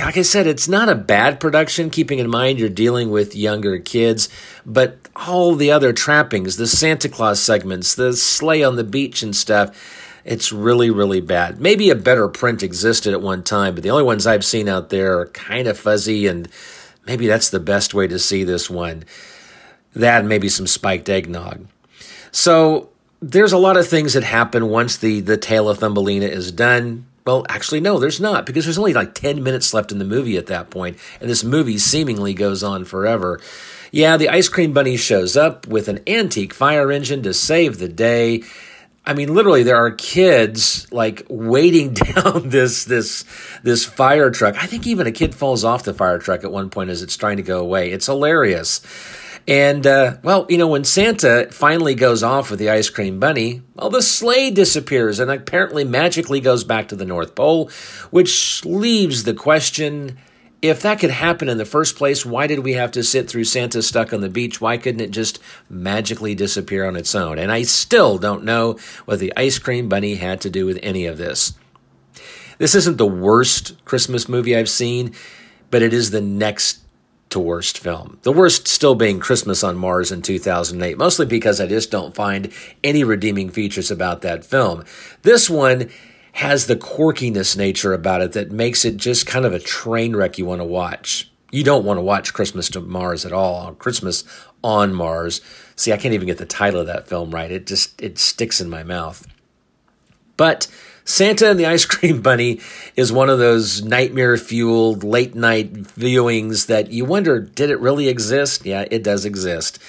like 0.00 0.16
I 0.16 0.22
said, 0.22 0.48
it's 0.48 0.66
not 0.66 0.88
a 0.88 0.96
bad 0.96 1.38
production, 1.38 1.90
keeping 1.90 2.18
in 2.18 2.28
mind 2.28 2.58
you're 2.58 2.68
dealing 2.68 3.10
with 3.12 3.36
younger 3.36 3.78
kids, 3.78 4.28
but 4.66 4.98
all 5.14 5.54
the 5.54 5.70
other 5.70 5.92
trappings, 5.92 6.56
the 6.56 6.66
Santa 6.66 7.08
Claus 7.08 7.40
segments, 7.40 7.94
the 7.94 8.14
sleigh 8.14 8.64
on 8.64 8.74
the 8.74 8.82
beach 8.82 9.22
and 9.22 9.36
stuff, 9.36 9.97
it's 10.28 10.52
really, 10.52 10.90
really 10.90 11.22
bad. 11.22 11.58
Maybe 11.58 11.88
a 11.88 11.94
better 11.94 12.28
print 12.28 12.62
existed 12.62 13.14
at 13.14 13.22
one 13.22 13.42
time, 13.42 13.74
but 13.74 13.82
the 13.82 13.90
only 13.90 14.04
ones 14.04 14.26
I've 14.26 14.44
seen 14.44 14.68
out 14.68 14.90
there 14.90 15.18
are 15.20 15.26
kind 15.28 15.66
of 15.66 15.78
fuzzy, 15.78 16.26
and 16.26 16.48
maybe 17.06 17.26
that's 17.26 17.48
the 17.48 17.58
best 17.58 17.94
way 17.94 18.06
to 18.06 18.18
see 18.18 18.44
this 18.44 18.68
one. 18.68 19.04
That 19.94 20.20
and 20.20 20.28
maybe 20.28 20.50
some 20.50 20.66
spiked 20.66 21.08
eggnog. 21.08 21.66
So 22.30 22.90
there's 23.22 23.52
a 23.52 23.58
lot 23.58 23.78
of 23.78 23.88
things 23.88 24.12
that 24.12 24.22
happen 24.22 24.68
once 24.68 24.98
the, 24.98 25.20
the 25.20 25.38
tale 25.38 25.66
of 25.66 25.78
Thumbelina 25.78 26.26
is 26.26 26.52
done 26.52 27.06
well, 27.28 27.44
actually, 27.50 27.80
no, 27.80 27.98
there's 27.98 28.22
not, 28.22 28.46
because 28.46 28.64
there's 28.64 28.78
only 28.78 28.94
like 28.94 29.12
10 29.12 29.42
minutes 29.42 29.74
left 29.74 29.92
in 29.92 29.98
the 29.98 30.06
movie 30.06 30.38
at 30.38 30.46
that 30.46 30.70
point, 30.70 30.96
and 31.20 31.28
this 31.28 31.44
movie 31.44 31.76
seemingly 31.76 32.32
goes 32.32 32.62
on 32.62 32.86
forever. 32.86 33.38
Yeah, 33.92 34.16
the 34.16 34.30
ice 34.30 34.48
cream 34.48 34.72
bunny 34.72 34.96
shows 34.96 35.36
up 35.36 35.66
with 35.66 35.88
an 35.88 36.00
antique 36.06 36.54
fire 36.54 36.90
engine 36.90 37.22
to 37.24 37.34
save 37.34 37.76
the 37.76 37.88
day. 37.88 38.44
I 39.08 39.14
mean, 39.14 39.32
literally, 39.32 39.62
there 39.62 39.76
are 39.76 39.90
kids 39.90 40.86
like 40.92 41.26
waiting 41.30 41.94
down 42.14 42.50
this 42.50 42.84
this 42.84 43.24
this 43.62 43.86
fire 43.86 44.30
truck. 44.30 44.62
I 44.62 44.66
think 44.66 44.86
even 44.86 45.06
a 45.06 45.12
kid 45.12 45.34
falls 45.34 45.64
off 45.64 45.84
the 45.84 45.94
fire 45.94 46.18
truck 46.18 46.44
at 46.44 46.52
one 46.52 46.68
point 46.68 46.90
as 46.90 47.02
it's 47.02 47.16
trying 47.16 47.38
to 47.38 47.42
go 47.42 47.58
away. 47.58 47.90
It's 47.90 48.04
hilarious. 48.04 48.82
And, 49.48 49.86
uh, 49.86 50.18
well, 50.22 50.44
you 50.50 50.58
know, 50.58 50.68
when 50.68 50.84
Santa 50.84 51.48
finally 51.50 51.94
goes 51.94 52.22
off 52.22 52.50
with 52.50 52.58
the 52.58 52.68
ice 52.68 52.90
cream 52.90 53.18
bunny, 53.18 53.62
well, 53.74 53.88
the 53.88 54.02
sleigh 54.02 54.50
disappears 54.50 55.20
and 55.20 55.30
apparently 55.30 55.84
magically 55.84 56.40
goes 56.40 56.64
back 56.64 56.88
to 56.88 56.96
the 56.96 57.06
North 57.06 57.34
Pole, 57.34 57.70
which 58.10 58.62
leaves 58.66 59.24
the 59.24 59.32
question 59.32 60.18
if 60.60 60.82
that 60.82 60.98
could 60.98 61.10
happen 61.10 61.48
in 61.48 61.58
the 61.58 61.64
first 61.64 61.96
place, 61.96 62.26
why 62.26 62.46
did 62.46 62.60
we 62.60 62.72
have 62.72 62.90
to 62.92 63.04
sit 63.04 63.28
through 63.28 63.44
Santa 63.44 63.82
stuck 63.82 64.12
on 64.12 64.20
the 64.20 64.28
beach? 64.28 64.60
Why 64.60 64.76
couldn't 64.76 65.00
it 65.00 65.12
just 65.12 65.38
magically 65.70 66.34
disappear 66.34 66.84
on 66.84 66.96
its 66.96 67.14
own? 67.14 67.38
And 67.38 67.52
I 67.52 67.62
still 67.62 68.18
don't 68.18 68.44
know 68.44 68.76
what 69.04 69.20
the 69.20 69.32
ice 69.36 69.58
cream 69.58 69.88
bunny 69.88 70.16
had 70.16 70.40
to 70.42 70.50
do 70.50 70.66
with 70.66 70.78
any 70.82 71.06
of 71.06 71.16
this. 71.16 71.52
This 72.58 72.74
isn't 72.74 72.98
the 72.98 73.06
worst 73.06 73.84
Christmas 73.84 74.28
movie 74.28 74.56
I've 74.56 74.68
seen, 74.68 75.14
but 75.70 75.82
it 75.82 75.92
is 75.92 76.10
the 76.10 76.20
next 76.20 76.80
to 77.30 77.38
worst 77.38 77.78
film. 77.78 78.18
The 78.22 78.32
worst 78.32 78.66
still 78.66 78.94
being 78.94 79.20
Christmas 79.20 79.62
on 79.62 79.76
Mars 79.76 80.10
in 80.10 80.22
2008, 80.22 80.98
mostly 80.98 81.26
because 81.26 81.60
I 81.60 81.66
just 81.66 81.90
don't 81.90 82.14
find 82.14 82.52
any 82.82 83.04
redeeming 83.04 83.50
features 83.50 83.90
about 83.90 84.22
that 84.22 84.44
film. 84.44 84.84
This 85.22 85.48
one 85.48 85.90
has 86.38 86.66
the 86.66 86.76
quirkiness 86.76 87.56
nature 87.56 87.92
about 87.92 88.20
it 88.20 88.30
that 88.30 88.52
makes 88.52 88.84
it 88.84 88.96
just 88.96 89.26
kind 89.26 89.44
of 89.44 89.52
a 89.52 89.58
train 89.58 90.14
wreck 90.14 90.38
you 90.38 90.46
want 90.46 90.60
to 90.60 90.64
watch. 90.64 91.28
You 91.50 91.64
don't 91.64 91.84
want 91.84 91.98
to 91.98 92.02
watch 92.02 92.32
Christmas 92.32 92.68
to 92.70 92.80
Mars 92.80 93.26
at 93.26 93.32
all. 93.32 93.74
Christmas 93.74 94.22
on 94.62 94.94
Mars. 94.94 95.40
See, 95.74 95.92
I 95.92 95.96
can't 95.96 96.14
even 96.14 96.28
get 96.28 96.38
the 96.38 96.46
title 96.46 96.80
of 96.80 96.86
that 96.86 97.08
film 97.08 97.32
right. 97.32 97.50
It 97.50 97.66
just 97.66 98.00
it 98.00 98.20
sticks 98.20 98.60
in 98.60 98.70
my 98.70 98.84
mouth. 98.84 99.26
But 100.36 100.68
Santa 101.04 101.50
and 101.50 101.58
the 101.58 101.66
Ice 101.66 101.84
Cream 101.86 102.22
Bunny 102.22 102.60
is 102.94 103.10
one 103.10 103.30
of 103.30 103.40
those 103.40 103.82
nightmare 103.82 104.36
fueled 104.36 105.02
late 105.02 105.34
night 105.34 105.72
viewings 105.72 106.66
that 106.66 106.92
you 106.92 107.04
wonder 107.04 107.40
did 107.40 107.70
it 107.70 107.80
really 107.80 108.06
exist? 108.06 108.64
Yeah, 108.64 108.84
it 108.88 109.02
does 109.02 109.24
exist. 109.24 109.80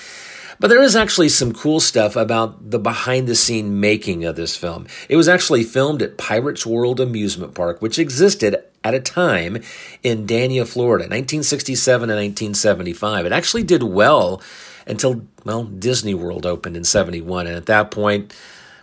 But 0.59 0.67
there 0.67 0.83
is 0.83 0.95
actually 0.95 1.29
some 1.29 1.53
cool 1.53 1.79
stuff 1.79 2.15
about 2.15 2.71
the 2.71 2.79
behind 2.79 3.27
the 3.27 3.35
scene 3.35 3.79
making 3.79 4.25
of 4.25 4.35
this 4.35 4.57
film. 4.57 4.87
It 5.07 5.15
was 5.15 5.29
actually 5.29 5.63
filmed 5.63 6.01
at 6.01 6.17
Pirates 6.17 6.65
World 6.65 6.99
Amusement 6.99 7.53
Park, 7.53 7.81
which 7.81 7.97
existed 7.97 8.61
at 8.83 8.93
a 8.93 8.99
time 8.99 9.61
in 10.03 10.27
Dania, 10.27 10.67
Florida, 10.67 11.03
1967 11.03 12.09
and 12.09 12.17
1975. 12.17 13.25
It 13.25 13.31
actually 13.31 13.63
did 13.63 13.83
well 13.83 14.41
until, 14.85 15.21
well, 15.45 15.63
Disney 15.63 16.13
World 16.13 16.45
opened 16.45 16.75
in 16.75 16.83
71. 16.83 17.47
And 17.47 17.55
at 17.55 17.67
that 17.67 17.89
point, 17.89 18.33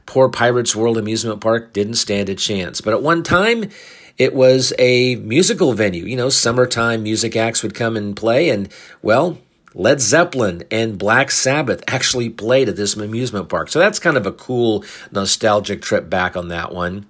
Poor 0.06 0.28
Pirates 0.28 0.74
World 0.74 0.96
Amusement 0.96 1.40
Park 1.40 1.72
didn't 1.72 1.94
stand 1.94 2.28
a 2.28 2.34
chance. 2.34 2.80
But 2.80 2.94
at 2.94 3.02
one 3.02 3.22
time, 3.22 3.70
it 4.16 4.34
was 4.34 4.72
a 4.78 5.16
musical 5.16 5.72
venue. 5.72 6.04
You 6.04 6.16
know, 6.16 6.30
summertime 6.30 7.02
music 7.02 7.36
acts 7.36 7.62
would 7.62 7.74
come 7.74 7.96
and 7.96 8.16
play, 8.16 8.48
and, 8.48 8.68
well, 9.02 9.38
Led 9.76 10.00
Zeppelin 10.00 10.64
and 10.70 10.98
Black 10.98 11.30
Sabbath 11.30 11.84
actually 11.86 12.30
played 12.30 12.70
at 12.70 12.76
this 12.76 12.96
amusement 12.96 13.50
park. 13.50 13.68
So 13.68 13.78
that's 13.78 13.98
kind 13.98 14.16
of 14.16 14.26
a 14.26 14.32
cool, 14.32 14.84
nostalgic 15.12 15.82
trip 15.82 16.08
back 16.08 16.34
on 16.34 16.48
that 16.48 16.72
one. 16.72 17.06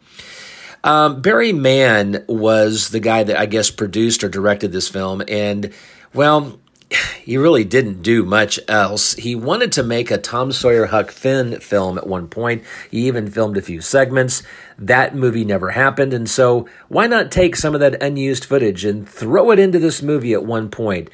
Um, 0.82 1.22
Barry 1.22 1.52
Mann 1.52 2.24
was 2.28 2.90
the 2.90 3.00
guy 3.00 3.22
that 3.22 3.38
I 3.38 3.46
guess 3.46 3.70
produced 3.70 4.24
or 4.24 4.28
directed 4.28 4.72
this 4.72 4.88
film, 4.88 5.22
and, 5.28 5.72
well, 6.12 6.58
he 7.22 7.36
really 7.36 7.64
didn't 7.64 8.02
do 8.02 8.24
much 8.24 8.58
else. 8.68 9.14
He 9.14 9.34
wanted 9.36 9.72
to 9.72 9.82
make 9.84 10.10
a 10.10 10.18
Tom 10.18 10.50
Sawyer 10.50 10.86
Huck 10.86 11.12
Finn 11.12 11.60
film 11.60 11.98
at 11.98 12.06
one 12.06 12.26
point. 12.28 12.64
He 12.90 13.06
even 13.06 13.30
filmed 13.30 13.56
a 13.56 13.62
few 13.62 13.80
segments. 13.80 14.42
That 14.76 15.14
movie 15.14 15.44
never 15.44 15.70
happened, 15.70 16.12
and 16.12 16.28
so 16.28 16.68
why 16.88 17.06
not 17.06 17.30
take 17.30 17.54
some 17.54 17.74
of 17.74 17.80
that 17.80 18.02
unused 18.02 18.44
footage 18.44 18.84
and 18.84 19.08
throw 19.08 19.52
it 19.52 19.58
into 19.60 19.78
this 19.78 20.02
movie 20.02 20.34
at 20.34 20.44
one 20.44 20.68
point? 20.68 21.10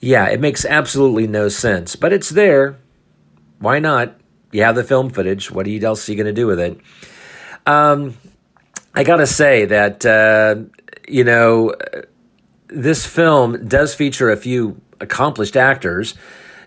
Yeah, 0.00 0.28
it 0.28 0.40
makes 0.40 0.64
absolutely 0.64 1.26
no 1.26 1.48
sense, 1.48 1.96
but 1.96 2.12
it's 2.12 2.30
there. 2.30 2.78
Why 3.58 3.78
not? 3.78 4.20
You 4.52 4.62
have 4.62 4.74
the 4.74 4.84
film 4.84 5.10
footage. 5.10 5.50
What 5.50 5.66
else 5.66 6.08
are 6.08 6.12
you 6.12 6.16
going 6.16 6.26
to 6.26 6.32
do 6.32 6.46
with 6.46 6.60
it? 6.60 6.78
Um, 7.66 8.14
I 8.94 9.02
got 9.02 9.16
to 9.16 9.26
say 9.26 9.64
that, 9.64 10.04
uh, 10.06 10.56
you 11.08 11.24
know, 11.24 11.74
this 12.68 13.06
film 13.06 13.66
does 13.66 13.94
feature 13.94 14.30
a 14.30 14.36
few 14.36 14.80
accomplished 15.00 15.56
actors. 15.56 16.14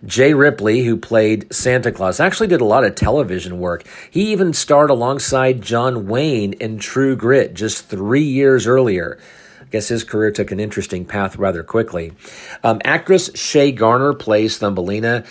Jay 0.06 0.34
Ripley, 0.34 0.84
who 0.84 0.98
played 0.98 1.52
Santa 1.54 1.92
Claus, 1.92 2.20
actually 2.20 2.48
did 2.48 2.62
a 2.62 2.66
lot 2.66 2.84
of 2.84 2.96
television 2.96 3.60
work. 3.60 3.84
He 4.12 4.32
even 4.32 4.54
starred 4.54 4.90
alongside 4.90 5.62
John 5.62 6.08
Wayne 6.08 6.54
in 6.54 6.78
True 6.78 7.16
Grit 7.16 7.54
just 7.54 7.86
three 7.88 8.24
years 8.24 8.68
earlier. 8.68 9.18
I 9.68 9.70
guess 9.70 9.90
his 9.90 10.06
career 10.06 10.32
took 10.32 10.52
an 10.52 10.62
interesting 10.62 11.04
path 11.04 11.36
rather 11.36 11.62
quickly. 11.62 12.14
Um, 12.64 12.80
actress 12.86 13.30
Shay 13.36 13.74
Garner 13.74 14.14
plays 14.14 14.58
Thumbelina. 14.58 15.26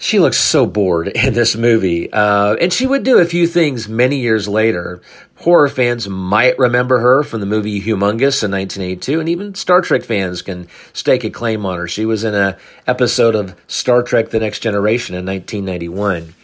She 0.00 0.18
looks 0.18 0.36
so 0.36 0.66
bored 0.66 1.06
in 1.08 1.32
this 1.32 1.54
movie. 1.54 2.12
Uh, 2.12 2.56
and 2.56 2.72
she 2.72 2.88
would 2.88 3.04
do 3.04 3.18
a 3.18 3.24
few 3.24 3.46
things 3.46 3.88
many 3.88 4.18
years 4.18 4.48
later. 4.48 5.00
Horror 5.36 5.68
fans 5.68 6.08
might 6.08 6.58
remember 6.58 6.98
her 6.98 7.22
from 7.22 7.38
the 7.38 7.46
movie 7.46 7.80
Humongous 7.80 8.42
in 8.42 8.50
1982, 8.50 9.20
and 9.20 9.28
even 9.28 9.54
Star 9.54 9.80
Trek 9.80 10.02
fans 10.02 10.42
can 10.42 10.66
stake 10.92 11.22
a 11.22 11.30
claim 11.30 11.64
on 11.64 11.78
her. 11.78 11.86
She 11.86 12.04
was 12.04 12.24
in 12.24 12.34
an 12.34 12.56
episode 12.88 13.36
of 13.36 13.54
Star 13.68 14.02
Trek 14.02 14.30
The 14.30 14.40
Next 14.40 14.58
Generation 14.58 15.14
in 15.14 15.24
1991. 15.24 16.34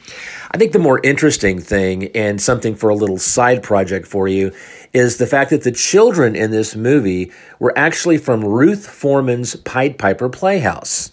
I 0.54 0.58
think 0.58 0.72
the 0.72 0.78
more 0.78 1.00
interesting 1.02 1.60
thing, 1.60 2.14
and 2.14 2.38
something 2.38 2.74
for 2.74 2.90
a 2.90 2.94
little 2.94 3.16
side 3.16 3.62
project 3.62 4.06
for 4.06 4.28
you, 4.28 4.52
is 4.92 5.16
the 5.16 5.26
fact 5.26 5.48
that 5.48 5.62
the 5.62 5.72
children 5.72 6.36
in 6.36 6.50
this 6.50 6.76
movie 6.76 7.32
were 7.58 7.72
actually 7.76 8.18
from 8.18 8.44
Ruth 8.44 8.86
Forman's 8.86 9.56
Pied 9.56 9.98
Piper 9.98 10.28
Playhouse. 10.28 11.12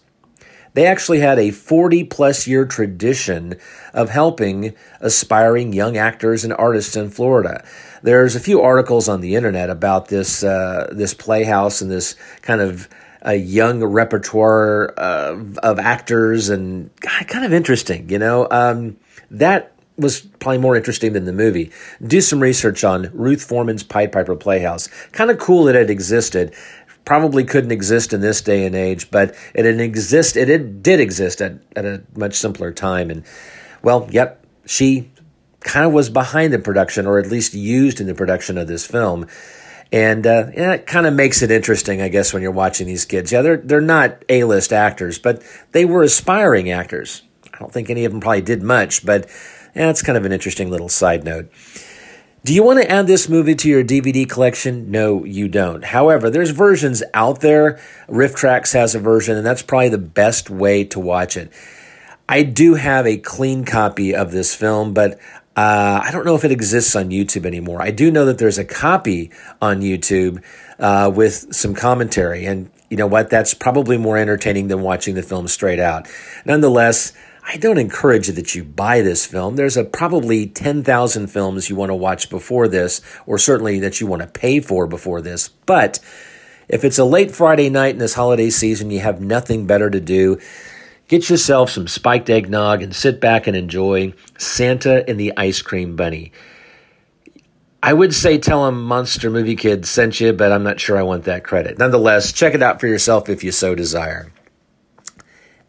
They 0.73 0.85
actually 0.85 1.21
had 1.21 1.39
a 1.39 1.51
40 1.51 2.03
plus 2.03 2.47
year 2.47 2.65
tradition 2.65 3.55
of 3.93 4.09
helping 4.09 4.75
aspiring 4.99 5.71
young 5.71 5.95
actors 5.95 6.43
and 6.43 6.53
artists 6.53 6.97
in 6.97 7.09
Florida. 7.09 7.63
There's 8.03 8.35
a 8.35 8.41
few 8.41 8.61
articles 8.61 9.07
on 9.07 9.21
the 9.21 9.35
internet 9.35 9.69
about 9.69 10.09
this 10.09 10.43
uh, 10.43 10.89
this 10.91 11.13
playhouse 11.13 11.81
and 11.81 11.89
this 11.89 12.15
kind 12.41 12.59
of 12.59 12.89
a 13.21 13.35
young 13.35 13.83
repertoire 13.83 14.87
of, 14.87 15.57
of 15.59 15.79
actors 15.79 16.49
and 16.49 16.89
kind 17.01 17.45
of 17.45 17.51
interesting, 17.51 18.09
you 18.09 18.19
know. 18.19 18.47
Um, 18.49 18.97
that 19.31 19.73
was 19.97 20.21
probably 20.21 20.59
more 20.59 20.75
interesting 20.75 21.13
than 21.13 21.25
the 21.25 21.33
movie. 21.33 21.71
Do 22.01 22.21
some 22.21 22.39
research 22.39 22.83
on 22.83 23.09
Ruth 23.13 23.43
Forman's 23.43 23.83
Pied 23.83 24.11
Piper 24.11 24.35
Playhouse. 24.35 24.87
Kind 25.11 25.29
of 25.29 25.37
cool 25.37 25.65
that 25.65 25.75
it 25.75 25.89
existed 25.89 26.55
probably 27.09 27.43
couldn't 27.43 27.71
exist 27.71 28.13
in 28.13 28.21
this 28.21 28.39
day 28.41 28.65
and 28.65 28.75
age, 28.75 29.09
but 29.09 29.35
it 29.55 29.65
exist. 29.65 30.37
It, 30.37 30.47
it 30.47 30.83
did 30.83 30.99
exist 30.99 31.41
at, 31.41 31.53
at 31.75 31.83
a 31.83 32.03
much 32.15 32.35
simpler 32.35 32.71
time. 32.71 33.09
And 33.09 33.25
well, 33.81 34.07
yep, 34.11 34.45
she 34.65 35.11
kind 35.61 35.87
of 35.87 35.91
was 35.91 36.09
behind 36.09 36.53
the 36.53 36.59
production, 36.59 37.07
or 37.07 37.17
at 37.17 37.25
least 37.25 37.55
used 37.55 37.99
in 37.99 38.07
the 38.07 38.13
production 38.13 38.57
of 38.57 38.67
this 38.67 38.85
film. 38.85 39.27
And 39.91 40.27
uh, 40.27 40.51
yeah, 40.53 40.73
it 40.73 40.85
kind 40.85 41.07
of 41.07 41.15
makes 41.15 41.41
it 41.41 41.49
interesting, 41.49 41.99
I 41.99 42.09
guess, 42.09 42.31
when 42.31 42.43
you're 42.43 42.51
watching 42.51 42.85
these 42.85 43.05
kids. 43.05 43.31
Yeah, 43.31 43.41
they're 43.41 43.57
they're 43.57 43.81
not 43.81 44.23
A-list 44.29 44.71
actors, 44.71 45.17
but 45.17 45.41
they 45.71 45.85
were 45.85 46.03
aspiring 46.03 46.69
actors. 46.69 47.23
I 47.59 47.63
don't 47.63 47.73
think 47.73 47.89
any 47.89 48.05
of 48.05 48.13
them 48.13 48.21
probably 48.21 48.41
did 48.41 48.63
much, 48.63 49.05
but 49.05 49.29
it's 49.75 50.01
kind 50.01 50.17
of 50.17 50.23
an 50.23 50.31
interesting 50.31 50.69
little 50.69 50.87
side 50.87 51.25
note. 51.25 51.51
Do 52.45 52.53
you 52.53 52.63
want 52.63 52.81
to 52.81 52.89
add 52.89 53.05
this 53.05 53.27
movie 53.27 53.55
to 53.55 53.67
your 53.67 53.83
DVD 53.83 54.27
collection? 54.27 54.89
No, 54.91 55.25
you 55.25 55.49
don't. 55.49 55.83
However, 55.83 56.29
there's 56.29 56.51
versions 56.51 57.03
out 57.13 57.41
there. 57.41 57.81
RiffTrax 58.07 58.71
has 58.73 58.95
a 58.95 58.99
version, 58.99 59.35
and 59.35 59.45
that's 59.45 59.61
probably 59.61 59.89
the 59.89 59.97
best 59.97 60.49
way 60.49 60.85
to 60.85 61.01
watch 61.01 61.35
it. 61.35 61.51
I 62.29 62.43
do 62.43 62.75
have 62.75 63.05
a 63.05 63.17
clean 63.17 63.65
copy 63.65 64.15
of 64.15 64.31
this 64.31 64.55
film, 64.55 64.93
but 64.93 65.19
uh, 65.57 66.01
I 66.01 66.11
don't 66.11 66.25
know 66.25 66.35
if 66.35 66.45
it 66.45 66.51
exists 66.51 66.95
on 66.95 67.09
YouTube 67.09 67.45
anymore. 67.45 67.81
I 67.81 67.91
do 67.91 68.09
know 68.09 68.23
that 68.25 68.37
there's 68.37 68.57
a 68.57 68.63
copy 68.63 69.31
on 69.61 69.81
YouTube 69.81 70.41
uh, 70.79 71.11
with 71.13 71.53
some 71.53 71.75
commentary, 71.75 72.45
and 72.45 72.71
you 72.89 72.95
know 72.95 73.07
what? 73.07 73.29
That's 73.29 73.53
probably 73.53 73.97
more 73.97 74.17
entertaining 74.17 74.69
than 74.69 74.81
watching 74.81 75.15
the 75.15 75.23
film 75.23 75.49
straight 75.49 75.79
out. 75.79 76.07
Nonetheless, 76.45 77.11
I 77.51 77.57
don't 77.57 77.79
encourage 77.79 78.27
that 78.27 78.53
you 78.53 78.63
buy 78.63 79.01
this 79.01 79.25
film. 79.25 79.55
There's 79.55 79.75
a 79.75 79.83
probably 79.83 80.45
10,000 80.45 81.27
films 81.27 81.67
you 81.67 81.75
want 81.75 81.89
to 81.89 81.95
watch 81.95 82.29
before 82.29 82.67
this, 82.67 83.01
or 83.25 83.39
certainly 83.39 83.79
that 83.79 83.99
you 83.99 84.05
want 84.05 84.21
to 84.21 84.27
pay 84.27 84.59
for 84.59 84.85
before 84.85 85.19
this. 85.19 85.49
But 85.49 85.97
if 86.67 86.83
it's 86.83 86.99
a 86.99 87.03
late 87.03 87.31
Friday 87.31 87.71
night 87.71 87.95
in 87.95 87.97
this 87.97 88.13
holiday 88.13 88.51
season, 88.51 88.91
you 88.91 88.99
have 88.99 89.19
nothing 89.19 89.65
better 89.65 89.89
to 89.89 89.99
do, 89.99 90.37
get 91.07 91.27
yourself 91.27 91.71
some 91.71 91.87
spiked 91.87 92.29
eggnog 92.29 92.83
and 92.83 92.95
sit 92.95 93.19
back 93.19 93.47
and 93.47 93.57
enjoy 93.57 94.13
Santa 94.37 95.03
and 95.09 95.19
the 95.19 95.33
Ice 95.35 95.63
Cream 95.63 95.95
Bunny. 95.95 96.31
I 97.81 97.93
would 97.93 98.13
say 98.13 98.37
tell 98.37 98.67
him 98.67 98.83
Monster 98.83 99.31
Movie 99.31 99.55
Kid 99.55 99.87
sent 99.87 100.19
you, 100.19 100.33
but 100.33 100.51
I'm 100.51 100.63
not 100.63 100.79
sure 100.79 100.99
I 100.99 101.01
want 101.01 101.23
that 101.23 101.43
credit. 101.43 101.79
Nonetheless, 101.79 102.31
check 102.31 102.53
it 102.53 102.61
out 102.61 102.79
for 102.79 102.85
yourself 102.85 103.27
if 103.27 103.43
you 103.43 103.51
so 103.51 103.73
desire. 103.73 104.31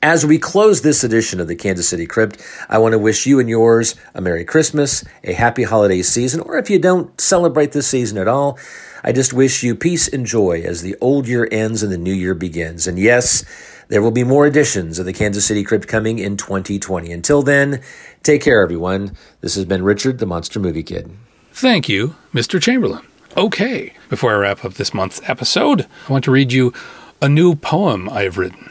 As 0.03 0.25
we 0.25 0.39
close 0.39 0.81
this 0.81 1.05
edition 1.05 1.41
of 1.41 1.49
the 1.49 1.55
Kansas 1.55 1.87
City 1.87 2.07
Crypt, 2.07 2.41
I 2.71 2.79
want 2.79 2.93
to 2.93 2.99
wish 2.99 3.27
you 3.27 3.39
and 3.39 3.51
yours 3.51 3.97
a 4.15 4.23
Merry 4.23 4.47
Christmas, 4.47 5.05
a 5.25 5.35
happy 5.35 5.63
holiday 5.63 6.01
season, 6.01 6.41
or 6.41 6.57
if 6.57 6.71
you 6.71 6.79
don't 6.79 7.21
celebrate 7.21 7.73
this 7.73 7.89
season 7.89 8.17
at 8.17 8.27
all, 8.27 8.59
I 9.05 9.13
just 9.13 9.35
wish 9.35 9.63
you 9.63 9.75
peace 9.75 10.09
and 10.09 10.25
joy 10.25 10.63
as 10.63 10.81
the 10.81 10.97
old 11.03 11.29
year 11.29 11.47
ends 11.53 11.83
and 11.83 11.93
the 11.93 11.99
new 11.99 12.15
year 12.15 12.33
begins. 12.33 12.87
And 12.87 12.99
yes, 12.99 13.45
there 13.89 14.01
will 14.01 14.11
be 14.11 14.25
more 14.25 14.47
editions 14.47 14.99
of 14.99 15.05
the 15.05 15.13
Kansas 15.13 15.45
City 15.45 15.63
Crypt 15.63 15.87
coming 15.87 16.19
in 16.19 16.39
2020. 16.39 17.13
Until 17.13 17.43
then, 17.43 17.83
take 18.23 18.41
care, 18.41 18.63
everyone. 18.63 19.15
This 19.43 19.55
has 19.55 19.67
been 19.67 19.85
Richard, 19.85 20.19
the 20.19 20.25
Monster 20.25 20.61
Movie 20.61 20.83
Kid. 20.83 21.11
Thank 21.53 21.91
you, 21.91 22.17
Mr. 22.33 22.59
Chamberlain. 22.59 23.07
Okay, 23.37 23.93
before 24.09 24.33
I 24.33 24.39
wrap 24.39 24.65
up 24.65 24.75
this 24.75 24.95
month's 24.95 25.21
episode, 25.29 25.87
I 26.09 26.13
want 26.13 26.25
to 26.25 26.31
read 26.31 26.53
you 26.55 26.73
a 27.21 27.29
new 27.29 27.55
poem 27.55 28.09
I've 28.09 28.39
written. 28.39 28.71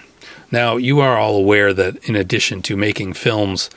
Now, 0.51 0.77
you 0.77 0.99
are 0.99 1.17
all 1.17 1.35
aware 1.35 1.73
that 1.73 1.97
in 2.09 2.15
addition 2.15 2.61
to 2.63 2.75
making 2.75 3.13
films, 3.13 3.69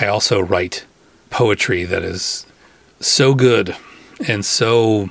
I 0.00 0.06
also 0.06 0.40
write 0.40 0.84
poetry 1.30 1.84
that 1.84 2.02
is 2.02 2.46
so 3.00 3.34
good 3.34 3.76
and 4.28 4.44
so 4.44 5.08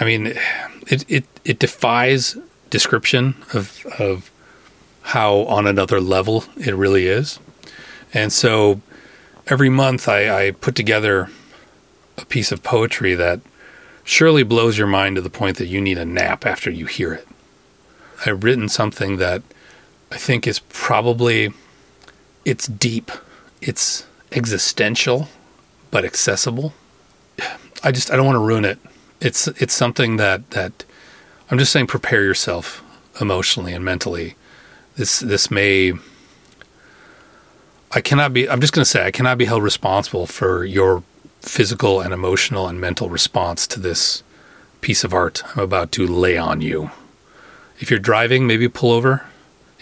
I 0.00 0.04
mean 0.04 0.34
it 0.86 1.04
it, 1.08 1.24
it 1.44 1.58
defies 1.58 2.36
description 2.70 3.34
of 3.52 3.84
of 3.98 4.30
how 5.02 5.40
on 5.40 5.66
another 5.66 6.00
level 6.00 6.44
it 6.56 6.74
really 6.74 7.06
is. 7.06 7.38
And 8.14 8.32
so 8.32 8.80
every 9.48 9.68
month 9.68 10.08
I, 10.08 10.46
I 10.46 10.50
put 10.52 10.74
together 10.74 11.28
a 12.16 12.24
piece 12.24 12.52
of 12.52 12.62
poetry 12.62 13.14
that 13.14 13.40
surely 14.02 14.42
blows 14.42 14.78
your 14.78 14.86
mind 14.86 15.16
to 15.16 15.22
the 15.22 15.30
point 15.30 15.58
that 15.58 15.66
you 15.66 15.80
need 15.80 15.98
a 15.98 16.04
nap 16.04 16.46
after 16.46 16.70
you 16.70 16.86
hear 16.86 17.12
it. 17.12 17.28
I've 18.24 18.44
written 18.44 18.68
something 18.68 19.18
that 19.18 19.42
I 20.14 20.16
think 20.16 20.46
is 20.46 20.60
probably 20.60 21.52
it's 22.44 22.68
deep, 22.68 23.10
it's 23.60 24.06
existential, 24.30 25.28
but 25.90 26.04
accessible. 26.04 26.72
I 27.82 27.90
just 27.90 28.12
I 28.12 28.16
don't 28.16 28.24
want 28.24 28.36
to 28.36 28.40
ruin 28.40 28.64
it. 28.64 28.78
It's 29.20 29.48
it's 29.48 29.74
something 29.74 30.16
that 30.18 30.52
that 30.52 30.84
I'm 31.50 31.58
just 31.58 31.72
saying 31.72 31.88
prepare 31.88 32.22
yourself 32.22 32.80
emotionally 33.20 33.72
and 33.72 33.84
mentally. 33.84 34.36
This 34.94 35.18
this 35.18 35.50
may 35.50 35.94
I 37.90 38.00
cannot 38.00 38.32
be 38.32 38.48
I'm 38.48 38.60
just 38.60 38.72
going 38.72 38.84
to 38.84 38.90
say 38.90 39.04
I 39.04 39.10
cannot 39.10 39.36
be 39.36 39.46
held 39.46 39.64
responsible 39.64 40.26
for 40.26 40.64
your 40.64 41.02
physical 41.40 42.00
and 42.00 42.14
emotional 42.14 42.68
and 42.68 42.80
mental 42.80 43.10
response 43.10 43.66
to 43.66 43.80
this 43.80 44.22
piece 44.80 45.02
of 45.02 45.12
art 45.12 45.42
I'm 45.56 45.64
about 45.64 45.90
to 45.92 46.06
lay 46.06 46.38
on 46.38 46.60
you. 46.60 46.92
If 47.80 47.90
you're 47.90 47.98
driving, 47.98 48.46
maybe 48.46 48.68
pull 48.68 48.92
over 48.92 49.26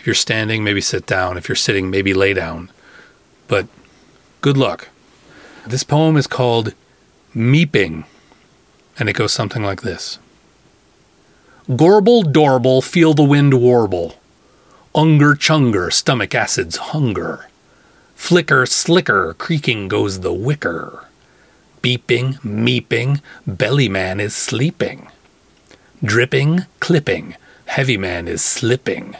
if 0.02 0.06
you're 0.08 0.14
standing, 0.16 0.64
maybe 0.64 0.80
sit 0.80 1.06
down. 1.06 1.36
If 1.36 1.48
you're 1.48 1.54
sitting, 1.54 1.88
maybe 1.88 2.12
lay 2.12 2.34
down. 2.34 2.72
But 3.46 3.68
good 4.40 4.56
luck. 4.56 4.88
This 5.64 5.84
poem 5.84 6.16
is 6.16 6.26
called 6.26 6.74
Meeping, 7.36 8.02
and 8.98 9.08
it 9.08 9.12
goes 9.12 9.32
something 9.32 9.62
like 9.62 9.82
this 9.82 10.18
Gorble, 11.68 12.24
dorble, 12.24 12.82
feel 12.82 13.14
the 13.14 13.22
wind 13.22 13.54
warble. 13.54 14.16
Unger, 14.92 15.36
chunger, 15.36 15.92
stomach 15.92 16.34
acids, 16.34 16.78
hunger. 16.78 17.46
Flicker, 18.16 18.66
slicker, 18.66 19.34
creaking 19.34 19.86
goes 19.86 20.18
the 20.18 20.32
wicker. 20.32 21.06
Beeping, 21.80 22.40
meeping, 22.40 23.20
belly 23.46 23.88
man 23.88 24.18
is 24.18 24.34
sleeping. 24.34 25.06
Dripping, 26.02 26.66
clipping, 26.80 27.36
heavy 27.66 27.96
man 27.96 28.26
is 28.26 28.42
slipping. 28.42 29.14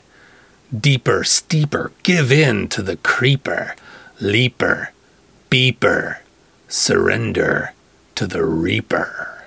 Deeper, 0.79 1.23
steeper, 1.23 1.93
give 2.03 2.33
in 2.33 2.69
to 2.69 2.83
the 2.83 2.97
creeper. 2.97 3.77
Leaper, 4.21 4.93
beeper, 5.51 6.19
surrender 6.69 7.75
to 8.15 8.27
the 8.27 8.45
reaper. 8.45 9.45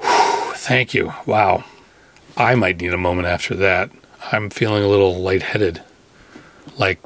Thank 0.00 0.94
you. 0.94 1.12
Wow. 1.26 1.64
I 2.36 2.54
might 2.54 2.80
need 2.80 2.92
a 2.92 2.98
moment 2.98 3.28
after 3.28 3.54
that. 3.56 3.90
I'm 4.30 4.50
feeling 4.50 4.82
a 4.82 4.88
little 4.88 5.20
lightheaded. 5.20 5.82
Like, 6.76 7.00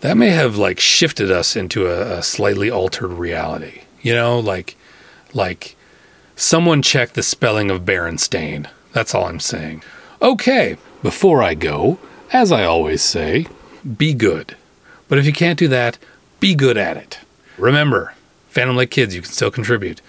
that 0.00 0.16
may 0.16 0.30
have 0.30 0.56
like 0.56 0.80
shifted 0.80 1.30
us 1.30 1.56
into 1.56 1.86
a, 1.86 2.18
a 2.18 2.22
slightly 2.22 2.70
altered 2.70 3.12
reality. 3.12 3.82
You 4.00 4.14
know, 4.14 4.38
like, 4.38 4.76
like 5.32 5.76
someone 6.36 6.82
checked 6.82 7.14
the 7.14 7.22
spelling 7.22 7.70
of 7.70 7.82
Berenstain 7.82 8.68
that's 8.92 9.14
all 9.14 9.26
I'm 9.26 9.40
saying. 9.40 9.82
Okay, 10.20 10.76
before 11.02 11.42
I 11.42 11.54
go, 11.54 11.98
as 12.32 12.52
I 12.52 12.64
always 12.64 13.02
say, 13.02 13.46
be 13.96 14.14
good. 14.14 14.56
But 15.08 15.18
if 15.18 15.26
you 15.26 15.32
can't 15.32 15.58
do 15.58 15.68
that, 15.68 15.98
be 16.40 16.54
good 16.54 16.76
at 16.76 16.96
it. 16.96 17.18
Remember, 17.58 18.14
Phantom 18.48 18.76
Lake 18.76 18.90
kids, 18.90 19.14
you 19.14 19.22
can 19.22 19.30
still 19.30 19.50
contribute. 19.50 20.00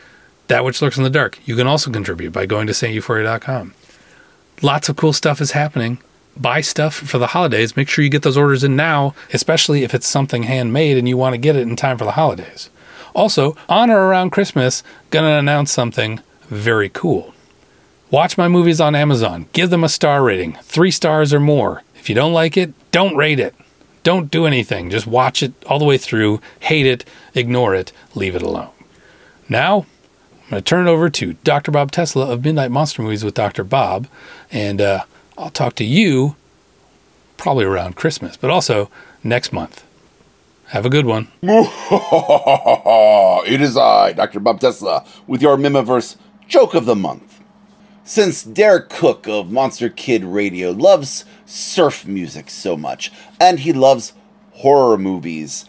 That 0.47 0.65
Which 0.65 0.81
Lurks 0.81 0.97
in 0.97 1.03
the 1.03 1.09
Dark. 1.09 1.39
You 1.45 1.55
can 1.55 1.67
also 1.67 1.91
contribute 1.91 2.31
by 2.31 2.45
going 2.45 2.67
to 2.67 2.73
sainteuphoria.com. 2.73 3.73
Lots 4.61 4.89
of 4.89 4.95
cool 4.95 5.13
stuff 5.13 5.41
is 5.41 5.51
happening. 5.51 5.99
Buy 6.35 6.61
stuff 6.61 6.95
for 6.95 7.17
the 7.17 7.27
holidays. 7.27 7.77
Make 7.77 7.89
sure 7.89 8.03
you 8.03 8.09
get 8.09 8.23
those 8.23 8.37
orders 8.37 8.63
in 8.63 8.75
now, 8.75 9.13
especially 9.33 9.83
if 9.83 9.93
it's 9.93 10.07
something 10.07 10.43
handmade 10.43 10.97
and 10.97 11.07
you 11.07 11.17
want 11.17 11.33
to 11.33 11.37
get 11.37 11.55
it 11.55 11.67
in 11.67 11.75
time 11.75 11.97
for 11.97 12.05
the 12.05 12.11
holidays. 12.11 12.69
Also, 13.13 13.55
on 13.69 13.89
or 13.91 14.07
around 14.07 14.31
Christmas, 14.31 14.83
gonna 15.11 15.37
announce 15.37 15.71
something 15.71 16.19
very 16.49 16.89
cool. 16.89 17.32
Watch 18.13 18.37
my 18.37 18.47
movies 18.47 18.79
on 18.79 18.93
Amazon. 18.93 19.47
Give 19.53 19.71
them 19.71 19.83
a 19.83 19.89
star 19.89 20.21
rating, 20.21 20.53
three 20.61 20.91
stars 20.91 21.33
or 21.33 21.39
more. 21.39 21.81
If 21.95 22.09
you 22.09 22.13
don't 22.13 22.31
like 22.31 22.55
it, 22.55 22.71
don't 22.91 23.15
rate 23.15 23.39
it. 23.39 23.55
Don't 24.03 24.29
do 24.29 24.45
anything. 24.45 24.91
Just 24.91 25.07
watch 25.07 25.41
it 25.41 25.53
all 25.65 25.79
the 25.79 25.85
way 25.85 25.97
through, 25.97 26.39
hate 26.59 26.85
it, 26.85 27.05
ignore 27.33 27.73
it, 27.73 27.91
leave 28.13 28.35
it 28.35 28.43
alone. 28.43 28.69
Now, 29.49 29.87
I'm 30.43 30.49
going 30.51 30.61
to 30.61 30.63
turn 30.69 30.87
it 30.87 30.91
over 30.91 31.09
to 31.09 31.33
Dr. 31.43 31.71
Bob 31.71 31.91
Tesla 31.91 32.31
of 32.31 32.45
Midnight 32.45 32.69
Monster 32.69 33.01
Movies 33.01 33.25
with 33.25 33.33
Dr. 33.33 33.63
Bob, 33.63 34.07
and 34.51 34.79
uh, 34.79 35.05
I'll 35.35 35.49
talk 35.49 35.73
to 35.77 35.83
you 35.83 36.35
probably 37.37 37.65
around 37.65 37.95
Christmas, 37.95 38.37
but 38.37 38.51
also 38.51 38.91
next 39.23 39.51
month. 39.51 39.83
Have 40.67 40.85
a 40.85 40.89
good 40.91 41.07
one. 41.07 41.29
it 41.41 41.71
is 43.59 43.75
I, 43.75 44.13
Dr. 44.13 44.39
Bob 44.39 44.59
Tesla, 44.59 45.03
with 45.25 45.41
your 45.41 45.57
Mihmiverse 45.57 46.17
Joke 46.47 46.75
of 46.75 46.85
the 46.85 46.95
Month. 46.95 47.32
Since 48.05 48.43
Derek 48.43 48.89
Koch 48.89 49.29
of 49.29 49.49
Monster 49.49 49.87
Kid 49.87 50.25
Radio 50.25 50.71
loves 50.71 51.23
surf 51.45 52.05
music 52.05 52.49
so 52.49 52.75
much, 52.75 53.13
and 53.39 53.59
he 53.59 53.71
loves 53.71 54.11
horror 54.51 54.97
movies, 54.97 55.63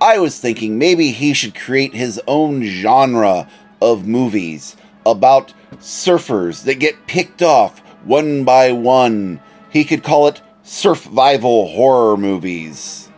I 0.00 0.18
was 0.18 0.40
thinking 0.40 0.78
maybe 0.78 1.10
he 1.10 1.34
should 1.34 1.54
create 1.54 1.92
his 1.92 2.18
own 2.26 2.64
genre 2.64 3.46
of 3.82 4.06
movies 4.06 4.74
about 5.04 5.52
surfers 5.74 6.64
that 6.64 6.76
get 6.76 7.06
picked 7.06 7.42
off 7.42 7.80
one 8.04 8.44
by 8.44 8.72
one. 8.72 9.40
He 9.68 9.84
could 9.84 10.02
call 10.02 10.28
it 10.28 10.40
survival 10.62 11.68
horror 11.68 12.16
movies. 12.16 13.10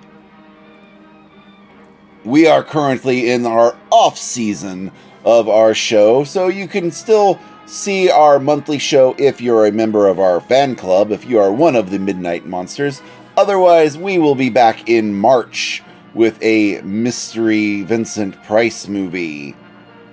We 2.24 2.48
are 2.48 2.64
currently 2.64 3.30
in 3.30 3.46
our 3.46 3.78
off 3.90 4.18
season 4.18 4.90
of 5.24 5.48
our 5.48 5.74
show, 5.74 6.24
so 6.24 6.48
you 6.48 6.66
can 6.66 6.90
still 6.90 7.38
see 7.68 8.10
our 8.10 8.38
monthly 8.38 8.78
show 8.78 9.14
if 9.18 9.40
you're 9.40 9.66
a 9.66 9.72
member 9.72 10.08
of 10.08 10.18
our 10.18 10.40
fan 10.40 10.74
club, 10.74 11.12
if 11.12 11.26
you 11.26 11.38
are 11.38 11.52
one 11.52 11.76
of 11.76 11.90
the 11.90 11.98
Midnight 11.98 12.46
Monsters. 12.46 13.02
Otherwise, 13.36 13.96
we 13.96 14.18
will 14.18 14.34
be 14.34 14.50
back 14.50 14.88
in 14.88 15.14
March 15.14 15.82
with 16.14 16.42
a 16.42 16.80
mystery 16.80 17.82
Vincent 17.82 18.42
Price 18.44 18.88
movie. 18.88 19.54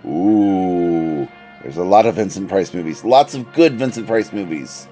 Ooh, 0.05 1.27
there's 1.63 1.77
a 1.77 1.83
lot 1.83 2.05
of 2.05 2.15
Vincent 2.15 2.49
Price 2.49 2.73
movies. 2.73 3.03
Lots 3.03 3.33
of 3.33 3.51
good 3.53 3.79
Vincent 3.79 4.05
Price 4.05 4.33
movies. 4.33 4.87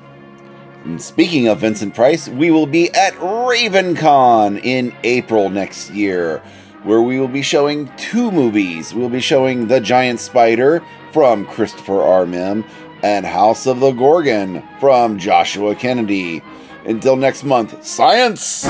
And 0.85 1.01
speaking 1.01 1.47
of 1.47 1.59
Vincent 1.59 1.93
Price, 1.93 2.27
we 2.27 2.49
will 2.49 2.65
be 2.65 2.89
at 2.93 3.13
RavenCon 3.15 4.63
in 4.63 4.95
April 5.03 5.49
next 5.49 5.91
year, 5.91 6.39
where 6.83 7.01
we 7.01 7.19
will 7.19 7.27
be 7.27 7.41
showing 7.41 7.91
two 7.97 8.31
movies. 8.31 8.93
We'll 8.93 9.09
be 9.09 9.21
showing 9.21 9.67
The 9.67 9.79
Giant 9.79 10.19
Spider 10.19 10.81
from 11.13 11.45
Christopher 11.45 12.01
R. 12.01 12.25
Mihm 12.25 12.67
and 13.03 13.25
House 13.25 13.67
of 13.67 13.79
the 13.79 13.91
Gorgon 13.91 14.63
from 14.79 15.19
Joshua 15.19 15.75
Kennedy. 15.75 16.41
Until 16.85 17.15
next 17.15 17.43
month, 17.43 17.85
science! 17.85 18.65